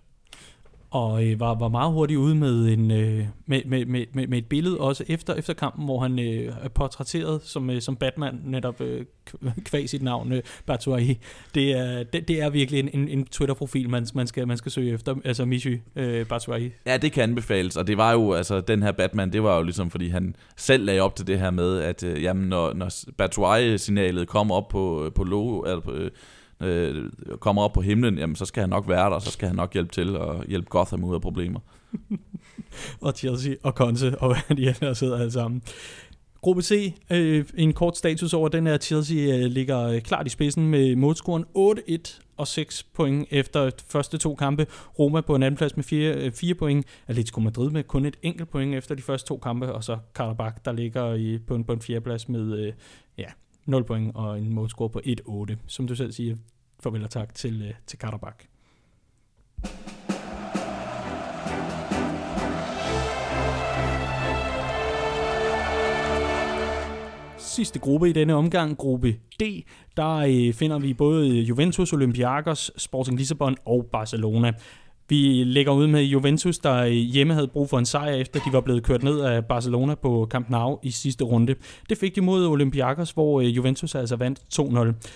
[0.92, 4.46] og øh, var, var meget hurtigt ude med, en, øh, med, med, med, med et
[4.46, 8.80] billede også efter, efter kampen, hvor han øh, er portrætteret som, øh, som Batman, netop
[8.80, 9.04] øh,
[9.64, 11.18] kvæg sit navn, øh, Batuai.
[11.54, 14.72] Det er, det, det er virkelig en, en, en Twitter-profil, man, man, skal, man skal
[14.72, 16.70] søge efter, altså Michi øh, Batuai.
[16.86, 19.62] Ja, det kan anbefales, og det var jo, altså den her Batman, det var jo
[19.62, 23.10] ligesom, fordi han selv lagde op til det her med, at øh, jamen, når, når
[23.18, 26.10] Batuai-signalet kom op på, øh, på logo, eller på, øh,
[26.62, 27.10] øh,
[27.40, 29.56] kommer op på himlen, jamen så skal han nok være der, og så skal han
[29.56, 31.60] nok hjælpe til og hjælpe Gotham ud af problemer.
[33.00, 35.62] og Chelsea og Conte og hvad de ellers sidder alle sammen.
[36.42, 40.30] Gruppe C, øh, en kort status over den her Chelsea øh, ligger øh, klart i
[40.30, 44.66] spidsen med målscoren 8-1 og 6 point efter første to kampe.
[44.98, 46.86] Roma på en anden plads med 4, øh, 4 point.
[47.06, 49.72] Atletico Madrid med kun et enkelt point efter de første to kampe.
[49.72, 52.72] Og så Karabakh, der ligger i, på, en, på en fjerde plads med øh,
[53.18, 53.28] ja,
[53.66, 55.54] 0 point og en målscore på 1-8.
[55.66, 56.36] Som du selv siger,
[56.80, 58.46] farvel og tak til, øh, til Karabakh.
[67.52, 69.42] sidste gruppe i denne omgang, gruppe D,
[69.96, 74.52] der øh, finder vi både øh, Juventus, Olympiakos, Sporting Lissabon og Barcelona.
[75.12, 78.60] Vi lægger ud med Juventus, der hjemme havde brug for en sejr, efter de var
[78.60, 81.54] blevet kørt ned af Barcelona på Camp Nou i sidste runde.
[81.88, 85.08] Det fik de mod Olympiakos, hvor øh, Juventus altså vandt 2-0.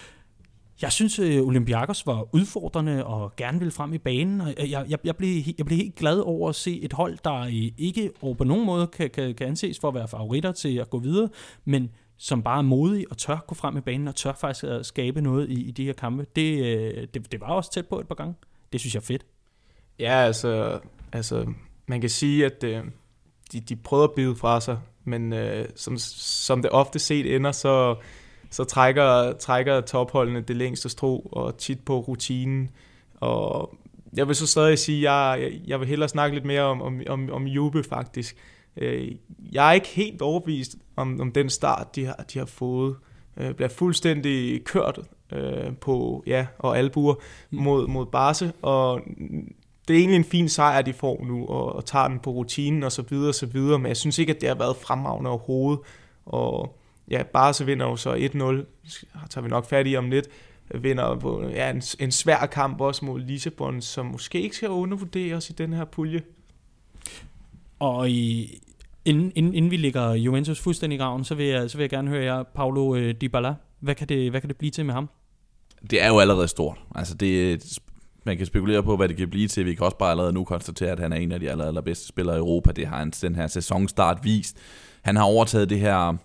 [0.82, 4.40] Jeg synes, øh, Olympiakos var udfordrende og gerne ville frem i banen.
[4.40, 7.40] Og jeg, jeg, jeg, blev, jeg blev helt glad over at se et hold, der
[7.40, 10.76] øh, ikke over på nogen måde kan, kan, kan anses for at være favoritter til
[10.76, 11.28] at gå videre,
[11.64, 14.86] men som bare er modig og tør gå frem i banen og tør faktisk at
[14.86, 16.26] skabe noget i, i de her kampe.
[16.36, 18.34] Det, det, det var også tæt på et par gange.
[18.72, 19.26] Det synes jeg er fedt.
[19.98, 20.80] Ja, altså,
[21.12, 21.46] altså
[21.86, 22.84] man kan sige, at øh,
[23.52, 27.52] de, de prøver at bide fra sig, men øh, som, som det ofte set ender,
[27.52, 27.96] så,
[28.50, 32.70] så trækker, trækker topholdene det længste strå, og tit på rutinen.
[33.14, 33.76] Og
[34.16, 37.00] jeg vil så stadig sige, at jeg, jeg vil hellere snakke lidt mere om, om,
[37.08, 38.36] om, om Juve faktisk.
[38.76, 39.12] Øh,
[39.52, 42.96] jeg er ikke helt overbevist om, om den start, de har, de har fået.
[43.36, 44.98] Øh, bliver fuldstændig kørt
[45.32, 47.14] øh, på ja og albuer
[47.50, 49.00] mod, mod Barse, og
[49.88, 52.82] det er egentlig en fin sejr, de får nu, og, og tager den på rutinen
[52.82, 55.30] og så videre og så videre, men jeg synes ikke, at det har været fremragende
[55.30, 55.80] overhovedet,
[56.26, 56.78] og
[57.10, 58.16] ja, Barca vinder jo så 1-0,
[59.30, 60.28] tager vi nok fat i om lidt,
[60.74, 65.50] vinder på ja, en, en svær kamp også mod Lissabon, som måske ikke skal undervurderes
[65.50, 66.22] i den her pulje.
[67.78, 68.58] Og i,
[69.04, 71.90] inden, inden, inden vi ligger Juventus fuldstændig i graven, så vil jeg, så vil jeg
[71.90, 73.54] gerne høre jer, Paulo øh, Dybala.
[73.80, 75.08] Hvad kan, det, hvad kan det blive til med ham?
[75.90, 76.78] Det er jo allerede stort.
[76.94, 77.78] Altså det,
[78.26, 79.66] man kan spekulere på, hvad det kan blive til.
[79.66, 82.08] Vi kan også bare allerede nu konstatere, at han er en af de aller, allerbedste
[82.08, 82.72] spillere i Europa.
[82.72, 84.56] Det har han den her sæsonstart vist.
[85.02, 86.16] Han har overtaget det her,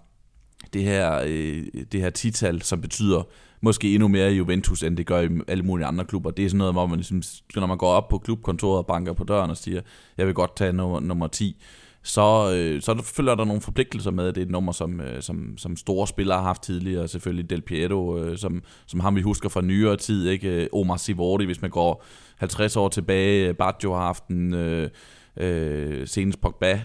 [0.74, 3.24] det her, øh, det her tital, som betyder
[3.62, 6.32] måske endnu mere i Juventus, end det gør i alle mulige andre klubber.
[6.32, 7.22] Det er sådan noget, hvor man ligesom,
[7.56, 9.82] når man går op på klubkontoret og banker på døren og siger,
[10.18, 11.64] jeg vil godt tage nummer, nummer 10,
[12.04, 14.28] så, øh, så følger der nogle forpligtelser med.
[14.28, 17.08] Det er et nummer, som, øh, som, som store spillere har haft tidligere.
[17.08, 20.30] Selvfølgelig Del Piero, øh, som, som ham vi husker fra nyere tid.
[20.30, 20.64] Ikke?
[20.64, 22.04] Øh, Omar Sivordi, hvis man går
[22.38, 23.48] 50 år tilbage.
[23.48, 24.90] Øh, Baggio har haft en øh,
[25.38, 26.82] øh, senest Pogba.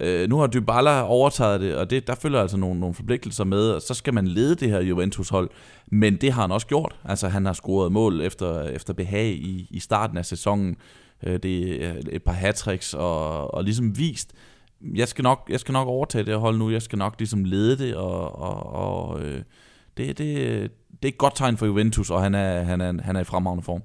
[0.00, 3.70] Øh, nu har Dybala overtaget det, og det, der følger altså nogle, nogle forpligtelser med,
[3.70, 5.50] og så skal man lede det her Juventus-hold,
[5.86, 6.96] men det har han også gjort.
[7.04, 10.76] Altså han har scoret mål efter, efter behag i, i starten af sæsonen.
[11.26, 14.32] Øh, det er et par hat og, og ligesom vist,
[14.94, 17.78] jeg skal, nok, jeg skal nok overtage det hold nu, jeg skal nok ligesom lede
[17.78, 19.42] det, og, og, og øh,
[19.96, 20.26] det, det,
[21.02, 23.24] det er et godt tegn for Juventus, og han er, han er, han er i
[23.24, 23.82] fremragende form.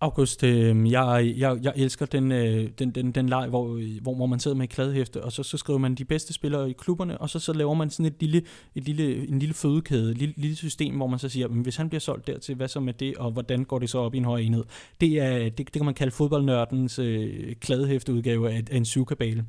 [0.00, 4.14] August, øh, jeg, jeg, jeg elsker den, øh, den, den, den leg, hvor, øh, hvor,
[4.14, 6.72] hvor man sidder med et kladehæfte, og så, så skriver man de bedste spillere i
[6.72, 8.42] klubberne, og så, så laver man sådan et lille,
[8.74, 11.76] et lille, en lille fødekæde, et lille, lille system, hvor man så siger, men hvis
[11.76, 14.18] han bliver solgt dertil, hvad så med det, og hvordan går det så op i
[14.18, 14.64] en høj enhed?
[15.00, 19.44] Det, er, det, det kan man kalde fodboldnørdens øh, kladehæfteudgave af, af en syvkabale.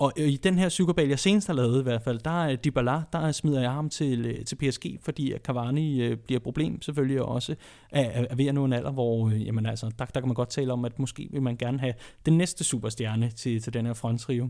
[0.00, 2.56] Og øh, i den her psykobal, jeg senest har lavet i hvert fald, der er
[2.56, 6.82] Dybala, der smider jeg ham til, øh, til PSG, fordi Cavani øh, bliver et problem
[6.82, 7.54] selvfølgelig også
[7.90, 10.48] er, er ved at nå en alder, hvor jamen altså, der, der kan man godt
[10.48, 11.94] tale om, at måske vil man gerne have
[12.26, 14.48] den næste superstjerne til, til den her frontrio.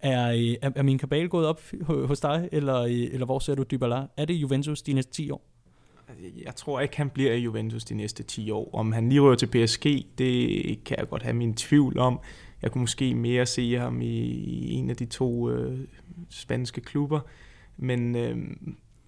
[0.00, 4.06] Er, er, er min kabal gået op hos dig, eller, eller hvor ser du Dybala?
[4.16, 5.48] Er det Juventus de næste 10 år?
[6.08, 8.70] Altså, jeg tror ikke, han bliver i Juventus de næste 10 år.
[8.72, 9.84] Om han lige rører til PSG,
[10.18, 12.20] det kan jeg godt have min tvivl om.
[12.62, 15.78] Jeg kunne måske mere se ham i, i en af de to øh,
[16.30, 17.20] spanske klubber.
[17.76, 18.36] Men øh,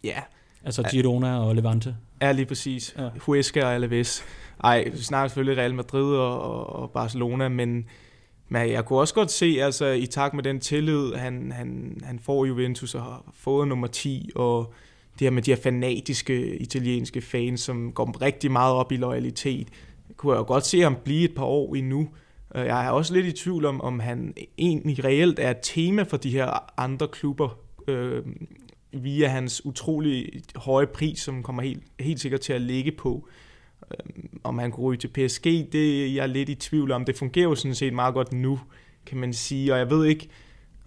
[0.05, 0.21] ja.
[0.65, 1.97] Altså Girona og Levante?
[2.23, 2.95] Ja, lige præcis.
[2.99, 3.09] Ja.
[3.21, 4.25] Huesca og Alaves.
[4.65, 7.87] Ej, snakker selvfølgelig Real Madrid og, og Barcelona, men,
[8.49, 12.19] men jeg kunne også godt se, altså i takt med den tillid, han, han, han
[12.19, 14.75] får Juventus og har fået nummer 10, og
[15.19, 19.69] det her med de her fanatiske italienske fans, som går rigtig meget op i loyalitet,
[20.17, 22.09] kunne jeg jo godt se ham blive et par år endnu.
[22.55, 26.03] Øh, jeg er også lidt i tvivl om, om han egentlig reelt er et tema
[26.03, 28.23] for de her andre klubber, øh,
[28.93, 33.29] via hans utrolig høje pris, som kommer helt, helt sikkert til at ligge på.
[33.91, 37.05] Øh, om han kunne ryge til PSG, det er jeg lidt i tvivl om.
[37.05, 38.61] Det fungerer jo sådan set meget godt nu,
[39.07, 40.29] kan man sige, og jeg ved ikke,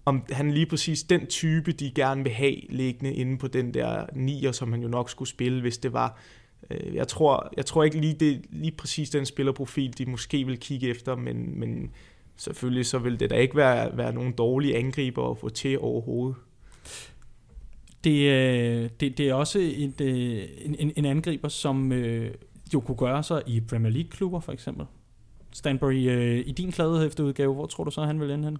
[0.05, 4.05] om han lige præcis den type, de gerne vil have liggende inde på den der
[4.13, 6.20] nier, som han jo nok skulle spille, hvis det var
[6.72, 10.60] Øh, jeg tror, jeg tror ikke lige, det lige præcis den spillerprofil, de måske vil
[10.60, 11.91] kigge efter, men, men
[12.36, 16.36] selvfølgelig så vil det da ikke være, være nogen dårlige angriber at få til overhovedet.
[18.03, 20.43] Det, øh, det, det er også et, øh,
[20.80, 21.91] en, en angriber, som
[22.74, 24.86] jo kunne gøre sig i Premier League-klubber for eksempel.
[25.51, 25.93] Stanbury,
[26.45, 28.58] i din kladehæfteudgave, hvor tror du så, han vil ende hen?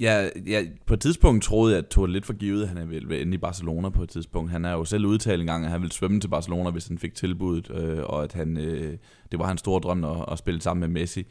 [0.00, 3.20] Ja, ja, på et tidspunkt troede jeg, at tog lidt for givet, at han ville
[3.20, 4.50] ende i Barcelona på et tidspunkt.
[4.50, 6.98] Han har jo selv udtalt en gang, at han ville svømme til Barcelona, hvis han
[6.98, 8.98] fik tilbuddet, øh, og at han, øh,
[9.32, 11.26] det var hans store drøm at, at spille sammen med Messi.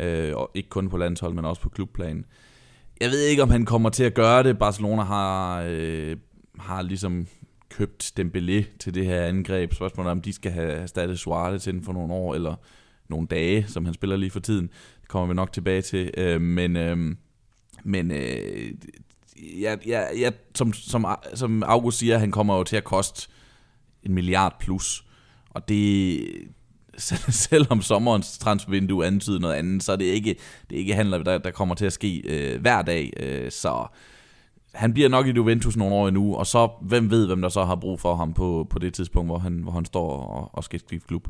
[0.00, 2.24] Øh, og ikke kun på landshold, men også på klubplan.
[3.00, 4.58] Jeg ved ikke, om han kommer til at gøre det.
[4.58, 6.16] Barcelona har, øh,
[6.58, 7.26] har ligesom
[7.68, 9.74] købt Dembélé til det her angreb.
[9.74, 12.54] Spørgsmålet er, om de skal have erstattet Suarez inden for nogle år, eller
[13.08, 14.70] nogle dage, som han spiller lige for tiden.
[15.00, 16.10] Det kommer vi nok tilbage til.
[16.16, 16.76] Øh, men...
[16.76, 17.16] Øh,
[17.88, 18.72] men øh,
[19.60, 23.28] jeg, jeg, jeg, som, som, som August siger, han kommer jo til at koste
[24.02, 25.04] en milliard plus.
[25.50, 26.20] Og det,
[27.48, 30.36] selvom sommerens transfervindue antyder noget andet, så er det ikke,
[30.70, 33.12] det er ikke handler, der, der kommer til at ske øh, hver dag.
[33.16, 33.86] Øh, så
[34.74, 37.64] han bliver nok i Juventus nogle år endnu, og så hvem ved, hvem der så
[37.64, 40.64] har brug for ham på, på det tidspunkt, hvor han, hvor han står og, og
[40.64, 41.28] skal skifte klub.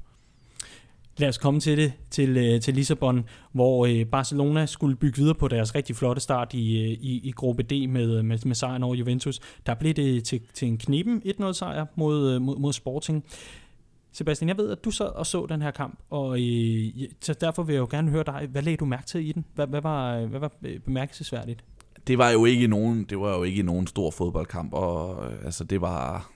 [1.19, 5.35] Lad os komme til det, til, øh, til Lissabon, hvor øh, Barcelona skulle bygge videre
[5.35, 8.83] på deres rigtig flotte start i, øh, i, i gruppe D med, med, med sejren
[8.83, 9.41] over Juventus.
[9.67, 13.25] Der blev det til, til en kniben 1-0 sejr mod, mod, mod Sporting.
[14.13, 16.89] Sebastian, jeg ved, at du sad og så den her kamp, og øh,
[17.21, 18.49] så derfor vil jeg jo gerne høre dig.
[18.51, 19.45] Hvad lagde du mærke til i den?
[19.55, 20.51] Hvad, hvad, var, hvad var
[20.85, 21.65] bemærkelsesværdigt?
[22.07, 25.81] Det var jo ikke nogen, det var jo ikke nogen stor fodboldkamp, og altså det
[25.81, 26.31] var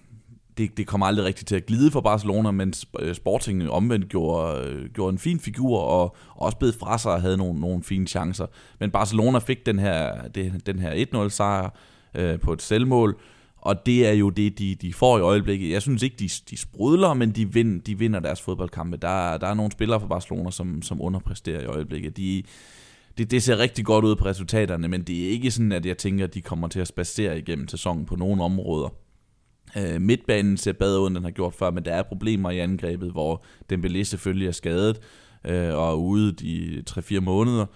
[0.58, 4.68] det, det kom aldrig rigtigt til at glide for Barcelona, men øh, Sporting omvendt gjorde,
[4.68, 8.06] øh, gjorde en fin figur og også blev fra sig og havde nogle, nogle fine
[8.06, 8.46] chancer.
[8.80, 11.70] Men Barcelona fik den her, det, den her 1-0 sejr
[12.14, 13.16] øh, på et selvmål,
[13.56, 15.70] Og det er jo det, de, de får i øjeblikket.
[15.70, 18.96] Jeg synes ikke, de, de sprudler, men de, vind, de vinder deres fodboldkampe.
[18.96, 22.16] Der, der er nogle spillere fra Barcelona, som, som underpresterer i øjeblikket.
[22.16, 22.42] De,
[23.18, 25.98] det, det ser rigtig godt ud på resultaterne, men det er ikke sådan, at jeg
[25.98, 28.88] tænker, at de kommer til at spacere igennem sæsonen på nogle områder.
[29.76, 32.58] Øh, midtbanen ser bedre ud, end den har gjort før, men der er problemer i
[32.58, 35.00] angrebet, hvor Dembélé selvfølgelig er skadet
[35.44, 37.66] øh, og er ude de 3-4 måneder.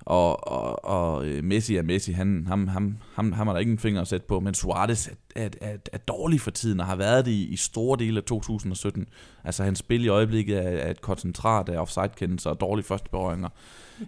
[0.00, 3.72] Og, og, og øh, Messi er Messi, han, ham, ham, ham, ham har der ikke
[3.72, 6.86] en finger at sætte på, men Suarez er, er, er, er dårlig for tiden, og
[6.86, 9.06] har været det i, i store dele af 2017.
[9.44, 13.48] Altså hans spil i øjeblikket er, er et koncentrat af offside-kendelser og dårlige førsteberøringer.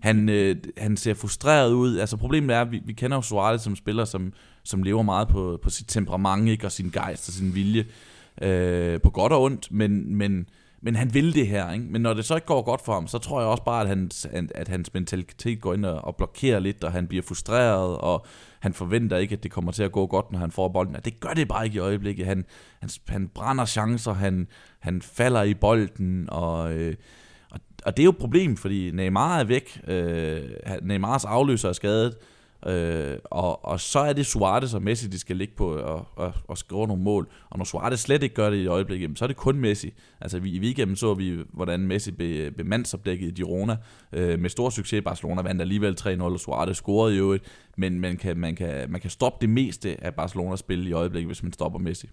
[0.02, 1.98] Han, øh, han ser frustreret ud.
[1.98, 5.28] Altså problemet er, at vi, vi kender jo Suarez som spiller, som, som lever meget
[5.28, 6.66] på, på sit temperament, ikke?
[6.66, 7.84] og sin gejst og sin vilje,
[8.42, 10.46] øh, på godt og ondt, men, men
[10.82, 11.84] men han vil det her, ikke?
[11.84, 13.88] Men når det så ikke går godt for ham, så tror jeg også bare, at
[13.88, 18.26] hans, at hans mentalitet går ind og blokerer lidt, og han bliver frustreret, og
[18.60, 20.96] han forventer ikke, at det kommer til at gå godt, når han får bolden.
[20.96, 22.26] Og det gør det bare ikke i øjeblikket.
[22.26, 22.44] Han,
[22.80, 24.48] han, han brænder chancer, han,
[24.78, 26.94] han falder i bolden, og, øh,
[27.84, 29.80] og, det er jo et problem, fordi Neymar er væk.
[29.88, 30.42] Øh,
[30.82, 32.16] Neymars afløser er skadet.
[32.66, 36.32] Øh, og, og så er det Suarez og Messi, de skal ligge på og, og,
[36.48, 37.28] og score nogle mål.
[37.50, 39.92] Og når Suarez slet ikke gør det i øjeblikket, så er det kun Messi.
[40.20, 43.76] Altså vi, i weekenden så vi, hvordan Messi blev, blev mandsopdækket i Girona.
[44.12, 45.02] Øh, med stor succes.
[45.04, 47.42] Barcelona vandt alligevel 3-0, og Suarez scorede jo et.
[47.76, 51.28] Men man kan, man, kan, man kan stoppe det meste af Barcelonas spil i øjeblikket,
[51.28, 52.08] hvis man stopper Messi.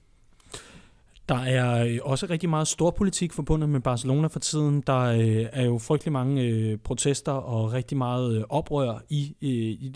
[1.29, 4.83] Der er øh, også rigtig meget stor politik forbundet med Barcelona for tiden.
[4.87, 9.51] Der øh, er jo frygtelig mange øh, protester og rigtig meget oprør i, i,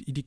[0.07, 0.21] i de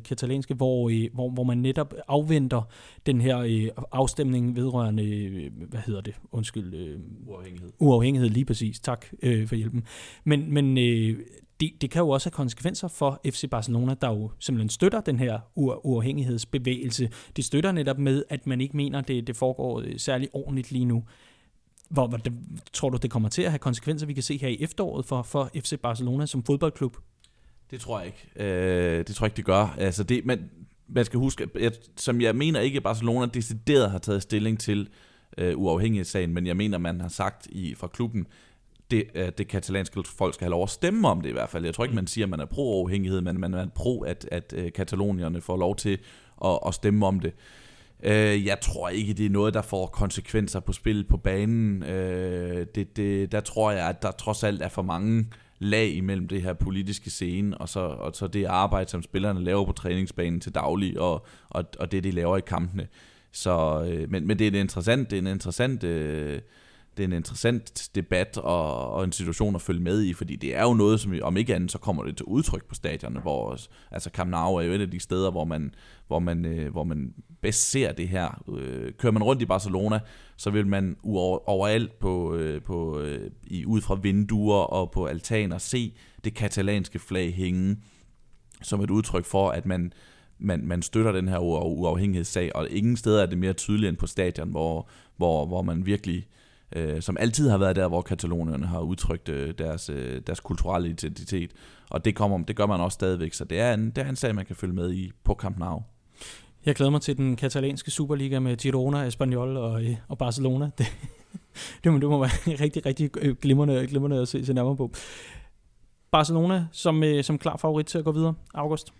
[0.00, 2.62] katalanske, hvor, hvor, hvor man netop afventer
[3.06, 6.98] den her afstemning vedrørende, hvad hedder det, undskyld.
[7.26, 7.70] Uafhængighed.
[7.78, 8.80] Uafhængighed, lige præcis.
[8.80, 9.06] Tak
[9.46, 9.84] for hjælpen.
[10.24, 10.78] Men, men
[11.60, 15.18] det, det kan jo også have konsekvenser for FC Barcelona, der jo simpelthen støtter den
[15.18, 17.10] her uafhængighedsbevægelse.
[17.36, 20.84] De støtter netop med, at man ikke mener, det, det foregår øh, særlig ordentligt lige
[20.84, 21.04] nu.
[21.90, 22.32] Hvor, hvor det,
[22.72, 25.22] tror du, det kommer til at have konsekvenser, vi kan se her i efteråret for,
[25.22, 26.96] for FC Barcelona som fodboldklub?
[27.70, 28.28] Det tror jeg ikke.
[28.36, 29.74] Øh, det tror jeg ikke, det gør.
[29.78, 30.50] Altså det, man,
[30.88, 34.88] man skal huske, at, som jeg mener ikke, at Barcelona decideret har taget stilling til
[35.38, 38.26] øh, uafhængighedssagen, men jeg mener, man har sagt i fra klubben,
[38.90, 41.64] det, øh, det katalanske folk skal have lov at stemme om det i hvert fald.
[41.64, 44.54] Jeg tror ikke, man siger, at man er pro-overhængighed, men man er pro, at, at
[44.56, 45.98] øh, katalonierne får lov til
[46.44, 47.32] at, at stemme om det.
[48.02, 51.82] Øh, jeg tror ikke, det er noget, der får konsekvenser på spillet på banen.
[51.82, 55.26] Øh, det, det, der tror jeg, at der trods alt er for mange
[55.58, 59.64] lag imellem det her politiske scene, og så, og så det arbejde, som spillerne laver
[59.64, 62.88] på træningsbanen til daglig, og, og, og det, de laver i kampene.
[63.32, 66.40] Så, øh, men, men det er en interessant, det er en interessant øh,
[67.00, 70.56] det er en interessant debat og, og en situation at følge med i, fordi det
[70.56, 73.58] er jo noget, som om ikke andet, så kommer det til udtryk på stadionerne, hvor
[73.90, 75.74] altså Camp Nou er jo et af de steder, hvor man,
[76.06, 78.42] hvor man, øh, hvor man bedst ser det her.
[78.58, 80.00] Øh, kører man rundt i Barcelona,
[80.36, 85.58] så vil man overalt på, øh, på, øh, i, ud fra vinduer og på altaner
[85.58, 85.94] se
[86.24, 87.76] det katalanske flag hænge
[88.62, 89.92] som et udtryk for, at man,
[90.38, 94.06] man, man støtter den her uafhængighedssag, og ingen steder er det mere tydeligt end på
[94.06, 96.39] stadion, hvor, hvor, hvor man virkelig øh,
[96.76, 100.88] øh, som altid har været der, hvor katalonerne har udtrykt øh, deres, øh, deres kulturelle
[100.88, 101.50] identitet.
[101.90, 104.16] Og det, kommer, det gør man også stadigvæk, så det er, en, det er en
[104.16, 105.82] sag, man kan følge med i på Camp Nou.
[106.66, 110.70] Jeg glæder mig til den katalanske Superliga med Girona, Espanyol og, øh, og Barcelona.
[110.78, 110.86] Det,
[111.84, 114.90] det, må, det må være rigtig, rigtig øh, glimrende, glimrende at se, se nærmere på.
[116.10, 118.34] Barcelona som, øh, som klar favorit til at gå videre.
[118.54, 118.92] August?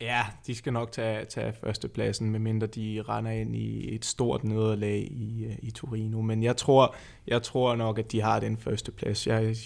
[0.00, 5.08] Ja, de skal nok tage, tage førstepladsen, medmindre de render ind i et stort nederlag
[5.10, 6.20] i, øh, i Torino.
[6.20, 6.94] Men jeg tror,
[7.26, 9.26] jeg tror nok, at de har den førsteplads.
[9.26, 9.56] Jeg,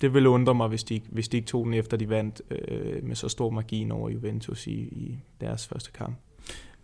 [0.00, 3.04] det ville undre mig, hvis de, hvis de ikke tog den efter de vandt øh,
[3.04, 6.16] med så stor margin over Juventus i, i deres første kamp.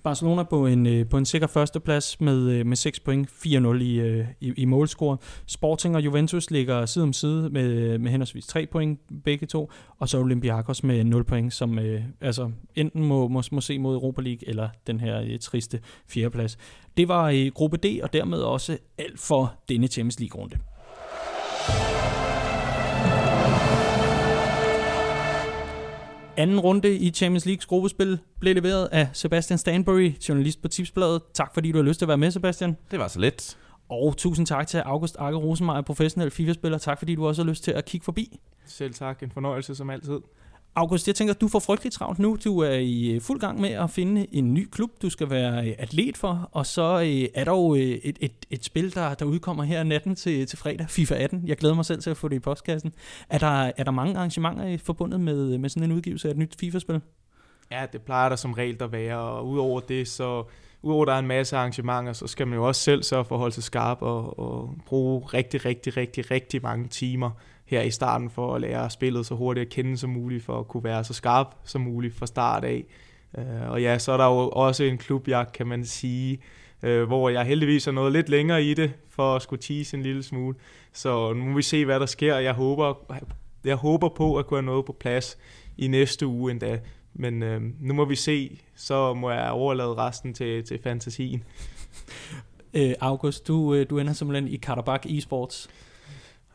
[0.03, 4.01] Barcelona på en, øh, på en sikker førsteplads med, øh, med 6 point, 4-0 i,
[4.01, 5.17] øh, i, i målscore.
[5.47, 10.09] Sporting og Juventus ligger side om side med, med henholdsvis 3 point begge to, og
[10.09, 14.23] så Olympiakos med 0 point, som øh, altså enten må, må, må se mod Europa
[14.23, 16.59] League eller den her øh, triste fjerdeplads.
[16.97, 20.59] Det var i øh, gruppe D, og dermed også alt for denne Champions League-runde.
[26.41, 31.23] Anden runde i Champions Leagues gruppespil blev leveret af Sebastian Stanbury, journalist på Tipsbladet.
[31.35, 32.77] Tak fordi du har lyst til at være med, Sebastian.
[32.91, 33.59] Det var så let.
[33.89, 36.79] Og tusind tak til August Arke Rosenmeier, professionel FIFA-spiller.
[36.79, 38.41] Tak fordi du også har lyst til at kigge forbi.
[38.67, 39.23] Selv tak.
[39.23, 40.21] En fornøjelse som altid.
[40.75, 42.39] August, jeg tænker, at du får frygteligt travlt nu.
[42.45, 45.69] Du er i øh, fuld gang med at finde en ny klub, du skal være
[45.69, 49.15] øh, atlet for, og så øh, er der jo øh, et, et, et spil, der,
[49.15, 51.43] der udkommer her natten til, til fredag, FIFA 18.
[51.47, 52.93] Jeg glæder mig selv til at få det i postkassen.
[53.29, 56.57] Er der, er der mange arrangementer forbundet med, med sådan en udgivelse af et nyt
[56.61, 57.01] FIFA-spil?
[57.71, 60.45] Ja, det plejer der som regel at være, og udover det, så
[60.83, 63.39] udover der er en masse arrangementer, så skal man jo også selv sørge for at
[63.39, 67.31] holde sig skarp og, og bruge rigtig, rigtig, rigtig, rigtig mange timer
[67.71, 70.69] her i starten for at lære spillet så hurtigt at kende som muligt, for at
[70.69, 72.85] kunne være så skarp som muligt fra start af.
[73.39, 76.41] Øh, og ja, så er der jo også en klubjagt, kan man sige,
[76.83, 80.03] øh, hvor jeg heldigvis er nået lidt længere i det, for at skulle tease en
[80.03, 80.57] lille smule.
[80.93, 82.37] Så nu må vi se, hvad der sker.
[82.37, 82.95] Jeg håber,
[83.65, 85.39] jeg håber på at kunne have noget på plads
[85.79, 86.81] i næste uge endda.
[87.15, 91.45] Men øh, nu må vi se, så må jeg overlade resten til, til fantasien.
[92.75, 95.69] Øh, August, du, øh, du ender simpelthen i Karabakh Esports.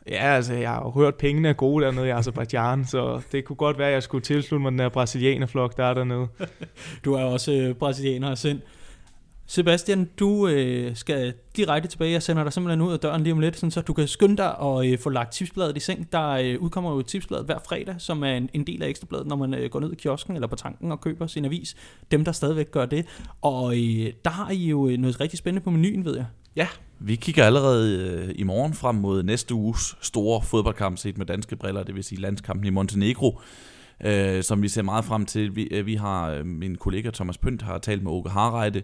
[0.08, 3.44] Ja, altså, jeg har jo hørt, at pengene er gode dernede i Azerbaijan, så det
[3.44, 6.28] kunne godt være, at jeg skulle tilslutte mig den der brasilianerflok, der er dernede.
[7.04, 8.60] du er også øh, brasilianer og sind.
[9.48, 12.12] Sebastian, du øh, skal direkte tilbage.
[12.12, 14.36] Jeg sender dig simpelthen ud af døren lige om lidt, sådan så du kan skynde
[14.36, 16.12] dig og øh, få lagt tipsbladet i seng.
[16.12, 19.36] Der øh, udkommer jo tipsbladet hver fredag, som er en, en del af ekstrabladet, når
[19.36, 21.76] man øh, går ned i kiosken eller på tanken og køber sin avis.
[22.10, 23.06] Dem, der stadigvæk gør det.
[23.42, 26.26] Og øh, der har I jo øh, noget rigtig spændende på menuen, ved jeg.
[26.56, 26.68] Ja,
[26.98, 31.56] vi kigger allerede øh, i morgen frem mod næste uges store fodboldkamp set med danske
[31.56, 33.40] briller, det vil sige landskampen i Montenegro,
[34.04, 35.56] øh, som vi ser meget frem til.
[35.56, 38.82] Vi, øh, vi har, øh, min kollega Thomas Pønt har talt med Åke Harreide,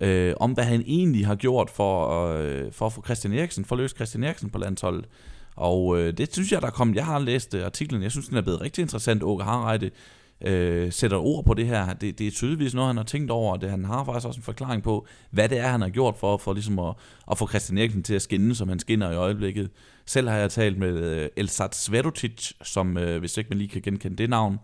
[0.00, 3.74] øh, om hvad han egentlig har gjort for, øh, for at få Christian Eriksen, for
[3.74, 5.04] at løse Christian Eriksen på landsholdet.
[5.56, 6.96] Og øh, det synes jeg, der er kommet.
[6.96, 9.22] Jeg har læst artiklen, jeg synes, den er blevet rigtig interessant.
[9.22, 9.90] Åke Harreide
[10.44, 11.92] øh, sætter ord på det her.
[11.92, 14.38] Det, det er tydeligvis noget, han har tænkt over, og det, han har faktisk også
[14.38, 16.94] en forklaring på, hvad det er, han har gjort for, for ligesom at,
[17.30, 19.70] at få Christian Eriksen til at skinne, som han skinner i øjeblikket.
[20.06, 23.82] Selv har jeg talt med øh, Elsat Svedotic, som, øh, hvis ikke man lige kan
[23.82, 24.58] genkende det navn,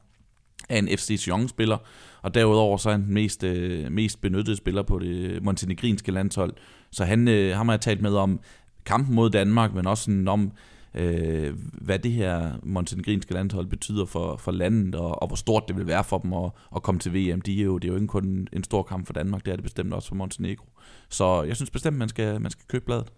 [0.69, 1.79] er en FC Sion-spiller,
[2.23, 6.53] og derudover så er han den mest, øh, mest benyttede spiller på det montenegrinske landshold.
[6.91, 8.41] Så han øh, har man talt med om
[8.85, 10.53] kampen mod Danmark, men også sådan om,
[10.95, 15.77] øh, hvad det her montenegrinske landshold betyder for, for landet, og, og hvor stort det
[15.77, 17.41] vil være for dem at, at komme til VM.
[17.41, 19.57] De er jo, det er jo ikke kun en, stor kamp for Danmark, det er
[19.57, 20.67] det bestemt også for Montenegro.
[21.09, 23.13] Så jeg synes bestemt, man skal, man skal købe bladet.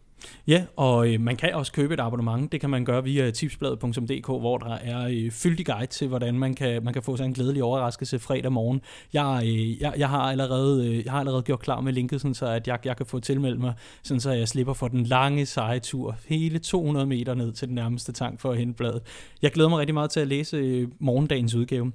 [0.47, 2.52] Ja, og øh, man kan også købe et abonnement.
[2.52, 6.55] Det kan man gøre via tipsbladet.dk, hvor der er øh, fyldig guide til, hvordan man
[6.55, 8.80] kan, man kan få sig en glædelig overraskelse fredag morgen.
[9.12, 12.34] Jeg, øh, jeg, jeg, har allerede, øh, jeg har allerede gjort klar med linket, sådan
[12.34, 15.47] så at jeg, jeg kan få tilmeldt mig, sådan så jeg slipper for den lange
[15.47, 19.02] seje tur, hele 200 meter ned til den nærmeste tank for at hente bladet.
[19.42, 21.92] Jeg glæder mig rigtig meget til at læse øh, morgendagens udgave.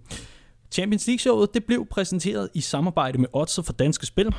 [0.72, 4.34] Champions League-showet det blev præsenteret i samarbejde med Odds for Danske Spil.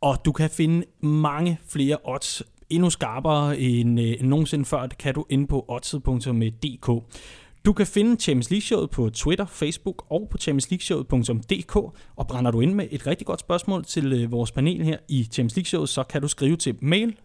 [0.00, 4.86] Og du kan finde mange flere odds endnu skarpere end, øh, end nogensinde før.
[4.86, 7.04] Det kan du inde på oddset.dk.
[7.64, 11.76] Du kan finde Champions League-showet på Twitter, Facebook og på championsleagueshowet.dk.
[12.16, 15.24] Og brænder du ind med et rigtig godt spørgsmål til øh, vores panel her i
[15.24, 17.16] Champions League-showet, så kan du skrive til mail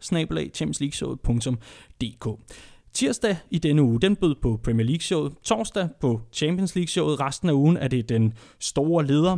[2.93, 5.33] Tirsdag i denne uge, den bød på Premier League-showet.
[5.43, 7.19] Torsdag på Champions League-showet.
[7.19, 9.37] Resten af ugen er det den store leder.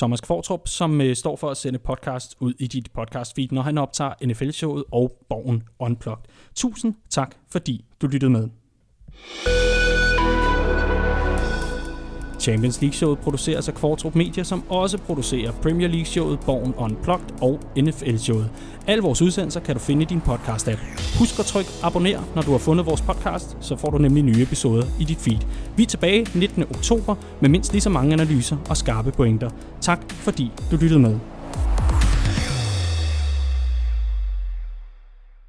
[0.00, 3.62] Thomas Kvartrup, som øh, står for at sende podcast ud i dit podcast feed, når
[3.62, 6.24] han optager NFL-showet og Borgen Unplugged.
[6.54, 8.48] Tusind tak, fordi du lyttede med.
[12.40, 18.50] Champions League-showet produceres af Kvartrup Media, som også producerer Premier League-showet Born Unplugged og NFL-showet.
[18.86, 20.80] Alle vores udsendelser kan du finde i din podcast-app.
[21.18, 24.42] Husk at trykke abonner, når du har fundet vores podcast, så får du nemlig nye
[24.42, 25.38] episoder i dit feed.
[25.76, 26.62] Vi er tilbage 19.
[26.62, 29.50] oktober med mindst lige så mange analyser og skarpe pointer.
[29.80, 31.18] Tak fordi du lyttede med.